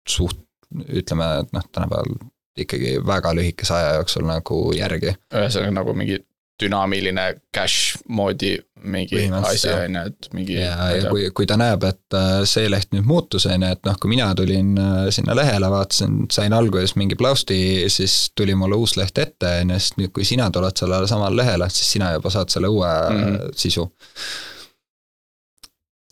suht, 0.08 0.42
ütleme, 0.88 1.30
et 1.44 1.54
noh, 1.56 1.64
tänapäeval 1.72 2.18
ikkagi 2.58 2.98
väga 3.06 3.32
lühikese 3.38 3.76
aja 3.78 3.94
jooksul 4.00 4.26
nagu 4.28 4.58
järgi 4.76 5.14
ühesõnaga 5.14 5.76
nagu 5.78 5.94
mingi 5.98 6.18
dünaamiline 6.62 7.28
cache 7.54 8.00
moodi 8.10 8.56
mingi 8.84 9.30
asi 9.34 9.70
on 9.70 9.96
ju, 9.96 10.02
et 10.06 10.28
mingi. 10.34 10.54
ja, 10.54 10.90
ja 10.96 11.10
kui, 11.10 11.30
kui 11.36 11.48
ta 11.50 11.58
näeb, 11.60 11.84
et 11.88 12.18
äh, 12.18 12.42
see 12.50 12.70
leht 12.70 12.92
nüüd 12.96 13.08
muutus, 13.10 13.48
on 13.50 13.64
ju, 13.66 13.72
et 13.74 13.84
noh, 13.88 13.98
kui 14.02 14.12
mina 14.12 14.28
tulin 14.38 14.74
äh, 14.82 14.98
sinna 15.14 15.36
lehele, 15.38 15.70
vaatasin, 15.74 16.20
sain 16.34 16.56
alguses 16.56 16.96
mingi 17.00 17.18
plausti, 17.20 17.60
siis 17.94 18.18
tuli 18.38 18.56
mulle 18.58 18.80
uus 18.80 18.98
leht 19.00 19.18
ette, 19.22 19.54
on 19.64 19.74
ju, 19.74 19.80
sest 19.82 19.98
nüüd, 20.02 20.14
kui 20.16 20.28
sina 20.28 20.50
tuled 20.54 20.78
sellele 20.80 21.10
samale 21.10 21.42
lehele, 21.42 21.70
siis 21.74 21.96
sina 21.98 22.12
juba 22.16 22.34
saad 22.34 22.54
selle 22.54 22.72
uue 22.74 22.92
mm. 23.10 23.24
-hmm. 23.24 23.56
sisu. 23.56 23.90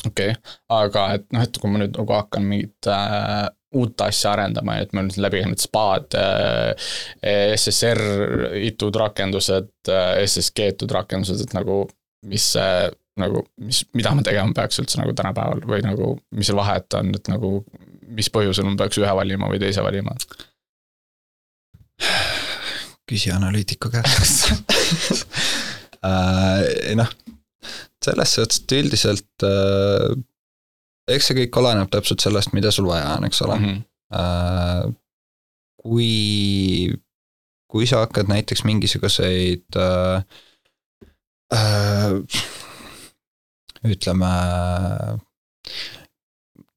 okei 0.07 0.31
okay., 0.31 0.41
aga 0.69 1.07
et 1.19 1.29
noh, 1.33 1.45
et 1.45 1.61
kui 1.61 1.71
ma 1.71 1.81
nüüd 1.81 1.97
nagu 1.97 2.17
hakkan 2.17 2.49
mingit 2.49 2.91
äh, 2.91 3.45
uut 3.75 4.01
asja 4.05 4.33
arendama, 4.33 4.79
et 4.81 4.93
ma 4.95 5.03
nüüd 5.05 5.19
läbi 5.21 5.43
käinud 5.43 5.61
spaad 5.61 6.17
äh,, 6.19 6.91
SSR 7.55 8.01
itud 8.65 8.95
rakendused 9.01 9.71
äh,, 9.91 10.21
SSG 10.25 10.71
itud 10.75 10.95
rakendused, 10.95 11.43
et 11.45 11.57
nagu 11.57 11.83
mis 12.25 12.51
see 12.55 12.85
nagu, 13.21 13.45
mis, 13.63 13.83
mida 13.95 14.11
ma 14.15 14.23
tegema 14.25 14.55
peaks 14.55 14.81
üldse 14.81 14.99
nagu 14.99 15.13
tänapäeval 15.15 15.63
või 15.69 15.83
nagu, 15.85 16.15
mis 16.35 16.49
seal 16.49 16.59
vahet 16.59 16.97
on, 16.99 17.13
et 17.15 17.29
nagu 17.31 17.57
mis 18.15 18.29
põhjusel 18.33 18.67
ma 18.67 18.75
peaks 18.79 18.99
ühe 19.01 19.13
valima 19.17 19.49
või 19.51 19.61
teise 19.61 19.83
valima? 19.85 20.15
küsi 23.05 23.31
analüütiku 23.31 23.91
käest 23.93 24.49
äh,. 26.09 26.95
noh, 26.97 27.11
selles 28.03 28.35
suhtes, 28.35 28.61
et 28.63 28.75
üldiselt 28.79 29.45
äh, 29.47 30.15
eks 31.07 31.27
see 31.29 31.37
kõik 31.43 31.57
oleneb 31.61 31.89
täpselt 31.93 32.23
sellest, 32.23 32.53
mida 32.53 32.71
sul 32.71 32.87
vaja 32.89 33.15
on, 33.17 33.25
eks 33.27 33.41
ole 33.45 33.59
Mhm. 33.59 33.83
Äh, 34.15 34.93
kui, 35.81 36.93
kui 37.67 37.87
sa 37.89 38.03
hakkad 38.05 38.29
näiteks 38.29 38.63
mingisuguseid 38.63 39.75
äh, 39.75 40.23
äh, 41.53 42.13
ütleme, 43.85 44.29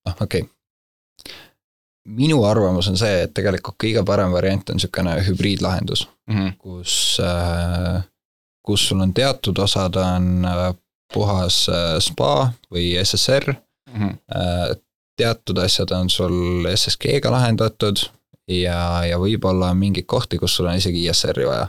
noh, 0.07 0.17
okei 0.21 0.43
okay. 0.43 1.35
minu 2.09 2.41
arvamus 2.49 2.89
on 2.89 2.97
see, 3.01 3.23
et 3.27 3.35
tegelikult 3.37 3.77
kõige 3.81 4.05
parem 4.09 4.33
variant 4.33 4.71
on 4.71 4.77
niisugune 4.81 5.17
hübriidlahendus, 5.29 6.07
Mhm. 6.29 6.49
kus, 6.59 7.21
kus 8.65 8.89
sul 8.89 9.01
on 9.01 9.13
teatud 9.17 9.59
osad 9.59 9.97
on 9.97 10.45
äh, 10.45 10.75
puhas 11.13 11.69
äh, 11.73 11.97
spa 12.05 12.53
või 12.73 12.97
SSR 13.01 13.55
Mhm. 13.95 14.15
Äh, 14.35 14.77
teatud 15.19 15.59
asjad 15.59 15.91
on 15.97 16.11
sul 16.11 16.67
SSG-ga 16.71 17.31
lahendatud 17.35 17.99
ja, 18.49 19.05
ja 19.05 19.17
võib-olla 19.19 19.73
on 19.73 19.81
mingeid 19.81 20.07
kohti, 20.07 20.39
kus 20.39 20.55
sul 20.57 20.69
on 20.71 20.77
isegi 20.79 21.01
ISR-i 21.09 21.47
vaja 21.49 21.65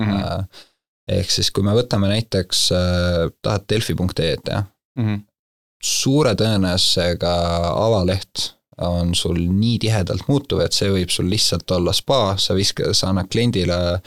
mm.. 0.00 0.44
ehk 1.08 1.30
siis, 1.32 1.48
kui 1.50 1.64
me 1.64 1.72
võtame 1.78 2.10
näiteks, 2.12 2.66
tahad 3.42 3.64
delfi.ee-d 3.72 4.52
jah, 4.52 4.66
Mhm. 5.00 5.22
suure 5.82 6.34
tõenäosusega 6.36 7.30
avaleht 7.72 8.50
on 8.84 9.14
sul 9.14 9.38
nii 9.38 9.78
tihedalt 9.78 10.26
muutuv, 10.28 10.60
et 10.60 10.72
see 10.76 10.90
võib 10.92 11.08
sul 11.12 11.28
lihtsalt 11.30 11.70
olla 11.70 11.92
spa, 11.96 12.36
sa 12.36 12.54
viskad, 12.54 12.92
sa 12.96 13.08
annad 13.14 13.28
kliendile 13.32 14.00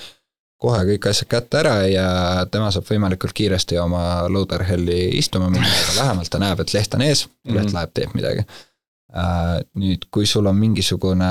kohe 0.63 0.79
kõik 0.87 1.09
asjad 1.11 1.27
kätte 1.31 1.59
ära 1.59 1.75
ja 1.91 2.07
tema 2.51 2.69
saab 2.71 2.87
võimalikult 2.87 3.35
kiiresti 3.35 3.77
oma 3.83 4.03
loader 4.31 4.63
hell'i 4.67 5.09
istuma 5.19 5.49
minna, 5.51 5.67
aga 5.67 5.97
vähemalt 5.99 6.31
ta 6.31 6.39
näeb, 6.41 6.63
et 6.63 6.73
leht 6.73 6.95
on 6.95 7.03
ees, 7.05 7.25
leht 7.45 7.67
Mhm. 7.67 7.75
läheb, 7.75 7.93
teeb 7.99 8.15
midagi. 8.17 8.45
nüüd, 9.77 10.07
kui 10.09 10.25
sul 10.25 10.47
on 10.49 10.55
mingisugune 10.57 11.27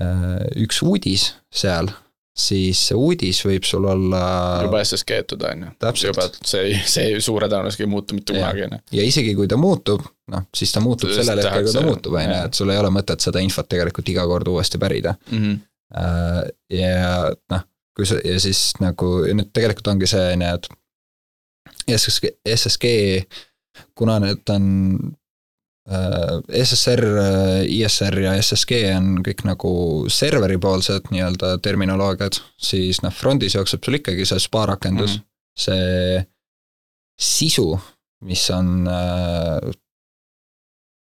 äh, 0.00 0.44
üks 0.60 0.82
uudis 0.84 1.30
seal, 1.52 1.88
siis 2.40 2.78
see 2.90 2.96
uudis 2.96 3.40
võib 3.44 3.64
sul 3.68 3.84
olla 3.90 4.20
juba 4.64 4.82
SSG 4.84 5.16
etud 5.24 5.42
on 5.48 5.64
ju. 5.66 5.70
Täpselt. 5.82 6.12
juba, 6.12 6.26
see, 6.46 6.76
see 6.88 7.18
suure 7.24 7.48
tõenäosusega 7.50 7.86
ei 7.86 7.90
muutu 7.90 8.16
mitte 8.18 8.36
kunagi 8.36 8.66
on 8.68 8.76
ju. 8.76 8.82
ja 8.98 9.06
isegi 9.08 9.34
kui 9.38 9.48
ta 9.50 9.58
muutub, 9.60 10.04
noh, 10.30 10.44
siis 10.56 10.72
ta 10.72 10.80
muutub 10.84 11.10
sellel 11.16 11.42
hetkel, 11.42 11.66
kui 11.66 11.74
ta 11.74 11.82
muutub, 11.86 12.14
on 12.20 12.28
ju, 12.28 12.38
et 12.50 12.60
sul 12.60 12.70
ei 12.72 12.78
ole 12.80 12.92
mõtet 12.94 13.24
seda 13.24 13.42
infot 13.44 13.68
tegelikult 13.68 14.08
iga 14.12 14.24
kord 14.30 14.48
uuesti 14.52 14.80
pärida. 14.82 15.16
Äh, 15.32 15.50
ja 15.90 17.30
noh, 17.52 17.64
kui 17.96 18.06
sa 18.06 18.20
ja 18.24 18.38
siis 18.42 18.74
nagu 18.80 19.24
ja 19.26 19.34
nüüd 19.36 19.50
tegelikult 19.54 19.90
ongi 19.92 20.10
see 20.10 20.34
on 20.34 20.44
ju, 20.46 20.58
et 20.58 20.68
SSG, 21.90 22.34
SSG, 22.46 22.90
kuna 23.98 24.18
need 24.22 24.52
on 24.54 24.68
SSR, 26.54 27.02
ISR 27.66 28.18
ja 28.22 28.34
SSG 28.38 28.82
on 28.94 29.08
kõik 29.26 29.42
nagu 29.48 29.72
serveripoolsed 30.12 31.08
nii-öelda 31.10 31.56
terminoloogiad, 31.64 32.38
siis 32.60 33.00
noh, 33.02 33.14
front'is 33.14 33.56
jookseb 33.58 33.82
sul 33.84 33.98
ikkagi 33.98 34.26
see 34.28 34.42
spa 34.42 34.68
rakendus 34.70 35.16
mm, 35.16 35.24
-hmm. 35.24 35.26
see 35.58 36.26
sisu, 37.20 37.66
mis 38.24 38.44
on, 38.54 38.86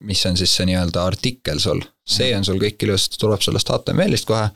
mis 0.04 0.26
on 0.28 0.36
siis 0.36 0.52
see 0.56 0.66
nii-öelda 0.68 1.04
artikkel 1.08 1.60
sul, 1.62 1.80
see 2.04 2.30
on 2.36 2.44
sul 2.44 2.60
kõik 2.60 2.82
ilusasti, 2.84 3.20
tuleb 3.20 3.42
sellest 3.44 3.70
HTML-ist 3.72 4.28
kohe. 4.28 4.48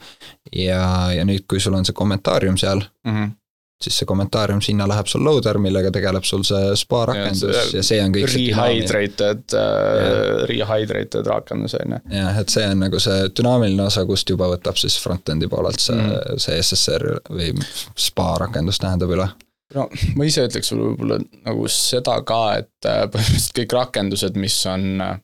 Ja, 0.53 0.83
ja 1.15 1.25
nüüd, 1.27 1.47
kui 1.49 1.61
sul 1.63 1.77
on 1.77 1.87
see 1.87 1.97
kommentaarium 1.97 2.59
seal 2.61 2.83
mm, 3.07 3.15
-hmm 3.15 3.37
siis 3.81 3.97
see 3.97 4.05
kommentaarium 4.05 4.61
sinna 4.61 4.87
läheb 4.87 5.07
sul 5.09 5.23
loader, 5.25 5.57
millega 5.57 5.91
tegeleb 5.93 6.25
sul 6.27 6.43
see 6.47 6.75
spa 6.77 7.05
rakendus 7.09 7.43
ja 7.43 7.63
see, 7.63 7.77
ja 7.77 7.83
see 7.87 7.99
on 8.03 8.15
kõik 8.15 8.27
rehydrated 8.35 9.55
uh,, 9.57 10.43
rehydrated 10.51 11.29
rakendus 11.31 11.75
on 11.79 11.95
ju. 11.95 12.01
jah, 12.17 12.41
et 12.41 12.53
see 12.53 12.65
on 12.67 12.83
nagu 12.85 13.01
see 13.01 13.29
dünaamiline 13.39 13.87
osa, 13.87 14.05
kust 14.09 14.29
juba 14.29 14.51
võtab 14.53 14.77
siis 14.81 14.99
front-end'i 15.01 15.49
poolelt 15.51 15.81
see 15.81 15.97
mm., 15.97 16.41
see 16.41 16.59
SSR 16.61 17.07
või 17.29 17.55
spa 17.97 18.35
rakendus 18.45 18.81
tähendab 18.81 19.15
üle. 19.17 19.27
No 19.75 19.87
ma 20.19 20.27
ise 20.27 20.45
ütleks 20.45 20.71
sulle 20.71 20.91
võib-olla 20.91 21.17
nagu 21.47 21.67
seda 21.71 22.19
ka, 22.27 22.41
et 22.61 22.89
äh, 22.89 23.05
põhimõtteliselt 23.11 23.59
kõik 23.61 23.77
rakendused, 23.79 24.39
mis 24.39 24.57
on 24.69 24.87
äh, 25.01 25.19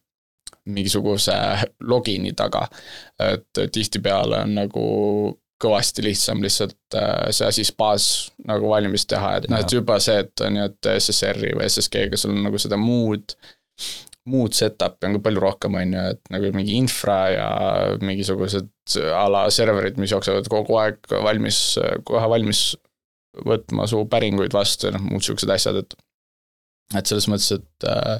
mingisuguse 0.67 1.35
login'i 1.87 2.33
taga, 2.37 2.65
et 3.23 3.65
tihtipeale 3.73 4.43
on 4.45 4.55
nagu 4.57 4.87
kõvasti 5.61 6.03
lihtsam 6.05 6.41
lihtsalt 6.43 6.97
äh, 6.97 7.29
see 7.33 7.47
asi 7.47 7.65
spaas 7.65 8.07
nagu 8.45 8.69
valmis 8.69 9.07
teha, 9.09 9.37
et 9.39 9.47
noh, 9.49 9.61
et 9.61 9.73
juba 9.73 9.97
see, 10.03 10.19
et 10.21 10.45
on 10.45 10.59
ju, 10.59 10.67
et 10.69 10.89
SSR-i 10.97 11.55
või 11.57 11.65
SSG-ga 11.65 12.19
sul 12.19 12.35
on 12.35 12.43
nagu 12.45 12.61
seda 12.61 12.77
muud, 12.77 13.33
muud 14.29 14.53
setup'i 14.57 15.07
on 15.07 15.17
ka 15.17 15.23
palju 15.25 15.41
rohkem, 15.41 15.79
on 15.81 15.95
ju, 15.97 16.03
et 16.13 16.33
nagu 16.35 16.51
mingi 16.53 16.77
infra 16.77 17.19
ja 17.33 17.47
mingisugused 18.03 18.69
a 19.17 19.25
la 19.33 19.47
serverid, 19.53 19.97
mis 20.01 20.13
jooksevad 20.13 20.49
kogu 20.51 20.77
aeg 20.81 21.01
valmis, 21.25 21.61
kohe 22.07 22.29
valmis 22.29 22.67
võtma 23.47 23.85
su 23.89 24.03
päringuid 24.09 24.53
vastu 24.53 24.89
ja 24.89 24.95
noh, 24.95 25.09
muud 25.09 25.25
siuksed 25.25 25.49
asjad, 25.53 25.81
et 25.81 25.97
et 26.95 27.09
selles 27.09 27.25
mõttes, 27.27 27.49
et 27.57 27.87
äh, 27.89 28.19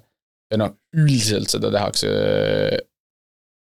ja 0.52 0.60
noh, 0.62 0.76
üldiselt 0.98 1.52
seda 1.52 1.72
tehakse 1.74 2.12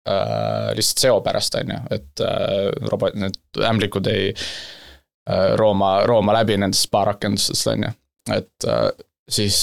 äh, 0.08 0.70
lihtsalt 0.78 1.04
seo 1.04 1.20
pärast, 1.26 1.56
on 1.60 1.74
ju, 1.76 1.82
et 1.98 2.24
äh, 2.26 2.70
robot, 2.92 3.18
need 3.20 3.40
ämblikud 3.70 4.10
ei 4.12 4.32
äh, 4.34 5.54
rooma, 5.60 6.00
rooma 6.10 6.36
läbi 6.40 6.58
nendest 6.60 6.88
spa 6.90 7.06
rakendustest, 7.12 7.72
on 7.74 7.88
ju, 7.88 7.94
et 8.38 8.68
äh, 8.68 8.90
siis 9.30 9.60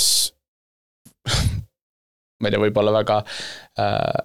ma 2.41 2.49
ei 2.49 2.55
tea, 2.55 2.63
võib-olla 2.67 2.95
väga 3.01 3.21
äh, 3.81 4.23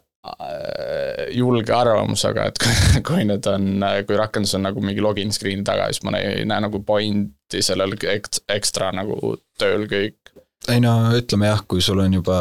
julge 1.33 1.73
arvamus, 1.73 2.25
aga 2.27 2.49
et 2.49 2.59
kui, 2.61 2.73
kui 3.07 3.27
need 3.27 3.47
on, 3.51 3.83
kui 4.07 4.19
rakendus 4.19 4.55
on 4.57 4.67
nagu 4.67 4.83
mingi 4.83 5.03
login 5.03 5.31
screen'i 5.35 5.65
taga, 5.67 5.87
siis 5.91 6.03
ma 6.07 6.17
ei 6.19 6.45
näe 6.47 6.65
nagu 6.67 6.83
pointi 6.85 7.63
sellel 7.65 7.95
ekstra 7.99 8.91
nagu 8.95 9.35
tööl 9.59 9.87
kõik 9.91 10.28
ei 10.73 10.81
no 10.83 10.95
ütleme 11.17 11.51
jah, 11.51 11.63
kui 11.67 11.83
sul 11.85 12.01
on 12.03 12.19
juba. 12.19 12.39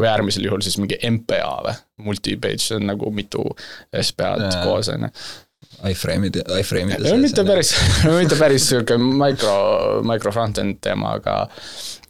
või 0.00 0.10
äärmisel 0.10 0.48
juhul 0.48 0.64
siis 0.64 0.78
mingi 0.80 0.98
MPA 1.08 1.52
või, 1.66 1.76
multi-page, 2.08 2.62
see 2.64 2.78
on 2.80 2.88
nagu 2.92 3.12
mitu 3.14 3.44
SPA-d 3.92 4.50
koos, 4.64 4.90
on 4.94 5.08
ju 5.08 5.12
iframe'id, 5.86 6.40
iframe'ide 6.58 7.04
sees. 7.04 7.20
mitte 7.22 7.44
päris 7.46 7.72
mitte 8.20 8.38
päris 8.38 8.66
sihuke 8.70 8.96
micro, 8.98 9.54
micro 10.06 10.32
front-end 10.34 10.80
teema, 10.82 11.14
aga 11.20 11.36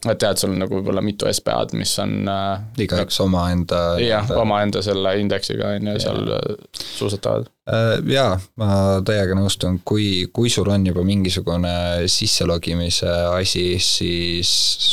et 0.08 0.22
et 0.22 0.40
sul 0.40 0.54
on 0.54 0.62
nagu 0.62 0.78
võib-olla 0.78 1.02
mitu 1.04 1.28
SPA-d, 1.28 1.76
mis 1.76 1.92
on 2.02 2.30
äh, 2.30 2.84
igaüks 2.84 3.20
omaenda 3.24 3.82
jah, 4.00 4.30
omaenda 4.38 4.82
selle 4.84 5.16
indeksiga 5.20 5.74
on 5.76 5.90
ju, 5.92 5.96
seal 6.04 6.34
äh, 6.38 6.80
suusatavad. 6.96 7.50
Äh, 7.68 7.98
jaa, 8.08 8.38
ma 8.56 8.68
täiega 9.04 9.34
nõustun, 9.36 9.82
kui, 9.84 10.28
kui 10.32 10.48
sul 10.48 10.70
on 10.72 10.86
juba 10.88 11.02
mingisugune 11.04 12.08
sisselogimise 12.08 13.10
asi, 13.36 13.64
siis 13.82 14.48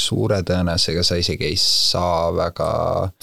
suure 0.05 0.41
tõenäosusega 0.43 1.05
sa 1.07 1.15
isegi 1.19 1.47
ei 1.53 1.59
saa 1.61 2.33
väga 2.35 2.67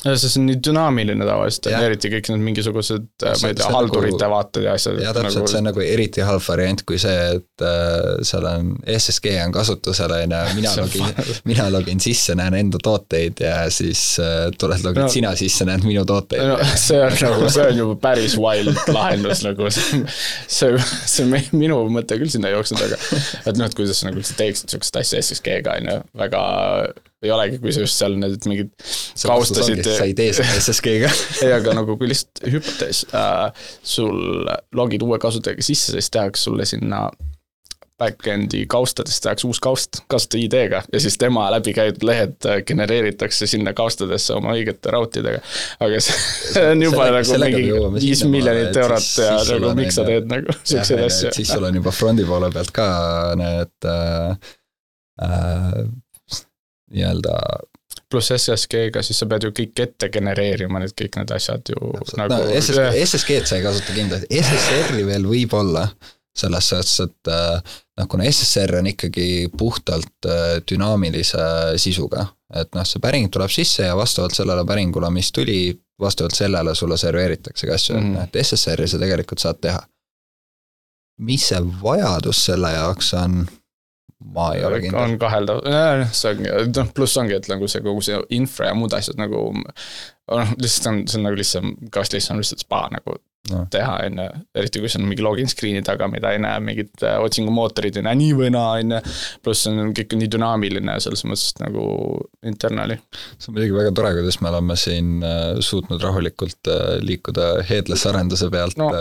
ja 0.06 0.14
see 0.16 0.30
on 0.40 0.46
nii 0.48 0.56
dünaamiline 0.64 1.26
tavaliselt, 1.28 1.68
eriti 1.76 2.10
kõik 2.14 2.30
need 2.32 2.46
mingisugused, 2.46 3.10
ma 3.26 3.50
ei 3.50 3.58
tea, 3.58 3.68
haldurite 3.74 4.22
nagu, 4.24 4.32
vaated 4.38 4.68
ja 4.70 4.76
asjad. 4.78 5.02
jaa, 5.04 5.12
täpselt 5.18 5.42
nagu..., 5.42 5.52
see 5.52 5.60
on 5.60 5.68
nagu 5.68 5.84
eriti 5.84 6.24
halb 6.24 6.46
variant, 6.46 6.84
kui 6.88 7.02
see, 7.02 7.18
et 7.36 7.66
äh, 7.68 8.24
seal 8.24 8.48
on, 8.48 8.72
SSG 8.88 9.36
on 9.44 9.52
kasutusel, 9.58 10.16
on 10.16 10.32
ju, 10.32 10.40
mina 10.62 10.72
login, 10.80 11.12
mina 11.52 11.68
login 11.76 12.00
sisse, 12.00 12.38
näen 12.40 12.56
enda 12.62 12.80
tooteid 12.80 13.44
ja 13.44 13.66
siis 13.74 14.16
äh, 14.22 14.48
tuled 14.56 14.80
logid 14.88 15.04
no, 15.04 15.12
sina 15.12 15.36
sisse, 15.36 15.68
näed 15.68 15.84
minu 15.84 16.08
tooteid 16.08 16.48
no,. 16.54 16.58
see 16.72 17.04
on 17.04 17.20
nagu, 17.28 17.52
see 17.52 17.68
on 17.68 17.84
juba 17.84 18.00
päris 18.08 18.40
wild 18.40 18.80
lahendus 18.88 19.41
nagu, 19.48 19.70
see, 19.72 20.72
see 21.14 21.42
minu 21.56 21.78
mõte 21.92 22.18
küll 22.20 22.32
sinna 22.32 22.52
jooksnud, 22.52 22.82
aga 22.86 22.98
et 23.50 23.58
noh, 23.58 23.68
et 23.68 23.78
kuidas 23.78 24.02
sa 24.02 24.10
nagu 24.10 24.20
üldse 24.22 24.36
teeksid 24.38 24.72
sihukest 24.72 25.00
asja 25.02 25.22
SSG-ga, 25.22 25.78
on 25.80 25.90
ju, 25.90 25.96
väga 26.22 26.44
ei 27.22 27.30
olegi, 27.30 27.58
kui 27.62 27.74
sa 27.74 27.84
just 27.84 28.00
seal 28.00 28.16
need 28.18 28.46
mingid 28.50 28.72
kaustasid. 29.22 29.82
sa 29.86 30.06
ei 30.08 30.14
tee 30.18 30.32
seda 30.34 30.56
SSG-ga 30.58 31.10
ei, 31.46 31.52
aga 31.54 31.76
nagu 31.78 31.96
kui 31.98 32.10
lihtsalt 32.10 32.42
hüppates 32.50 33.04
äh, 33.14 33.68
sul 33.86 34.48
logid 34.74 35.04
uue 35.06 35.20
kasutajaga 35.22 35.64
sisse, 35.64 35.94
siis 35.94 36.10
tehakse 36.12 36.48
sulle 36.48 36.66
sinna 36.68 37.06
back-end'i 38.02 38.64
kaustadest 38.70 39.22
tehakse 39.24 39.46
uus 39.48 39.60
kaust 39.62 40.02
kasutaja 40.10 40.46
ID-ga 40.48 40.82
ja 40.92 41.02
siis 41.02 41.18
tema 41.20 41.46
läbi 41.54 41.74
käidud 41.76 42.06
lehed 42.06 42.48
äh, 42.48 42.60
genereeritakse 42.66 43.46
sinna 43.50 43.74
kaustadesse 43.78 44.34
oma 44.36 44.56
õigete 44.56 44.92
rautidega. 44.94 45.42
aga 45.80 46.02
see 46.04 46.66
on 46.72 46.82
juba 46.82 47.08
selle, 47.22 47.46
nagu 47.46 47.62
mingi 47.62 48.06
viis 48.06 48.24
miljonit 48.28 48.76
eurot 48.84 49.10
ja 49.24 49.38
siis 49.40 49.54
nagu 49.56 49.74
miks 49.78 49.98
sa 49.98 50.06
teed 50.08 50.30
nagu 50.30 50.58
siukseid 50.62 51.04
asju. 51.06 51.34
siis 51.38 51.52
sul 51.54 51.68
on 51.68 51.82
juba 51.82 51.94
front'i 51.94 52.26
poole 52.28 52.50
pealt 52.54 52.74
ka 52.74 52.88
need 53.38 53.90
äh, 53.90 54.54
äh, 55.22 55.84
nii-öelda 56.92 57.38
pluss 58.12 58.32
SSG-ga, 58.36 59.02
siis 59.04 59.22
sa 59.22 59.28
pead 59.28 59.46
ju 59.46 59.52
kõik 59.56 59.84
ette 59.86 60.08
genereerima, 60.12 60.80
need 60.82 60.94
kõik 60.98 61.16
need 61.20 61.32
asjad 61.34 61.72
ju 61.72 61.78
Täpselt. 61.80 62.18
nagu 62.20 62.36
no, 62.36 62.48
SSG, 62.58 62.88
SSG-d 63.06 63.46
sa 63.50 63.58
ei 63.58 63.64
kasuta 63.64 63.96
kindlasti, 63.96 64.42
SSR-i 64.42 65.06
veel 65.08 65.28
võib-olla, 65.28 65.86
selles 66.36 66.68
suhtes, 66.72 66.94
et 67.06 67.32
äh, 67.32 67.78
noh, 67.98 68.08
kuna 68.08 68.24
SSR 68.30 68.76
on 68.78 68.86
ikkagi 68.92 69.50
puhtalt 69.58 70.26
äh, 70.26 70.58
dünaamilise 70.70 71.46
sisuga, 71.76 72.26
et 72.54 72.74
noh, 72.76 72.86
see 72.88 73.02
päring 73.02 73.30
tuleb 73.32 73.52
sisse 73.52 73.88
ja 73.88 73.96
vastavalt 73.96 74.36
sellele 74.36 74.64
päringule, 74.68 75.10
mis 75.14 75.32
tuli, 75.32 75.72
vastavalt 76.00 76.36
sellele 76.36 76.74
sulle 76.74 76.96
serveeritaksegi 76.98 77.72
asju 77.72 77.96
mm, 77.96 78.14
-hmm. 78.14 78.24
et 78.24 78.46
SSR-i 78.46 78.88
sa 78.88 78.98
tegelikult 78.98 79.38
saad 79.38 79.60
teha. 79.60 79.82
mis 81.22 81.48
see 81.48 81.58
vajadus 81.82 82.44
selle 82.44 82.70
jaoks 82.72 83.12
on, 83.14 83.46
ma 84.34 84.52
ei 84.54 84.64
ole 84.64 84.80
kindel. 84.84 85.00
on 85.00 85.18
kaheldav, 85.20 85.64
see 86.14 86.30
ongi, 86.34 86.52
noh 86.76 86.94
pluss 86.94 87.18
ongi, 87.20 87.36
et 87.40 87.50
nagu 87.50 87.68
see 87.70 87.82
kogu 87.84 88.04
see 88.04 88.20
infra 88.38 88.70
ja 88.70 88.78
muud 88.78 88.94
asjad 88.96 89.18
nagu 89.20 89.48
noh, 89.52 90.54
lihtsalt 90.60 90.88
on, 90.92 91.02
see 91.10 91.20
on 91.20 91.28
nagu 91.28 91.38
lihtsam, 91.38 91.76
kõvasti 91.90 92.18
lihtsam 92.18 92.40
lihtsalt 92.40 92.64
spa 92.64 92.86
nagu 92.92 93.16
no. 93.50 93.64
teha, 93.72 93.96
on 94.06 94.20
ju. 94.22 94.28
eriti 94.62 94.82
kui 94.82 94.90
see 94.92 95.00
on 95.02 95.08
mingi 95.10 95.24
login 95.24 95.50
screen'i 95.50 95.82
taga, 95.86 96.06
mida 96.10 96.32
ei 96.34 96.40
näe, 96.42 96.62
mingid 96.64 97.04
äh, 97.06 97.18
otsingumootorid 97.24 97.98
ei 97.98 98.06
näe 98.06 98.18
nii 98.20 98.32
või 98.38 98.50
naa, 98.54 98.78
on 98.80 98.96
ju. 98.96 99.02
pluss 99.44 99.68
on 99.70 99.92
kõik 99.96 100.16
nii 100.20 100.30
dünaamiline 100.36 100.96
selles 101.02 101.26
mõttes 101.28 101.58
nagu 101.62 101.84
internali. 102.46 102.98
see 103.36 103.50
on 103.50 103.58
muidugi 103.58 103.78
väga 103.80 103.94
tore, 103.98 104.14
kuidas 104.20 104.40
me 104.44 104.52
oleme 104.52 104.78
siin 104.80 105.14
äh, 105.26 105.46
suutnud 105.64 106.02
rahulikult 106.02 106.72
äh, 106.72 106.98
liikuda 107.04 107.54
headless 107.68 108.06
arenduse 108.10 108.50
pealt 108.52 108.78
no. 108.80 108.92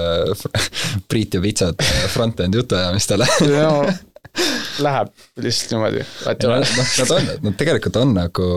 Priit 1.12 1.38
ja 1.38 1.44
Pitsat 1.44 1.90
front-end 2.14 2.58
jutuajamistele 2.58 3.30
no 3.54 3.76
läheb 4.86 5.12
lihtsalt 5.44 5.76
niimoodi, 5.76 6.06
noh, 6.48 6.70
nad 7.02 7.16
on, 7.18 7.34
nad 7.48 7.58
tegelikult 7.60 8.00
on 8.02 8.16
nagu 8.16 8.48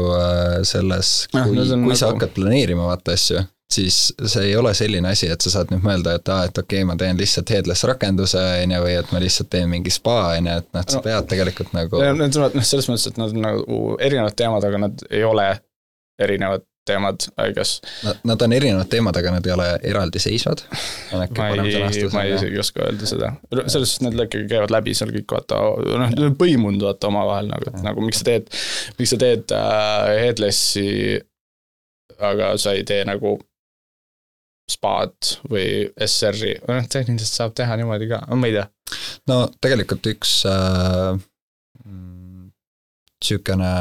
selles, 0.67 1.17
kui, 1.33 1.43
kui 1.51 1.67
nagu... 1.73 1.99
sa 1.99 2.13
hakkad 2.13 2.37
planeerima 2.37 2.87
vaata 2.91 3.17
asju 3.19 3.43
siis 3.75 4.15
see 4.27 4.45
ei 4.51 4.57
ole 4.57 4.75
selline 4.75 5.09
asi, 5.09 5.29
et 5.33 5.41
sa 5.41 5.51
saad 5.51 5.73
nüüd 5.73 5.85
mõelda, 5.85 6.17
et 6.19 6.29
aa, 6.31 6.49
et 6.49 6.59
okei 6.59 6.83
okay,, 6.83 6.89
ma 6.89 6.97
teen 7.01 7.19
lihtsalt 7.19 7.51
headless 7.55 7.87
rakenduse, 7.89 8.43
on 8.63 8.75
ju, 8.77 8.83
või 8.85 8.97
et 9.01 9.13
ma 9.15 9.23
lihtsalt 9.23 9.51
teen 9.53 9.71
mingi 9.73 9.93
spa, 9.95 10.19
on 10.37 10.51
ju, 10.51 10.59
et 10.63 10.69
noh, 10.77 10.85
sa 10.87 11.01
no, 11.01 11.05
pead 11.07 11.31
tegelikult 11.33 11.75
nagu. 11.77 12.03
Need 12.05 12.39
on 12.39 12.55
noh, 12.59 12.67
selles 12.67 12.91
mõttes, 12.91 13.09
et 13.11 13.21
nad 13.21 13.35
on 13.35 13.47
nagu 13.47 13.81
erinevad 14.05 14.37
teemad, 14.39 14.69
aga 14.69 14.83
nad 14.87 15.07
ei 15.11 15.25
ole 15.27 15.49
erinevad 16.23 16.67
teemad, 16.89 17.27
I 17.41 17.53
guess. 17.57 17.81
Nad 18.25 18.43
on 18.43 18.53
erinevad 18.53 18.89
teemad, 18.93 19.17
aga 19.17 19.33
nad 19.37 19.47
ei 19.47 19.53
ole 19.55 19.69
eraldiseisvad. 19.91 20.65
ma 21.13 21.49
ei, 21.49 22.09
ma 22.13 22.25
ei 22.25 22.35
isegi 22.37 22.61
oska 22.61 22.85
öelda 22.89 23.09
seda, 23.09 23.33
selles 23.51 23.95
suhtes 23.95 24.05
nad 24.05 24.19
ikkagi 24.27 24.49
käivad 24.51 24.75
läbi 24.75 24.95
seal 24.97 25.13
kõik 25.15 25.37
vaata, 25.37 25.61
noh, 26.05 26.15
põimunud 26.41 26.85
vaata 26.85 27.11
omavahel 27.11 27.51
nagu, 27.53 27.71
et 27.71 27.81
nagu 27.87 28.05
miks 28.05 28.21
sa 28.23 28.29
teed, 28.31 28.53
miks 28.99 29.15
sa 29.15 29.21
teed 29.21 29.57
äh, 29.57 30.13
headless'i, 30.27 30.87
aga 32.21 32.55
sa 32.61 32.77
ei 32.77 32.87
tee 32.89 33.03
nagu 33.09 33.37
SPA-d 34.71 35.49
või 35.53 35.69
SR-i, 36.01 36.55
noh 36.69 36.87
tehniliselt 36.89 37.41
saab 37.41 37.57
teha 37.57 37.77
niimoodi 37.81 38.09
ka, 38.13 38.23
ma 38.33 38.49
ei 38.49 38.57
tea. 38.57 38.69
no 39.29 39.45
tegelikult 39.61 40.13
üks 40.15 40.39
äh, 40.49 41.17
sihukene 43.25 43.73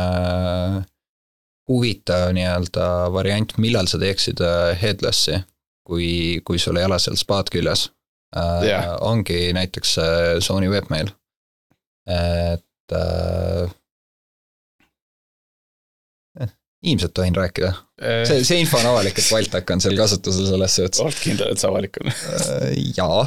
huvitav 1.70 2.32
nii-öelda 2.36 2.88
variant, 3.14 3.56
millal 3.62 3.88
sa 3.88 4.00
teeksid 4.02 4.42
äh, 4.44 4.74
headless'i, 4.82 5.40
kui, 5.88 6.42
kui 6.48 6.60
sul 6.60 6.80
ei 6.80 6.88
ole 6.88 7.00
seal 7.00 7.16
spaad 7.20 7.52
küljes 7.54 7.88
äh, 8.36 8.66
Jah. 8.68 8.90
ongi 9.04 9.54
näiteks 9.56 9.98
äh, 10.02 10.40
Sony 10.44 10.72
webmail. 10.72 11.12
et 12.04 12.92
äh, 12.92 13.70
eh, 16.42 16.50
ilmselt 16.84 17.14
tohin 17.16 17.36
rääkida, 17.36 17.70
see, 18.28 18.42
see 18.44 18.60
info 18.60 18.82
on 18.82 18.90
avalik, 18.90 19.16
et 19.16 19.30
Baltac 19.32 19.72
on 19.72 19.84
seal 19.84 19.96
kasutusel 19.96 20.50
selles 20.50 20.76
suhtes 20.76 21.00
oled 21.06 21.22
kindel, 21.24 21.54
et 21.54 21.64
see 21.64 21.70
avalik 21.72 22.02
on? 22.04 22.12
Äh, 22.12 22.74
jaa, 22.98 23.24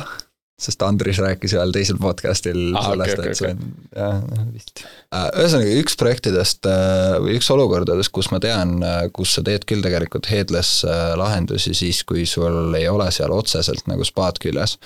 sest 0.57 0.81
Andris 0.87 1.19
rääkis 1.21 1.53
ühel 1.53 1.73
teisel 1.75 1.99
podcast'il 2.01 2.71
Ah, 2.79 2.87
sellest 2.89 3.19
okei, 3.21 3.33
et 3.33 3.39
see 3.39 3.51
okei, 3.51 3.57
on, 3.57 3.75
jah, 3.93 4.23
noh, 4.25 4.47
vist. 4.55 4.85
ühesõnaga, 5.13 5.75
üks 5.83 5.99
projektidest 6.01 6.69
äh, 6.71 7.17
või 7.21 7.35
üks 7.37 7.51
olukordadest, 7.53 8.13
kus 8.17 8.31
ma 8.33 8.41
tean, 8.41 8.79
kus 9.17 9.35
sa 9.37 9.45
teed 9.45 9.67
küll 9.69 9.85
tegelikult 9.85 10.31
headless 10.33 10.81
äh, 10.89 11.13
lahendusi 11.21 11.75
siis, 11.77 12.01
kui 12.09 12.25
sul 12.31 12.73
ei 12.79 12.89
ole 12.89 13.11
seal 13.13 13.35
otseselt 13.37 13.85
nagu 13.91 14.07
spaad 14.09 14.41
küljes, 14.41 14.79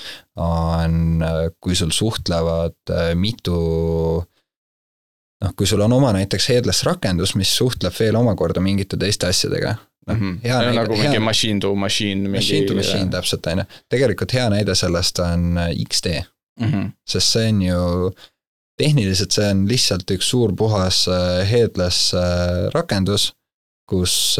on, 0.42 1.22
kui 1.62 1.78
sul 1.78 1.94
suhtlevad 1.94 2.74
äh, 2.90 3.12
mitu 3.14 3.60
noh, 5.40 5.54
kui 5.56 5.70
sul 5.70 5.86
on 5.86 5.94
oma 5.96 6.10
näiteks 6.16 6.50
headless 6.52 6.84
rakendus, 6.88 7.36
mis 7.38 7.52
suhtleb 7.56 7.94
veel 7.94 8.18
omakorda 8.18 8.62
mingite 8.64 8.98
teiste 9.00 9.30
asjadega, 9.30 9.76
noh, 10.06 10.16
Mhm. 10.16 10.38
hea 10.42 10.58
See 10.58 10.66
on 10.68 10.74
näide- 10.74 10.80
nagu 10.80 10.92
hea- 10.94 11.02
mingi 11.10 11.18
machine 11.18 11.60
to 11.60 11.74
machine. 11.74 12.28
Machine 12.28 12.66
to 12.66 12.74
machine 12.74 13.10
täpselt, 13.10 13.46
on 13.46 13.58
ju. 13.58 13.64
tegelikult 13.88 14.32
hea 14.32 14.48
näide 14.50 14.74
sellest 14.74 15.18
on 15.18 15.58
äh, 15.58 15.70
X-tee, 15.88 16.24
mm. 16.60 16.66
-hmm. 16.72 16.90
sest 17.08 17.26
see 17.32 17.48
on 17.48 17.62
ju, 17.62 18.12
tehniliselt 18.78 19.30
see 19.32 19.50
on 19.50 19.66
lihtsalt 19.68 20.10
üks 20.10 20.28
suur 20.30 20.52
puhas 20.56 21.06
äh, 21.08 21.50
headless 21.50 22.14
äh, 22.14 22.70
rakendus, 22.74 23.32
kus, 23.90 24.38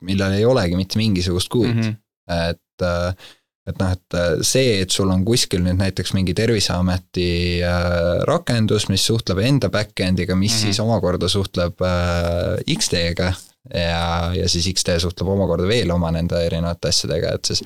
millel 0.00 0.32
ei 0.32 0.44
olegi 0.44 0.76
mitte 0.76 0.98
mingisugust 1.00 1.48
kuud 1.48 1.66
Mm 1.68 1.74
mm, 1.74 1.82
-hmm. 1.82 1.94
-hmm. 2.30 2.50
et 2.50 3.26
et 3.68 3.78
noh, 3.80 3.90
et 3.90 4.14
see, 4.46 4.80
et 4.82 4.90
sul 4.90 5.10
on 5.10 5.24
kuskil 5.24 5.60
nüüd 5.60 5.74
näiteks 5.80 6.12
mingi 6.14 6.34
Terviseameti 6.34 7.60
rakendus, 8.28 8.88
mis 8.88 9.06
suhtleb 9.06 9.38
enda 9.38 9.68
back-end'iga, 9.68 10.34
mis 10.36 10.52
mm. 10.52 10.56
-hmm. 10.58 10.60
siis 10.62 10.80
omakorda 10.80 11.28
suhtleb 11.28 11.74
X-teega 12.78 13.32
ja, 13.74 14.32
ja 14.36 14.48
siis 14.48 14.68
X-tee 14.72 14.98
suhtleb 15.02 15.28
omakorda 15.34 15.68
veel 15.68 15.90
oma 15.94 16.10
nende 16.14 16.40
erinevate 16.46 16.92
asjadega, 16.92 17.34
et 17.36 17.52
siis 17.52 17.62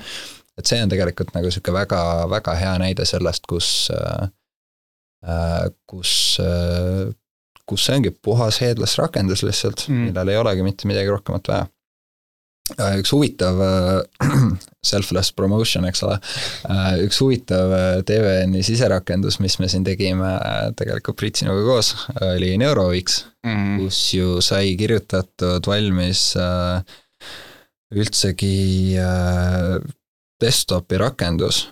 et 0.59 0.69
see 0.69 0.81
on 0.83 0.91
tegelikult 0.93 1.33
nagu 1.33 1.51
sihuke 1.53 1.73
väga, 1.73 2.03
väga 2.29 2.55
hea 2.59 2.75
näide 2.83 3.07
sellest, 3.09 3.47
kus 3.49 3.71
äh,, 3.95 4.29
kus 5.89 6.13
äh, 6.43 7.09
kus 7.71 7.87
see 7.87 7.99
ongi 8.01 8.13
puhas 8.27 8.59
headless 8.65 8.99
rakendus 8.99 9.45
lihtsalt 9.47 9.87
mm., 9.89 10.09
millel 10.11 10.33
ei 10.33 10.41
olegi 10.41 10.67
mitte 10.67 10.91
midagi 10.91 11.13
rohkemat 11.13 11.53
vaja. 11.53 11.69
Üks 13.01 13.13
huvitav 13.13 13.61
äh, 13.61 14.31
selfless 14.91 15.33
promotion, 15.37 15.85
eks 15.89 16.03
ole, 16.07 16.19
üks 17.05 17.21
huvitav 17.21 17.73
äh, 17.77 18.03
TVN-i 18.07 18.63
siserakendus, 18.67 19.41
mis 19.41 19.59
me 19.61 19.69
siin 19.69 19.85
tegime 19.85 20.35
äh, 20.39 20.71
tegelikult 20.77 21.19
Priit 21.21 21.37
sinuga 21.43 21.65
koos, 21.67 21.95
oli 22.33 22.57
Neurowix 22.59 23.25
Mm 23.41 23.57
-hmm. 23.57 23.77
kus 23.85 24.15
ju 24.15 24.41
sai 24.41 24.77
kirjutatud 24.77 25.67
valmis 25.67 26.37
äh, 26.37 26.83
üldsegi 27.95 28.97
äh, 29.01 29.81
desktopi 30.41 30.99
rakendus 30.99 31.69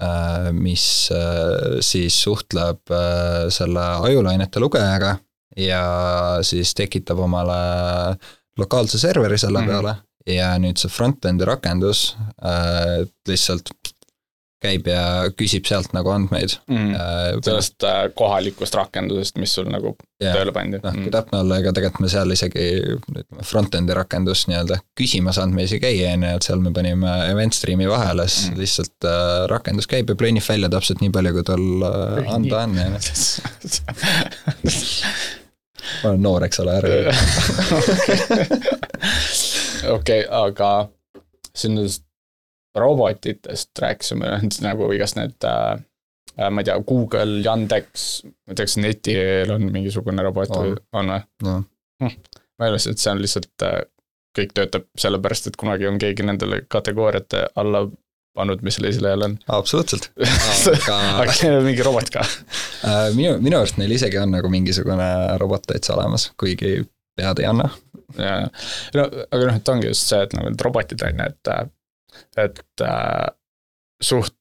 äh,, 0.00 0.52
mis 0.52 1.10
äh, 1.10 1.80
siis 1.80 2.22
suhtleb 2.22 2.78
äh, 2.90 3.48
selle 3.50 3.80
ajulainete 3.80 4.60
lugejaga 4.60 5.16
ja 5.56 6.38
siis 6.42 6.74
tekitab 6.74 7.18
omale 7.18 8.16
lokaalse 8.58 8.98
serveri 8.98 9.38
selle 9.38 9.58
Mhm. 9.60 9.68
peale 9.68 9.94
ja 10.28 10.50
nüüd 10.60 10.76
see 10.80 10.90
front-end'i 10.92 11.44
rakendus 11.48 12.10
äh, 12.44 13.06
lihtsalt 13.28 13.70
käib 14.58 14.88
ja 14.90 15.28
küsib 15.38 15.68
sealt 15.70 15.92
nagu 15.94 16.10
andmeid 16.10 16.56
Mm. 16.66 16.90
sellest 17.46 17.84
äh, 17.86 18.08
kohalikust 18.18 18.74
rakendusest, 18.74 19.36
mis 19.38 19.52
sul 19.54 19.68
nagu 19.70 19.92
ja, 20.18 20.32
tööle 20.34 20.50
pandi. 20.56 20.80
noh, 20.82 20.96
kui 20.98 21.12
täpne 21.14 21.38
olla, 21.44 21.60
ega 21.62 21.70
tegelikult 21.76 22.02
me 22.02 22.10
seal 22.10 22.26
isegi 22.34 22.64
ütleme, 22.96 23.22
front-end'i 23.46 23.94
rakendust 23.94 24.48
nii-öelda 24.50 24.80
küsimas 24.98 25.38
andmeid 25.38 25.70
ei 25.76 25.80
käi, 25.84 25.94
on 26.10 26.26
ju, 26.26 26.32
et 26.40 26.46
seal 26.48 26.58
me 26.64 26.72
panime 26.74 27.06
event 27.30 27.54
stream'i 27.54 27.86
vahele, 27.88 28.26
siis 28.26 28.50
Mm. 28.50 28.58
lihtsalt 28.64 28.98
äh, 29.06 29.46
rakendus 29.54 29.86
käib 29.94 30.10
ja 30.10 30.18
plönib 30.18 30.42
välja 30.48 30.66
täpselt 30.74 30.98
nii 31.06 31.14
palju, 31.14 31.30
kui 31.38 31.46
tal 31.52 31.64
äh, 31.92 32.26
anda 32.34 32.64
on, 32.66 32.74
on 32.82 32.98
ju. 32.98 32.98
ma 36.02 36.10
olen 36.10 36.22
noor, 36.26 36.42
eks 36.50 36.58
ole, 36.66 36.72
ära 36.82 36.88
okei, 39.94 40.24
aga 40.30 40.88
siin 41.56 41.74
nendest 41.76 42.04
robotitest 42.78 43.78
rääkisime, 43.82 44.38
nagu 44.66 44.90
igast 44.94 45.18
need 45.18 45.44
äh, 45.44 45.78
äh, 46.38 46.50
ma 46.50 46.62
ei 46.62 46.70
tea, 46.70 46.78
Google, 46.86 47.40
Yandex, 47.44 48.08
ma 48.24 48.54
ei 48.54 48.58
tea, 48.58 48.68
kas 48.68 48.78
netil 48.80 49.54
on 49.54 49.70
mingisugune 49.74 50.24
robot 50.26 50.52
või 50.54 50.74
On. 50.74 50.82
on 51.02 51.14
või? 51.14 51.22
noh, 51.48 52.18
ma 52.58 52.68
arvasin, 52.68 52.94
et 52.94 53.02
see 53.02 53.14
on 53.14 53.22
lihtsalt 53.22 53.66
äh, 53.66 53.80
kõik 54.38 54.52
töötab 54.54 54.86
sellepärast, 54.98 55.48
et 55.50 55.56
kunagi 55.58 55.88
on 55.88 55.98
keegi 55.98 56.26
nendele 56.26 56.62
kategooriate 56.70 57.48
alla 57.58 57.86
pannud, 58.38 58.62
mis 58.62 58.76
seal 58.78 58.90
esilehel 58.90 59.24
on. 59.26 59.34
absoluutselt. 59.50 60.10
aga 61.22 61.34
mingi 61.64 61.82
robot 61.86 62.12
ka. 62.14 62.22
Äh, 62.86 63.08
minu, 63.16 63.34
minu 63.42 63.58
arust 63.58 63.80
neil 63.80 63.96
isegi 63.96 64.20
on 64.20 64.30
nagu 64.36 64.50
mingisugune 64.52 65.08
robot 65.42 65.66
täitsa 65.72 65.96
olemas, 65.96 66.30
kuigi 66.38 66.78
pead 67.18 67.42
ei 67.42 67.50
anna. 67.50 67.68
ja, 68.16 68.38
no 68.96 69.08
aga 69.08 69.42
noh, 69.44 69.58
et 69.58 69.74
ongi 69.74 69.90
just 69.90 70.08
see, 70.08 70.22
et 70.24 70.34
nagu 70.38 70.48
need 70.48 70.64
robotid 70.64 71.04
on 71.04 71.22
ju, 71.22 71.28
et, 71.28 71.52
et 72.46 72.86
äh, 72.86 73.28
suht 74.02 74.34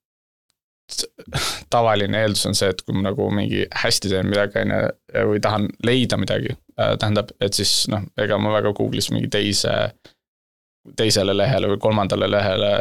tavaline 1.69 2.21
eeldus 2.21 2.45
on 2.47 2.55
see, 2.55 2.69
et 2.71 2.81
kui 2.85 2.95
ma 2.95 3.09
nagu 3.09 3.27
mingi 3.33 3.65
hästi 3.75 4.11
teen 4.11 4.29
midagi, 4.31 4.61
on 4.63 4.73
ju, 4.73 5.23
või 5.31 5.41
tahan 5.43 5.67
leida 5.85 6.19
midagi, 6.19 6.55
tähendab, 6.77 7.33
et 7.43 7.57
siis 7.57 7.73
noh, 7.91 8.05
ega 8.19 8.37
ma 8.39 8.53
väga 8.55 8.71
Google'is 8.77 9.09
mingi 9.11 9.29
teise, 9.33 9.73
teisele 10.97 11.35
lehele 11.35 11.73
või 11.73 11.81
kolmandale 11.83 12.29
lehele 12.31 12.71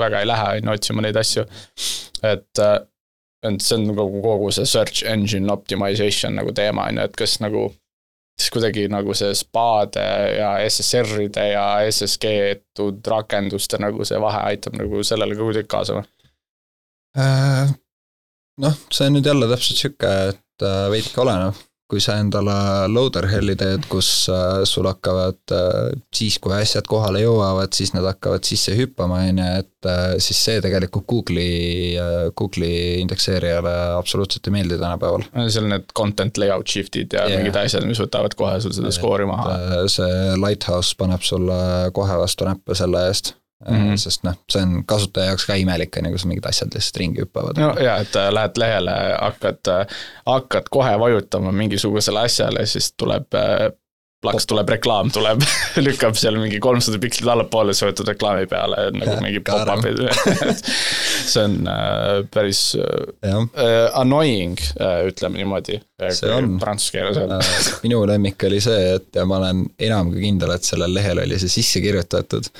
väga 0.00 0.22
ei 0.22 0.30
lähe, 0.30 0.52
on 0.60 0.70
ju, 0.70 0.76
otsima 0.78 1.04
neid 1.04 1.18
asju. 1.20 1.44
et, 2.24 2.64
et 3.44 3.60
see 3.60 3.76
on 3.76 3.90
nagu 3.90 4.22
kogu 4.24 4.52
see 4.56 4.68
search 4.68 5.04
engine 5.04 5.52
optimization 5.52 6.38
nagu 6.40 6.56
teema, 6.56 6.88
on 6.88 7.02
ju, 7.02 7.10
et 7.10 7.20
kas 7.20 7.36
nagu 7.44 7.68
siis 8.36 8.52
kuidagi 8.52 8.84
nagu 8.92 9.14
see 9.16 9.32
spaade 9.36 10.04
ja 10.36 10.50
SSR-ide 10.66 11.46
ja 11.54 11.64
SSG-tud 11.88 13.08
rakenduste 13.12 13.80
nagu 13.80 14.04
see 14.08 14.20
vahe 14.20 14.42
aitab 14.50 14.76
nagu 14.80 15.02
sellele 15.06 15.38
ka 15.38 15.48
kuidagi 15.48 15.70
kaasa 15.72 15.98
või? 15.98 16.08
Äh, 17.16 17.72
noh, 18.60 18.76
see 18.92 19.08
on 19.08 19.16
nüüd 19.16 19.28
jälle 19.30 19.48
täpselt 19.48 19.80
sihuke, 19.80 20.12
et 20.34 20.66
äh, 20.68 20.82
veidike 20.92 21.22
oleneb, 21.24 21.62
kui 21.86 22.02
sa 22.02 22.16
endale 22.18 22.54
loader 22.90 23.28
hell'i 23.30 23.54
teed, 23.58 23.84
kus 23.90 24.08
äh, 24.32 24.64
sul 24.66 24.88
hakkavad 24.90 25.54
äh, 25.54 25.92
siis, 26.14 26.40
kui 26.42 26.54
asjad 26.56 26.88
kohale 26.90 27.22
jõuavad, 27.22 27.70
siis 27.76 27.94
nad 27.94 28.06
hakkavad 28.08 28.46
sisse 28.46 28.74
hüppama, 28.74 29.20
on 29.30 29.38
ju, 29.38 29.46
et 29.62 29.90
äh, 29.92 30.16
siis 30.22 30.40
see 30.48 30.58
tegelikult 30.64 31.06
Google'i 31.06 31.94
Google'i 32.36 32.98
indekseerijale 33.04 33.76
absoluutselt 33.94 34.50
ei 34.50 34.56
meeldi 34.58 34.80
tänapäeval. 34.82 35.28
seal 35.46 35.70
need 35.70 35.94
content 35.96 36.42
layout 36.42 36.66
shift'id 36.74 37.14
ja 37.14 37.28
yeah. 37.28 37.38
mingid 37.38 37.58
asjad, 37.62 37.86
mis 37.86 38.02
võtavad 38.02 38.34
kohe 38.38 38.58
sul 38.64 38.74
seda 38.74 38.90
skoori 38.94 39.28
maha. 39.30 39.86
See 39.92 40.36
Lighthouse 40.42 40.98
paneb 40.98 41.22
sulle 41.26 41.58
kohe 41.94 42.18
vastu 42.18 42.50
näppe 42.50 42.74
selle 42.78 43.06
eest 43.12 43.36
mm. 43.68 43.76
-hmm. 43.76 43.96
sest 43.96 44.24
noh, 44.26 44.36
see 44.52 44.62
on 44.62 44.82
kasutaja 44.86 45.32
jaoks 45.32 45.46
ka 45.46 45.54
imelik, 45.54 45.96
on 45.96 46.10
ju, 46.10 46.12
kus 46.16 46.26
mingid 46.28 46.46
asjad 46.48 46.74
lihtsalt 46.74 47.00
ringi 47.02 47.24
hüppavad. 47.24 47.60
no 47.60 47.72
jaa, 47.80 47.96
et 48.04 48.16
äh, 48.16 48.28
lähed 48.32 48.60
lehele, 48.60 48.98
hakkad, 49.20 49.72
hakkad 50.26 50.70
kohe 50.70 50.98
vajutama 50.98 51.52
mingisugusele 51.52 52.26
asjale, 52.28 52.66
siis 52.66 52.92
tuleb 52.96 53.34
äh, 53.34 53.70
plaks 54.24 54.46
tuleb 54.48 54.70
reklaam, 54.72 55.10
tuleb 55.12 55.42
lükkab 55.86 56.16
seal 56.18 56.38
mingi 56.40 56.58
kolmsada 56.62 56.98
pikslit 57.02 57.28
allapoole, 57.30 57.74
sa 57.76 57.88
võtad 57.90 58.12
reklaami 58.14 58.48
peale 58.50 58.88
nagu 58.96 59.16
Ja, 59.16 59.20
mingi 59.26 59.42
pop-up'id 59.44 60.02
see 61.32 61.44
on 61.44 61.58
äh, 61.70 62.22
päris 62.32 62.62
äh, 62.80 63.36
äh, 63.36 63.76
annoying 63.98 64.56
äh,, 64.80 65.04
ütleme 65.10 65.40
niimoodi. 65.40 65.80
See 66.12 66.32
on. 66.32 66.56
Prantsuse 66.62 66.96
keeles 66.96 67.20
öelda. 67.20 67.40
Äh, 67.42 67.70
minu 67.84 68.02
lemmik 68.08 68.42
oli 68.48 68.60
see, 68.64 68.96
et 68.96 69.20
ma 69.28 69.40
olen 69.40 69.64
enam 69.88 70.12
kui 70.12 70.24
kindel, 70.26 70.54
et 70.56 70.66
sellel 70.66 70.94
lehel 70.96 71.22
oli 71.24 71.38
see 71.42 71.52
sisse 71.58 71.82
kirjutatud, 71.84 72.50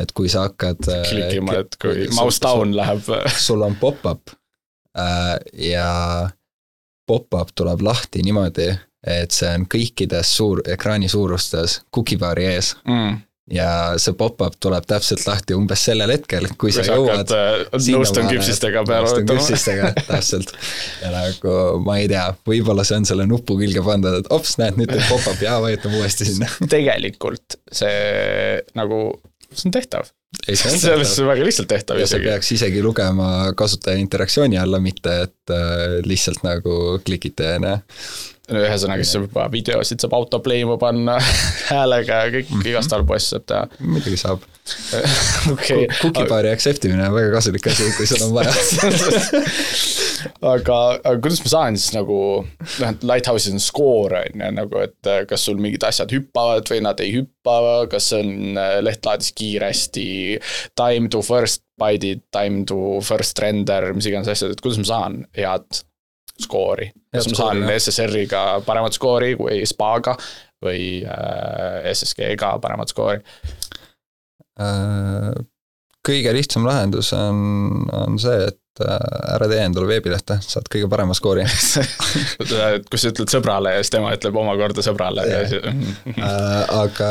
et 0.00 0.14
kui 0.14 0.30
sa 0.30 0.48
hakkad 0.48 0.88
äh, 0.90 1.02
klikima, 1.08 1.58
et 1.62 1.76
kui 1.82 2.08
mouse 2.16 2.42
down 2.42 2.74
läheb. 2.76 3.04
sul 3.38 3.62
on 3.62 3.76
pop-up 3.80 4.34
äh, 4.98 5.36
ja 5.70 5.90
pop-up 7.06 7.52
tuleb 7.54 7.84
lahti 7.84 8.24
niimoodi, 8.24 8.72
et 9.06 9.36
see 9.36 9.52
on 9.52 9.68
kõikides 9.70 10.32
suur, 10.38 10.64
ekraani 10.74 11.10
suurustes 11.12 11.82
cookie 11.94 12.18
bar'i 12.20 12.48
ees. 12.54 12.72
mm. 12.88 13.18
ja 13.54 13.68
see 14.00 14.16
pop-up 14.18 14.56
tuleb 14.60 14.86
täpselt 14.88 15.26
lahti 15.28 15.54
umbes 15.54 15.84
sellel 15.84 16.14
hetkel, 16.14 16.48
kui 16.58 16.72
sa 16.72 16.86
jõuad. 16.88 17.30
äh, 17.36 17.60
nõustun 17.92 18.30
küpsistega 18.32 18.82
peale 18.88 19.10
nõustun 19.10 19.28
küpsistega, 19.28 19.92
täpselt. 20.10 20.54
ja 21.04 21.12
nagu 21.12 21.58
ma 21.84 22.00
ei 22.00 22.08
tea, 22.10 22.24
võib-olla 22.48 22.86
see 22.88 23.02
on 23.02 23.06
selle 23.12 23.28
nupu 23.30 23.58
külge 23.60 23.84
pandud, 23.84 24.24
et 24.24 24.32
ops, 24.34 24.56
näed, 24.62 24.80
nüüd 24.80 24.90
teeb 24.90 25.06
pop-up 25.10 25.44
ja 25.44 25.60
vajutame 25.62 26.00
uuesti 26.00 26.32
sinna. 26.32 26.50
tegelikult 26.72 27.60
see 27.70 28.64
nagu, 28.80 29.04
see 29.58 29.70
on 29.70 29.74
tehtav. 29.76 30.10
selles 30.50 31.18
on 31.18 31.28
väga 31.32 31.46
lihtsalt 31.46 31.70
tehtav 31.70 32.00
ja 32.00 32.08
isegi. 32.08 32.28
peaks 32.28 32.52
isegi 32.56 32.82
lugema 32.82 33.52
kasutaja 33.56 34.00
interaktsiooni 34.02 34.58
alla, 34.60 34.80
mitte 34.82 35.16
et 35.28 35.54
äh, 35.54 36.00
lihtsalt 36.06 36.44
nagu 36.46 37.00
klikite, 37.04 37.54
on 37.58 37.68
ju 37.70 38.64
ühesõnaga, 38.64 39.04
siis 39.06 39.16
juba 39.16 39.46
videosid 39.52 40.02
saab 40.04 40.16
autoplay 40.18 40.64
ima 40.64 40.76
panna 40.80 41.16
häälega 41.70 42.24
ja 42.24 42.32
kõik 42.34 42.50
mm 42.50 42.58
-hmm. 42.60 42.68
igast 42.74 42.92
halbu 42.92 43.16
asju 43.16 43.30
saab 43.38 43.46
teha. 43.48 43.68
muidugi 43.80 44.18
saab 44.20 44.44
okay.. 45.52 45.86
Cookiebar'i 46.00 46.52
accept 46.52 46.84
imine 46.84 47.08
on 47.08 47.14
väga 47.14 47.32
kasulik 47.36 47.66
asi, 47.66 47.88
kui 47.96 48.06
sul 48.06 48.22
on 48.28 48.34
vaja 48.36 48.52
aga, 50.44 50.78
aga 51.00 51.14
kuidas 51.22 51.42
ma 51.44 51.50
saan 51.52 51.78
siis 51.78 51.94
nagu, 51.96 52.18
noh, 52.44 52.90
et 52.90 53.06
Lighthouse'is 53.06 53.54
on 53.54 53.62
skoor, 53.62 54.16
on 54.18 54.44
ju, 54.44 54.50
nagu 54.58 54.82
et 54.84 55.10
äh, 55.10 55.22
kas 55.30 55.46
sul 55.48 55.60
mingid 55.62 55.84
asjad 55.86 56.12
hüppavad 56.14 56.68
või 56.70 56.82
nad 56.86 57.00
ei 57.04 57.14
hüppa, 57.18 57.56
kas 57.92 58.10
on 58.18 58.58
äh, 58.60 58.78
leht 58.84 59.06
laadis 59.06 59.32
kiiresti, 59.36 60.06
time 60.78 61.10
to 61.12 61.22
first 61.24 61.64
byte'id, 61.80 62.24
time 62.34 62.64
to 62.68 63.00
first 63.04 63.40
render, 63.42 63.90
mis 63.96 64.08
iganes 64.10 64.30
asjad, 64.30 64.54
et 64.54 64.64
kuidas 64.64 64.80
ma 64.82 64.90
saan 64.90 65.20
head 65.36 65.84
skoori. 66.42 66.90
kas 67.14 67.30
ma 67.30 67.38
saan 67.38 67.62
SSR-iga 67.70 68.44
paremat 68.66 68.96
skoori 68.96 69.34
kui 69.38 69.60
SPA-ga 69.68 70.16
või 70.64 71.02
äh, 71.06 71.90
SSG-ga 71.92 72.56
paremat 72.62 72.90
skoori 72.90 73.22
kõige 76.04 76.34
lihtsam 76.36 76.66
lahendus 76.68 77.12
on, 77.16 77.88
on 77.94 78.18
see, 78.20 78.50
et 78.50 78.58
ära 78.82 79.48
tee 79.50 79.62
endale 79.62 79.86
veebilehte, 79.90 80.40
saad 80.42 80.68
kõige 80.72 80.88
parema 80.90 81.14
skoori. 81.16 81.44
Et 82.42 82.88
kui 82.90 83.00
sa 83.00 83.12
ütled 83.12 83.30
sõbrale 83.30 83.76
ja 83.76 83.82
siis 83.82 83.94
tema 83.94 84.14
ütleb 84.16 84.38
omakorda 84.42 84.84
sõbrale. 84.84 85.26
Siis 85.50 85.60
äh, 86.18 86.62
aga 86.74 87.10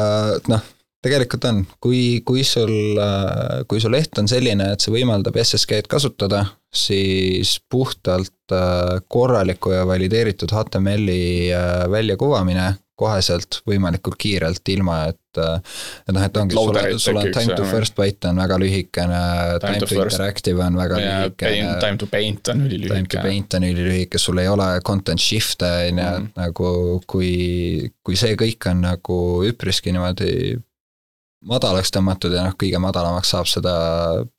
noh, 0.51 0.65
tegelikult 1.03 1.47
on, 1.49 1.63
kui, 1.83 2.21
kui 2.25 2.43
sul, 2.47 2.73
äh, 2.99 3.63
kui 3.69 3.81
su 3.83 3.91
leht 3.91 4.19
on 4.21 4.29
selline, 4.31 4.73
et 4.73 4.83
see 4.83 4.93
võimaldab 4.93 5.37
SSG-d 5.41 5.89
kasutada, 5.91 6.45
siis 6.73 7.57
puhtalt 7.69 8.55
äh, 8.55 8.99
korraliku 9.11 9.75
ja 9.75 9.83
valideeritud 9.89 10.53
HTML-i 10.55 11.51
äh, 11.53 11.83
väljakuvamine 11.91 12.71
koheselt 12.99 13.61
võimalikult 13.67 14.17
kiirelt, 14.21 14.61
ilma 14.69 14.97
et, 15.09 15.39
äh, 15.41 15.77
et 16.07 16.13
noh, 16.13 16.25
et 16.25 16.37
ongi, 16.37 16.57
sul 16.57 16.77
on, 16.77 16.99
sul 17.01 17.19
on 17.21 17.29
time 17.33 17.55
to 17.57 17.65
first 17.69 17.95
byte 17.97 18.29
on 18.29 18.41
väga 18.43 18.59
lühikene, 18.61 19.21
time 19.63 19.81
to 19.81 19.89
interactive 19.97 20.65
on 20.65 20.77
väga 20.77 20.99
lühikene. 21.01 21.71
Time 21.81 22.01
to 22.01 22.09
paint 22.11 22.53
on 22.53 22.65
ülilühike. 22.67 22.93
Time 22.93 23.13
to 23.15 23.23
paint 23.25 23.57
on 23.57 23.65
ülilühike, 23.69 24.21
sul 24.21 24.43
ei 24.43 24.51
ole 24.51 24.67
content 24.85 25.21
shift'e 25.21 25.71
on 25.87 26.03
ju, 26.03 26.11
et 26.11 26.19
mhm. 26.19 26.29
nagu 26.39 26.75
kui, 27.09 27.33
kui 28.05 28.19
see 28.19 28.37
kõik 28.39 28.69
on 28.71 28.85
nagu 28.85 29.17
üpriski 29.49 29.95
niimoodi 29.95 30.59
madalaks 31.47 31.91
tõmmatud 31.93 32.33
ja 32.35 32.45
noh, 32.47 32.55
kõige 32.59 32.79
madalamaks 32.81 33.33
saab 33.33 33.49
seda 33.51 33.73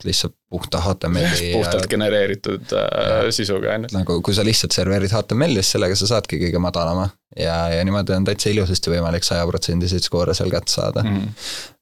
lihtsalt 0.04 0.34
puhta 0.54 0.80
HTML-i. 0.84 1.50
puhtalt 1.58 1.88
genereeritud 1.90 2.72
äh, 2.78 3.28
sisuga, 3.34 3.74
on 3.74 3.86
ju. 3.86 3.92
nagu 3.96 4.20
kui 4.24 4.36
sa 4.36 4.44
lihtsalt 4.46 4.76
serverid 4.76 5.12
HTML-is, 5.12 5.74
sellega 5.74 5.98
sa 5.98 6.08
saadki 6.14 6.38
kõige 6.40 6.62
madalama. 6.62 7.08
ja, 7.36 7.56
ja 7.74 7.84
niimoodi 7.84 8.14
on 8.14 8.26
täitsa 8.28 8.52
ilusasti 8.52 8.92
võimalik 8.92 9.26
sajaprotsendiseid 9.26 10.04
skoore 10.06 10.36
seal 10.38 10.52
kätte 10.54 10.76
saada 10.76 11.04
mm. 11.04 11.30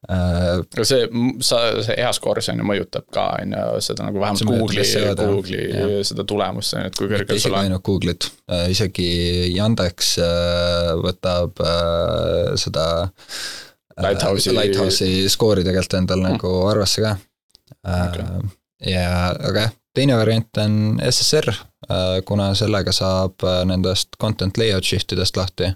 Uh, 0.03 0.65
aga 0.75 0.83
see, 0.83 1.05
sa, 1.47 1.59
see 1.87 1.95
hea 1.95 2.09
skoor, 2.17 2.41
see 2.43 2.51
on 2.57 2.59
ju 2.59 2.65
mõjutab 2.67 3.05
ka, 3.15 3.29
on 3.39 3.53
ju, 3.55 3.83
seda 3.87 4.09
nagu 4.09 4.19
vähemalt 4.19 4.49
Google'i, 4.49 5.13
Google'i 5.21 6.01
seda 6.09 6.25
tulemust, 6.27 6.75
on 6.75 6.83
ju, 6.83 6.91
et 6.91 6.99
kui 6.99 7.07
kõrgel 7.07 7.39
sul 7.39 7.55
on. 7.55 7.61
isegi 7.61 7.61
ainult 7.61 7.85
Google'it 7.87 8.27
uh,, 8.27 8.65
isegi 8.73 9.07
Yandex 9.55 10.17
uh, 10.19 10.97
võtab 11.05 11.63
uh, 11.63 12.51
seda 12.59 12.89
Lighthouse'i. 14.01 14.55
Lighthouse'i 14.57 15.29
skoori 15.33 15.65
tegelikult 15.67 15.99
endal 16.01 16.23
mm. 16.23 16.35
nagu 16.37 16.53
arvesse 16.71 17.05
ka 17.05 17.17
okay.. 17.83 18.23
Äh, 18.23 18.51
ja, 18.93 19.07
aga 19.33 19.67
jah, 19.67 19.75
teine 19.95 20.17
variant 20.19 20.63
on 20.63 20.77
SSR, 21.05 21.51
äh, 21.89 22.21
kuna 22.29 22.53
sellega 22.59 22.95
saab 22.97 23.45
äh, 23.47 23.63
nendest 23.69 24.17
content 24.21 24.59
layout 24.61 24.89
shift 24.89 25.13
idest 25.17 25.37
lahti 25.37 25.73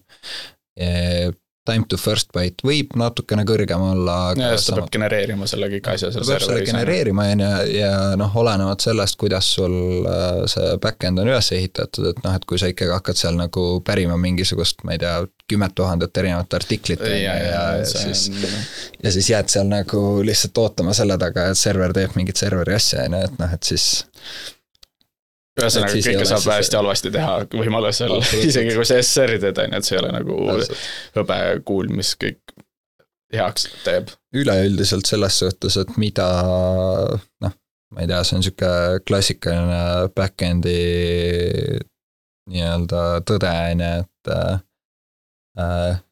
time 1.66 1.86
to 1.88 1.98
first 2.00 2.30
byte 2.34 2.64
võib 2.66 2.94
natukene 2.98 3.44
kõrgem 3.48 3.82
olla. 3.82 4.16
ja 4.38 4.52
just, 4.54 4.70
ta 4.70 4.78
peab 4.78 4.90
genereerima 4.94 5.48
selle 5.50 5.68
kõik 5.72 5.90
asja 5.92 6.10
seal 6.14 6.24
serveris. 6.24 6.48
selle 6.48 6.64
genereerima, 6.68 7.26
on 7.34 7.44
ju, 7.44 7.52
ja 7.76 7.92
noh, 8.20 8.36
olenevalt 8.42 8.86
sellest, 8.86 9.18
kuidas 9.20 9.50
sul 9.58 10.06
äh, 10.06 10.42
see 10.50 10.76
back-end 10.82 11.22
on 11.22 11.30
üles 11.30 11.50
ehitatud, 11.56 12.10
et 12.12 12.22
noh, 12.24 12.36
et 12.38 12.46
kui 12.48 12.60
sa 12.60 12.70
ikkagi 12.72 12.94
hakkad 12.94 13.20
seal 13.20 13.38
nagu 13.38 13.66
pärima 13.86 14.18
mingisugust, 14.20 14.84
ma 14.86 14.96
ei 14.96 15.02
tea, 15.02 15.16
kümmet 15.50 15.76
tuhandet 15.78 16.22
erinevat 16.22 16.58
artiklit, 16.58 17.02
ju, 17.02 17.14
ja, 17.22 17.36
ja, 17.38 17.62
ja 17.80 17.86
siis 17.86 18.28
on... 18.32 18.58
ja 19.04 19.14
siis 19.14 19.30
jääd 19.30 19.52
seal 19.52 19.70
nagu 19.70 20.02
lihtsalt 20.26 20.58
ootama 20.64 20.96
selle 20.96 21.18
taga, 21.20 21.50
et 21.52 21.60
server 21.60 21.94
teeb 21.96 22.16
mingit 22.18 22.38
serveri 22.40 22.76
asja, 22.78 23.06
on 23.06 23.18
ju, 23.18 23.30
et 23.30 23.40
noh, 23.42 23.56
et 23.58 23.74
siis 23.74 23.90
ühesõnaga, 25.57 26.00
kõike 26.04 26.28
saab 26.28 26.46
hästi 26.52 26.78
halvasti 26.78 27.12
teha 27.14 27.36
võimalusel, 27.54 28.16
isegi 28.44 28.74
kui 28.76 28.86
sa 28.88 29.00
SR-i 29.00 29.40
teed, 29.42 29.61
on 29.62 29.72
ju, 29.72 29.80
et 29.80 29.88
see 29.88 29.96
ei 29.96 30.02
ole 30.02 30.12
nagu 30.14 30.38
hõbekuul, 31.16 31.90
mis 31.96 32.12
kõik 32.20 32.57
heaks 33.34 33.68
teeb. 33.84 34.12
üleüldiselt 34.36 35.09
selles 35.09 35.38
suhtes, 35.40 35.78
et 35.80 35.96
mida 36.00 36.28
noh, 37.42 37.54
ma 37.94 38.04
ei 38.04 38.11
tea, 38.11 38.22
see 38.26 38.38
on 38.38 38.46
sihuke 38.46 38.72
klassikaline 39.09 40.11
back-end'i 40.16 40.76
nii-öelda 42.52 43.04
tõde, 43.26 43.52
on 43.72 43.84
ju, 43.86 43.92
et 44.04 44.32
äh, 45.57 46.02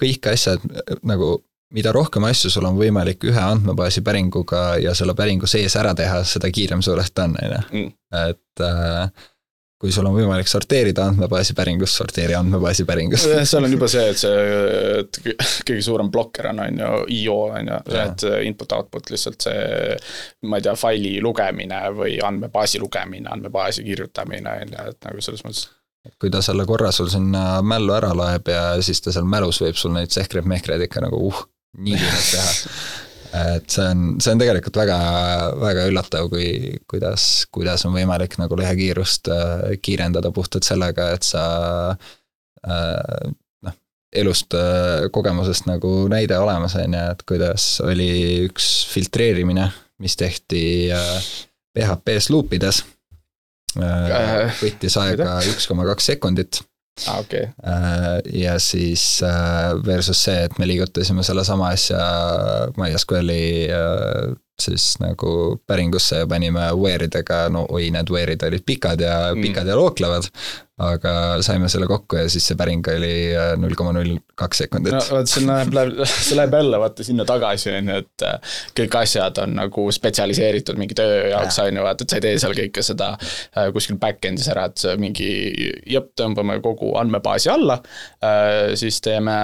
kõik 0.00 0.30
asjad 0.30 0.64
nagu 1.06 1.38
mida 1.74 1.92
rohkem 1.94 2.24
asju 2.26 2.50
sul 2.50 2.66
on 2.68 2.78
võimalik 2.78 3.24
ühe 3.30 3.42
andmebaasi 3.42 4.02
päringuga 4.06 4.76
ja 4.82 4.94
selle 4.98 5.14
päringu 5.18 5.48
sees 5.50 5.76
ära 5.78 5.94
teha, 5.98 6.22
seda 6.26 6.50
kiirem 6.52 6.82
su 6.82 6.96
leht 6.98 7.18
on, 7.22 7.36
on 7.38 7.52
ju. 7.54 7.60
Mm. 7.72 7.92
et 8.30 8.64
äh, 8.66 9.28
kui 9.80 9.92
sul 9.94 10.04
on 10.04 10.12
võimalik 10.12 10.48
sorteerida 10.50 11.06
andmebaasi 11.08 11.54
päringust, 11.56 11.96
sorteeri 11.96 12.34
andmebaasi 12.36 12.84
päringust. 12.88 13.30
seal 13.48 13.64
on 13.64 13.72
juba 13.72 13.88
see, 13.88 14.10
et 14.12 14.20
see, 14.20 15.30
kõige 15.64 15.80
suurem 15.86 16.10
blokker 16.12 16.50
on, 16.50 16.60
on 16.66 16.82
ju, 16.82 16.90
IO 17.16 17.36
on 17.48 17.70
ju, 17.72 17.78
et 18.02 18.26
input-output 18.50 19.14
lihtsalt 19.14 19.48
see, 19.48 19.94
ma 20.50 20.60
ei 20.60 20.66
tea, 20.66 20.74
faili 20.76 21.14
lugemine 21.24 21.80
või 21.96 22.18
andmebaasi 22.24 22.82
lugemine, 22.82 23.30
andmebaasi 23.32 23.86
kirjutamine, 23.86 24.58
on 24.66 24.74
ju, 24.76 24.88
et 24.92 25.08
nagu 25.08 25.24
selles 25.24 25.46
mõttes 25.46 25.70
et 26.04 26.14
kui 26.16 26.30
ta 26.32 26.40
selle 26.44 26.64
korra 26.64 26.88
sul 26.96 27.10
sinna 27.12 27.60
mällu 27.60 27.92
ära 27.92 28.14
loeb 28.16 28.48
ja 28.48 28.62
siis 28.84 29.02
ta 29.04 29.12
seal 29.12 29.26
mälus 29.28 29.60
võib 29.60 29.76
sul 29.76 29.92
neid 29.92 30.12
sehkreid-mehkreid 30.12 30.86
ikka 30.86 31.02
nagu 31.04 31.18
uh, 31.28 31.42
nii 31.78 31.96
kiirelt 31.96 32.30
teha. 32.30 32.52
et 33.54 33.70
see 33.70 33.86
on, 33.86 34.06
see 34.22 34.32
on 34.34 34.40
tegelikult 34.42 34.78
väga, 34.80 34.96
väga 35.60 35.84
üllatav, 35.90 36.30
kui, 36.32 36.78
kuidas, 36.90 37.26
kuidas 37.54 37.84
on 37.86 37.94
võimalik 37.94 38.34
nagu 38.40 38.58
lehekiirust 38.58 39.30
äh, 39.30 39.68
kiirendada 39.82 40.32
puhtalt 40.34 40.66
sellega, 40.66 41.12
et 41.14 41.26
sa 41.26 41.44
äh, 41.94 43.28
noh, 43.66 43.76
elust 44.22 44.56
äh, 44.58 45.06
kogemusest 45.14 45.68
nagu 45.70 46.08
näide 46.10 46.40
olemas, 46.42 46.74
on 46.80 46.98
ju, 46.98 47.04
et 47.14 47.22
kuidas 47.28 47.68
oli 47.86 48.10
üks 48.48 48.72
filtreerimine, 48.90 49.68
mis 50.02 50.18
tehti 50.18 50.64
PHP-s 51.76 52.32
luupides. 52.34 52.82
võttis 53.70 54.96
aega 54.98 55.36
üks 55.46 55.68
koma 55.70 55.84
kaks 55.86 56.10
sekundit. 56.10 56.64
Okay. 57.18 57.48
Äh, 57.64 58.20
ja 58.42 58.58
siis 58.58 59.22
äh, 59.22 59.86
versus 59.86 60.24
see, 60.24 60.44
et 60.44 60.58
me 60.58 60.68
liigutasime 60.68 61.24
sellesama 61.24 61.70
asja 61.72 62.00
MySQL-i 62.76 63.70
siis 64.62 64.94
nagu 65.02 65.60
päringusse 65.66 66.22
ja 66.22 66.30
panime 66.30 66.70
where 66.78 67.08
idega, 67.10 67.46
no 67.52 67.66
oi, 67.68 67.90
need 67.94 68.12
where'id 68.12 68.42
olid 68.46 68.66
pikad 68.66 69.00
ja 69.04 69.20
mm. 69.34 69.46
pikad 69.46 69.70
ja 69.70 69.78
looklevad 69.78 70.28
aga 70.80 71.12
saime 71.44 71.68
selle 71.68 71.86
kokku 71.90 72.16
ja 72.16 72.28
siis 72.32 72.46
see 72.48 72.56
päring 72.58 72.86
oli 72.88 73.12
äh, 73.36 73.52
null 73.60 73.76
koma 73.78 73.92
null 73.96 74.16
kaks 74.38 74.62
sekundit. 74.64 74.94
no 74.94 75.00
vot, 75.10 75.28
see 75.28 75.44
läheb, 75.44 75.74
läheb, 75.76 76.00
see 76.26 76.38
läheb 76.38 76.56
jälle 76.56 76.80
vaata 76.80 77.06
sinna 77.06 77.26
tagasi, 77.28 77.72
on 77.76 77.90
ju, 77.92 77.98
et 78.04 78.26
äh, 78.26 78.54
kõik 78.80 78.96
asjad 79.02 79.42
on 79.44 79.56
nagu 79.58 79.86
spetsialiseeritud 79.94 80.80
mingi 80.80 80.96
töö 80.98 81.26
jaoks, 81.34 81.60
on 81.64 81.80
ju, 81.80 81.84
vaata, 81.84 82.06
et 82.06 82.14
sa 82.14 82.20
ei 82.20 82.26
tee 82.26 82.38
seal 82.44 82.56
kõike 82.56 82.84
seda 82.86 83.10
äh, 83.16 83.68
kuskil 83.74 84.00
back-end'is 84.00 84.48
ära, 84.52 84.68
et 84.70 84.86
mingi 85.00 85.28
jõpp, 85.90 86.14
tõmbame 86.20 86.60
kogu 86.64 86.94
andmebaasi 87.00 87.52
alla, 87.52 87.76
siis 88.78 89.00
teeme 89.04 89.36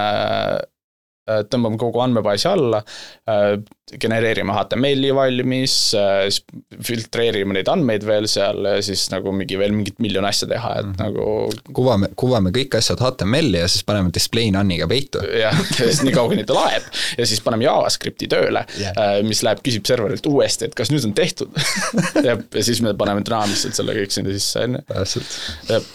tõmbame 1.51 1.79
kogu 1.81 2.01
andmebaasi 2.03 2.47
alla, 2.49 2.83
äh, 3.29 3.57
genereerime 3.87 4.51
HTML-i 4.51 5.13
valmis, 5.15 5.73
siis 5.93 6.41
filtreerime 6.83 7.55
neid 7.55 7.69
andmeid 7.71 8.03
veel 8.03 8.27
seal 8.27 8.65
ja 8.67 8.81
siis 8.83 9.05
nagu 9.13 9.31
mingi 9.31 9.55
veel 9.59 9.71
mingit 9.71 10.01
miljon 10.03 10.27
asja 10.27 10.49
teha, 10.51 10.73
et 10.81 10.89
mm 10.89 10.97
-hmm. 10.97 11.05
nagu 11.05 11.73
kuvame, 11.77 12.09
kuvame 12.19 12.51
kõik 12.55 12.75
asjad 12.79 12.99
HTML-i 12.99 13.63
ja 13.63 13.71
siis 13.71 13.87
paneme 13.87 14.11
display 14.13 14.51
none'iga 14.51 14.89
peitu. 14.91 15.23
jah, 15.23 15.55
ja 15.55 15.87
siis 15.87 16.03
nii 16.03 16.13
kaua, 16.13 16.33
kuni 16.33 16.43
ta 16.43 16.57
laeb 16.59 16.83
ja 17.17 17.25
siis 17.25 17.41
paneme 17.41 17.63
JavaScripti 17.63 18.27
tööle 18.27 18.65
yeah., 18.79 19.23
mis 19.23 19.43
läheb, 19.43 19.63
küsib 19.63 19.87
serverilt 19.87 20.25
uuesti, 20.25 20.67
et 20.67 20.75
kas 20.75 20.91
nüüd 20.91 21.07
on 21.07 21.15
tehtud 21.15 21.55
ja, 22.27 22.35
ja 22.35 22.63
siis 22.63 22.81
me 22.81 22.93
paneme 22.93 23.23
dünaamiliselt 23.23 23.75
selle 23.75 23.95
kõik 23.95 24.11
sinna 24.11 24.35
sisse, 24.35 24.67
on 24.67 24.81
ju. 24.81 24.83
täpselt. 24.91 25.37
jah 25.71 25.93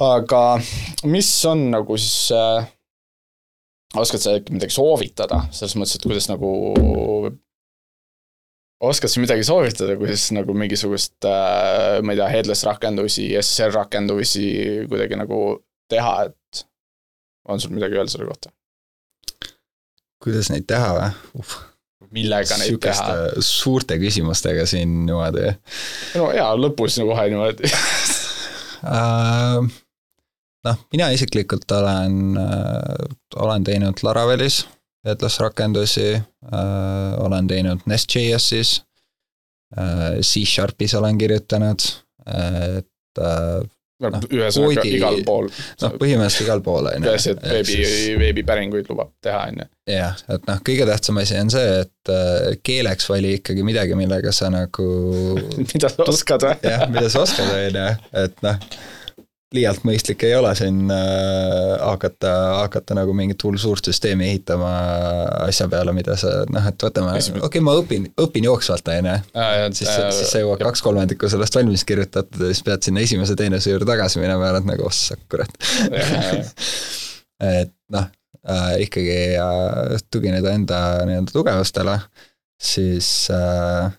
aga 0.00 0.42
mis 1.04 1.30
on 1.48 1.68
nagu 1.72 1.96
siis 2.00 2.32
äh,, 2.34 2.66
oskad 3.98 4.22
sa 4.22 4.36
äkki 4.38 4.54
midagi 4.56 4.74
soovitada, 4.74 5.42
selles 5.52 5.74
mõttes, 5.76 5.98
et 5.98 6.06
kuidas 6.06 6.28
nagu 6.30 6.50
oskad 8.82 9.12
sa 9.12 9.22
midagi 9.22 9.44
soovitada, 9.46 9.96
kuidas 10.00 10.28
nagu 10.34 10.54
mingisugust 10.56 11.28
äh,, 11.28 12.00
ma 12.04 12.14
ei 12.14 12.20
tea, 12.20 12.30
headless 12.32 12.66
rakendusi, 12.68 13.28
SSR 13.40 13.74
rakendusi 13.76 14.46
kuidagi 14.90 15.18
nagu 15.20 15.42
teha, 15.92 16.14
et 16.30 16.64
on 17.48 17.60
sul 17.60 17.74
midagi 17.76 17.98
öelda 17.98 18.14
selle 18.14 18.30
kohta? 18.30 18.54
kuidas 20.22 20.50
neid 20.52 20.66
teha 20.70 20.90
või 20.96 21.42
uh.? 21.42 21.54
millega 22.12 22.58
neid 22.60 22.78
teha? 22.82 23.06
suurte 23.44 23.98
küsimustega 24.02 24.66
siin 24.68 25.02
niimoodi. 25.06 25.54
no 26.18 26.30
jaa, 26.36 26.52
lõpus 26.58 26.98
nagu 27.00 27.14
kohe 27.14 27.28
niimoodi 27.32 27.70
uh, 28.86 29.70
noh, 30.68 30.78
mina 30.94 31.10
isiklikult 31.14 31.70
olen 31.78 32.38
äh,, 32.38 33.10
olen 33.36 33.64
teinud 33.66 34.02
Laravelis 34.06 34.62
headless-rakendusi 35.06 36.08
äh,, 36.14 37.20
olen 37.22 37.50
teinud 37.50 37.84
Nest.js-is 37.90 38.80
äh,, 39.76 40.20
C-Sharpis 40.20 40.94
olen 40.98 41.18
kirjutanud, 41.18 41.86
et 42.26 43.22
äh, 43.22 43.62
no, 44.02 44.22
ühesõnaga 44.30 44.86
igal 44.86 45.20
pool. 45.26 45.50
noh, 45.82 45.96
põhimõtteliselt 45.98 46.46
igal 46.46 46.62
pool, 46.64 46.88
on 46.90 47.02
ju. 47.02 47.10
peaasi, 47.10 47.34
et 47.34 47.44
veebi 47.50 47.76
siis..., 47.76 47.98
veebipäringuid 48.22 48.90
lubab 48.90 49.12
teha, 49.24 49.44
on 49.50 49.62
ju. 49.64 49.68
jah, 49.96 50.24
et 50.36 50.48
noh, 50.50 50.62
kõige 50.70 50.88
tähtsam 50.88 51.20
asi 51.22 51.38
on 51.42 51.52
see, 51.54 51.76
et 51.82 52.14
äh, 52.14 52.48
keeleks 52.62 53.10
vali 53.10 53.36
ikkagi 53.40 53.66
midagi, 53.66 53.98
millega 53.98 54.34
sa 54.34 54.50
nagu 54.52 54.88
mida 55.74 55.90
sa 55.92 56.06
oskad 56.06 56.48
või? 56.48 56.58
jah, 56.70 56.86
mida 56.90 57.08
sa 57.12 57.26
oskad, 57.26 57.54
on 57.58 57.80
ju, 57.82 57.86
et 58.24 58.44
noh 58.46 58.66
liialt 59.56 59.84
mõistlik 59.86 60.24
ei 60.26 60.34
ole 60.36 60.52
siin 60.58 60.90
äh, 60.92 61.76
hakata, 61.80 62.32
hakata 62.62 62.96
nagu 62.98 63.14
mingit 63.16 63.42
hull 63.44 63.58
suurt 63.60 63.86
süsteemi 63.88 64.28
ehitama 64.30 64.70
asja 65.46 65.68
peale, 65.72 65.94
mida 65.96 66.16
sa 66.20 66.42
noh, 66.52 66.68
et 66.68 66.86
võtame, 66.86 67.16
okei 67.18 67.44
okay,, 67.48 67.64
ma 67.64 67.76
õpin, 67.80 68.08
õpin 68.24 68.48
jooksvalt, 68.48 68.88
on 68.94 69.10
ju. 69.10 69.18
siis, 69.78 69.92
siis 69.92 70.32
sa 70.32 70.42
jõuad 70.42 70.64
kaks 70.64 70.84
kolmandikku 70.84 71.30
sellest 71.32 71.58
valmis 71.58 71.84
kirjutatud 71.88 72.46
ja 72.46 72.50
siis 72.52 72.64
pead 72.66 72.88
sinna 72.88 73.04
esimese 73.04 73.36
teenuse 73.38 73.72
juurde 73.72 73.88
tagasi 73.88 74.22
minema 74.22 74.48
ja 74.48 74.56
oled 74.56 74.68
nagu, 74.72 74.88
ossa 74.88 75.18
kurat. 75.28 75.54
Et 77.52 77.72
noh 77.92 78.10
äh,, 78.48 78.76
ikkagi 78.86 79.16
äh, 79.38 79.98
tugineda 80.10 80.54
enda 80.56 80.78
nii-öelda 81.06 81.34
tugevustele, 81.34 81.98
siis 82.62 83.08
äh, 83.34 83.90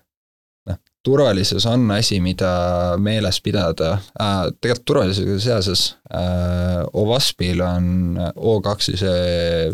turvalisus 1.04 1.66
on 1.70 1.92
asi, 1.92 2.20
mida 2.24 2.52
meeles 2.98 3.42
pidada. 3.44 3.98
Äh,, 4.20 4.52
tegelikult 4.62 4.86
turvalisusega 4.86 5.40
seoses 5.40 5.88
äh, 6.14 6.84
Ovaspil 6.94 7.62
on 7.62 8.20
O2 8.36 8.98
see 8.98 9.74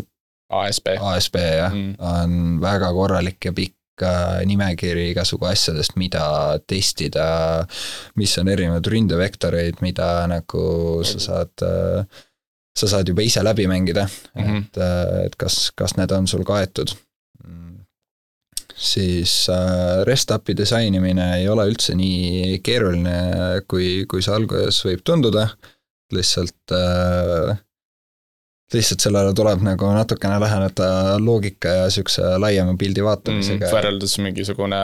ASB, 0.50 0.96
ASB 1.00 1.36
jah. 1.36 1.74
Mm., 1.74 1.94
on 1.98 2.58
väga 2.62 2.90
korralik 2.92 3.44
ja 3.44 3.54
pikk 3.54 3.76
nimekiri 4.48 5.10
igasugu 5.10 5.44
asjadest, 5.50 5.92
mida 6.00 6.24
testida, 6.64 7.26
mis 8.16 8.32
on 8.40 8.48
erinevaid 8.48 8.88
ründevektoreid, 8.88 9.82
mida 9.84 10.24
nagu 10.30 10.64
sa 11.04 11.20
saad 11.20 11.66
sa 12.80 12.88
saad 12.88 13.12
juba 13.12 13.26
ise 13.26 13.44
läbi 13.44 13.66
mängida. 13.68 14.06
Mm, 14.34 14.46
-hmm. 14.46 14.64
et, 14.64 14.80
et 15.26 15.36
kas, 15.36 15.68
kas 15.76 15.98
need 16.00 16.16
on 16.16 16.26
sul 16.26 16.46
kaetud 16.48 16.96
siis 18.80 19.32
äh, 19.52 20.02
REST-APi 20.08 20.56
disainimine 20.56 21.26
ei 21.38 21.48
ole 21.52 21.66
üldse 21.68 21.94
nii 21.98 22.60
keeruline, 22.64 23.16
kui, 23.68 24.06
kui 24.08 24.24
see 24.24 24.34
alguses 24.34 24.80
võib 24.86 25.04
tunduda, 25.04 25.46
lihtsalt 26.16 26.74
äh, 26.74 27.58
lihtsalt 28.74 29.02
sellele 29.02 29.34
tuleb 29.34 29.62
nagu 29.66 29.90
natukene 29.94 30.38
läheneda 30.40 30.86
loogika 31.22 31.72
ja 31.74 31.88
niisuguse 31.88 32.22
laiema 32.38 32.76
pildi 32.78 33.02
vaatamisega 33.04 33.64
mm,. 33.66 33.74
võrreldes 33.74 34.14
mingisugune, 34.22 34.80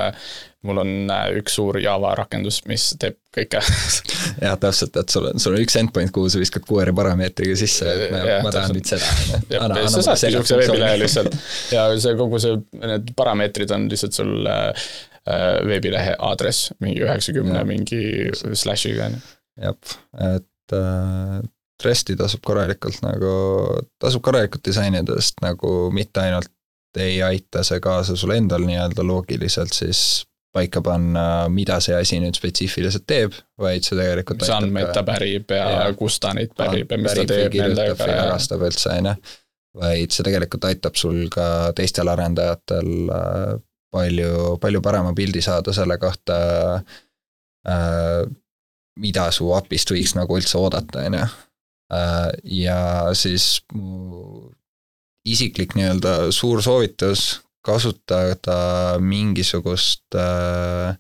mul 0.67 0.81
on 0.83 0.93
äh, 1.13 1.29
üks 1.41 1.55
suur 1.59 1.79
Java 1.83 2.15
rakendus, 2.19 2.63
mis 2.71 2.89
teeb 3.01 3.19
kõike 3.37 3.63
jah, 4.45 4.57
täpselt, 4.63 4.97
et 4.99 5.15
sul 5.15 5.31
on, 5.31 5.43
sul 5.43 5.55
on 5.55 5.63
üks 5.63 5.79
endpoint, 5.79 6.13
kuhu 6.15 6.33
sa 6.33 6.43
viskad 6.43 6.67
QR-i 6.67 6.95
parameetriga 6.97 7.57
sisse, 7.59 7.87
et 7.87 8.15
ma, 8.15 8.23
ja, 8.27 8.39
ma 8.47 8.55
tahan 8.55 8.75
nüüd 8.75 8.91
seda, 8.91 9.11
ju. 9.55 9.89
sa 9.95 10.07
saadki 10.11 10.33
niisuguse 10.35 10.61
veebilehe 10.65 11.01
lihtsalt 11.05 11.39
ja 11.77 11.89
see 12.03 12.17
kogu 12.19 12.43
see, 12.43 12.59
need 12.83 13.15
parameetrid 13.19 13.75
on 13.77 13.91
lihtsalt 13.93 14.19
sul 14.19 14.51
äh, 14.51 14.89
äh 15.31 15.49
veebilehe 15.67 16.19
aadress, 16.27 16.73
mingi 16.83 17.07
üheksakümne 17.07 17.63
mingi 17.71 18.03
ju. 18.27 19.11
jah, 19.63 19.99
et 20.35 20.75
äh, 20.75 21.45
Resti 21.85 22.17
tasub 22.17 22.41
korralikult 22.47 23.03
nagu, 23.05 23.33
tasub 24.01 24.23
korralikult 24.25 24.65
disainida, 24.65 25.19
sest 25.21 25.43
nagu 25.45 25.91
mitte 25.93 26.23
ainult 26.23 26.53
ei 26.97 27.19
aita 27.23 27.61
see 27.67 27.81
kaasa 27.85 28.17
sul 28.17 28.33
endal 28.33 28.65
nii-öelda 28.65 29.05
loogiliselt 29.05 29.75
siis 29.77 30.25
paika 30.57 30.81
panna, 30.81 31.25
mida 31.53 31.77
see 31.85 31.97
asi 31.97 32.19
nüüd 32.23 32.37
spetsiifiliselt 32.39 33.05
teeb, 33.09 33.35
vaid 33.61 33.85
see 33.85 33.99
tegelikult 33.99 34.41
mis 34.41 34.53
andmeid 34.55 34.93
ta 34.97 35.03
pärib 35.05 35.53
ja, 35.53 35.67
ja 35.75 35.91
kus 35.99 36.17
ta 36.23 36.33
neid 36.37 36.55
pärib 36.57 36.95
ja 36.95 37.01
mis 37.03 37.17
ta 37.19 37.27
teeb 37.29 37.59
nendega 37.61 38.09
ja 38.09 38.17
jagastab 38.23 38.65
üldse, 38.65 38.95
on 38.95 39.11
ju. 39.11 39.15
vaid 39.83 40.17
see 40.17 40.25
tegelikult 40.25 40.69
aitab 40.71 40.97
sul 40.97 41.27
ka 41.33 41.47
teistel 41.77 42.09
arendajatel 42.09 42.89
äh, 43.19 43.53
palju, 43.93 44.57
palju 44.63 44.83
parema 44.85 45.13
pildi 45.17 45.45
saada 45.45 45.77
selle 45.77 45.99
kohta, 46.01 46.39
äh, 47.69 48.23
mida 49.05 49.29
su 49.37 49.51
API-st 49.53 49.93
võiks 49.93 50.17
nagu 50.17 50.41
üldse 50.41 50.57
oodata, 50.61 51.05
on 51.05 51.21
ju 51.21 51.27
ja 52.43 52.79
siis 53.15 53.61
mu 53.75 54.51
isiklik 55.27 55.75
nii-öelda 55.79 56.33
suur 56.35 56.63
soovitus 56.63 57.41
kasutada 57.67 58.97
mingisugust 59.03 60.15
äh, 60.15 60.95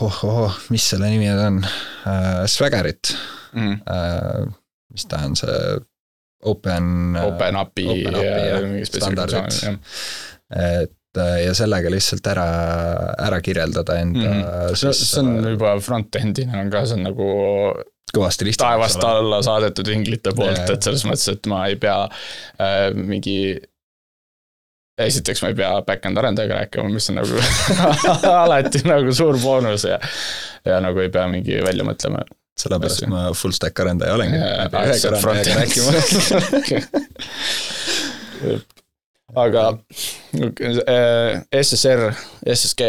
oh, 0.00 0.20
oh, 0.24 0.58
mis 0.72 0.88
selle 0.90 1.10
nimi 1.12 1.28
on 1.32 1.60
äh,, 1.64 2.44
Swaggerit 2.48 3.12
mm. 3.52 3.80
äh,. 3.84 4.44
mis 4.94 5.08
ta 5.10 5.24
on, 5.26 5.36
see 5.36 5.80
open. 6.44 7.16
Open 7.16 7.56
API, 7.56 8.04
et 10.54 11.20
äh, 11.20 11.38
ja 11.44 11.54
sellega 11.56 11.90
lihtsalt 11.92 12.26
ära, 12.28 12.46
ära 13.26 13.40
kirjeldada 13.44 13.96
enda 14.00 14.28
mm. 14.28 14.42
-hmm. 14.42 14.76
see, 14.76 14.92
see 14.92 15.22
on 15.22 15.48
juba 15.54 15.76
front-end'ina 15.80 16.60
on 16.60 16.70
ka, 16.70 16.84
see 16.86 16.98
on 16.98 17.08
nagu 17.08 17.28
kõvasti 18.14 18.48
lihtsam. 18.48 18.68
taevast 18.68 19.04
alla 19.04 19.40
saadetud 19.44 19.88
inglite 19.92 20.34
poolt, 20.36 20.64
et 20.70 20.86
selles 20.86 21.04
mõttes, 21.08 21.28
et 21.32 21.50
ma 21.50 21.64
ei 21.70 21.76
pea 21.80 22.04
äh, 22.06 22.90
mingi 22.94 23.38
esiteks 24.98 25.42
ma 25.42 25.48
ei 25.50 25.54
pea 25.58 25.82
back-end 25.86 26.18
arendajaga 26.18 26.54
rääkima, 26.60 26.88
mis 26.92 27.10
on 27.10 27.16
nagu 27.18 27.34
alati 28.44 28.78
nagu 28.86 29.14
suur 29.14 29.38
boonus 29.42 29.84
ja, 29.88 29.98
ja 30.64 30.80
nagu 30.84 30.98
ei 31.02 31.10
pea 31.14 31.28
mingi 31.30 31.54
välja 31.64 31.84
mõtlema. 31.86 32.18
sellepärast 32.58 33.06
ma 33.10 33.32
full 33.34 33.52
stack 33.56 33.80
arendaja 33.82 34.14
olengi. 34.14 34.38
aga 39.44 39.62
äh, 40.38 41.42
SSR, 41.62 42.00
SSG, 42.54 42.82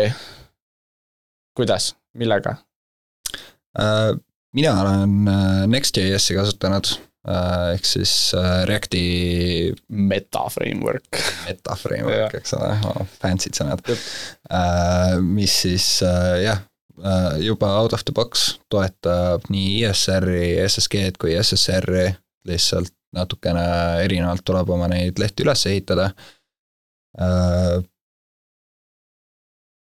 kuidas, 1.58 1.84
millega 2.14 2.52
uh,? 3.80 4.14
Mina 4.56 4.82
olen 4.82 5.28
äh, 5.28 5.68
Next.js-i 5.68 6.36
kasutanud, 6.36 6.88
äh, 7.28 7.74
ehk 7.76 7.86
siis 7.86 8.34
äh, 8.38 8.64
Reacti 8.68 9.04
meta 9.88 10.46
framework. 10.50 11.20
meta 11.46 11.76
framework, 11.76 12.34
eks 12.40 12.56
ole 12.58 12.72
oh,, 12.88 13.02
fancy'd 13.22 13.58
sõnad. 13.58 13.84
mis 15.26 15.62
siis 15.66 15.88
jah, 16.44 16.62
juba 17.44 17.74
out 17.82 17.94
of 17.94 18.06
the 18.08 18.14
box 18.16 18.54
toetab 18.72 19.50
nii 19.52 19.82
ISR-i, 19.84 20.54
SSG-d 20.68 21.20
kui 21.20 21.36
SSR-i, 21.42 22.14
lihtsalt 22.48 22.94
natukene 23.16 23.66
erinevalt 24.04 24.44
tuleb 24.48 24.70
oma 24.76 24.88
neid 24.92 25.20
lehti 25.20 25.44
üles 25.46 25.66
ehitada 25.70 26.10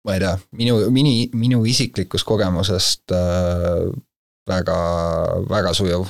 ma 0.01 0.14
ei 0.16 0.23
tea, 0.23 0.33
minu, 0.59 0.79
mini, 0.91 1.14
minu 1.39 1.61
isiklikust 1.68 2.27
kogemusest 2.27 3.12
väga, 4.51 4.77
väga 5.51 5.73
sujuv, 5.77 6.07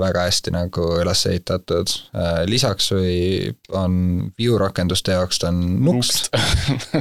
väga 0.00 0.26
hästi 0.28 0.54
nagu 0.54 0.88
üles 1.02 1.24
ehitatud. 1.26 1.92
lisaks 2.46 2.92
või 2.94 3.16
on 3.74 3.96
view 4.38 4.58
rakenduste 4.62 5.16
jaoks 5.16 5.42
ta 5.42 5.50
on 5.50 5.62
Nuxt 5.86 6.30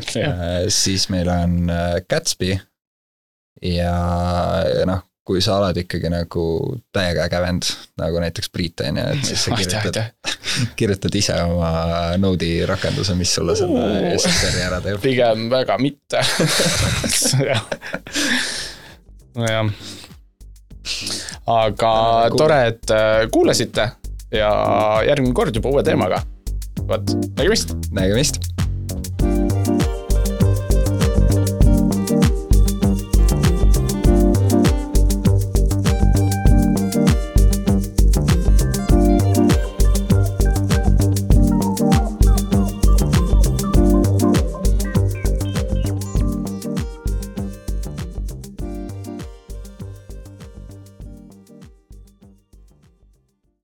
siis 0.81 1.09
meil 1.13 1.29
on 1.29 1.69
Gatsby. 2.09 2.57
Ja, 3.65 3.93
ja 4.67 4.83
noh, 4.89 5.05
kui 5.25 5.41
sa 5.41 5.57
oled 5.57 5.77
ikkagi 5.81 6.09
nagu 6.13 6.43
täiega 6.93 7.25
äge 7.25 7.39
vend, 7.41 7.69
nagu 7.97 8.21
näiteks 8.21 8.51
Priit 8.53 8.83
on 8.85 8.99
ju, 8.99 9.05
et 9.15 9.25
siis 9.25 9.45
sa 9.47 9.57
kirjutad, 9.57 9.97
kirjutad 10.79 11.17
ise 11.17 11.37
oma 11.47 11.71
Node'i 12.21 12.61
rakenduse, 12.69 13.17
mis 13.17 13.33
sulle 13.33 13.55
selle 13.57 14.13
SSR-i 14.19 14.61
ära 14.67 14.79
teeb. 14.85 15.01
pigem 15.01 15.49
väga 15.49 15.79
mitte. 15.81 16.21
Nojah. 19.35 19.73
Aga 21.47 21.93
tore, 22.37 22.59
et 22.73 22.93
äh, 22.93 23.25
kuulasite 23.33 23.89
ja 24.35 24.51
järgmine 25.07 25.35
kord 25.37 25.55
juba 25.55 25.73
uue 25.73 25.85
teemaga. 25.85 26.21
vot, 26.85 27.15
nägemist. 27.37 27.75
nägemist 27.91 28.64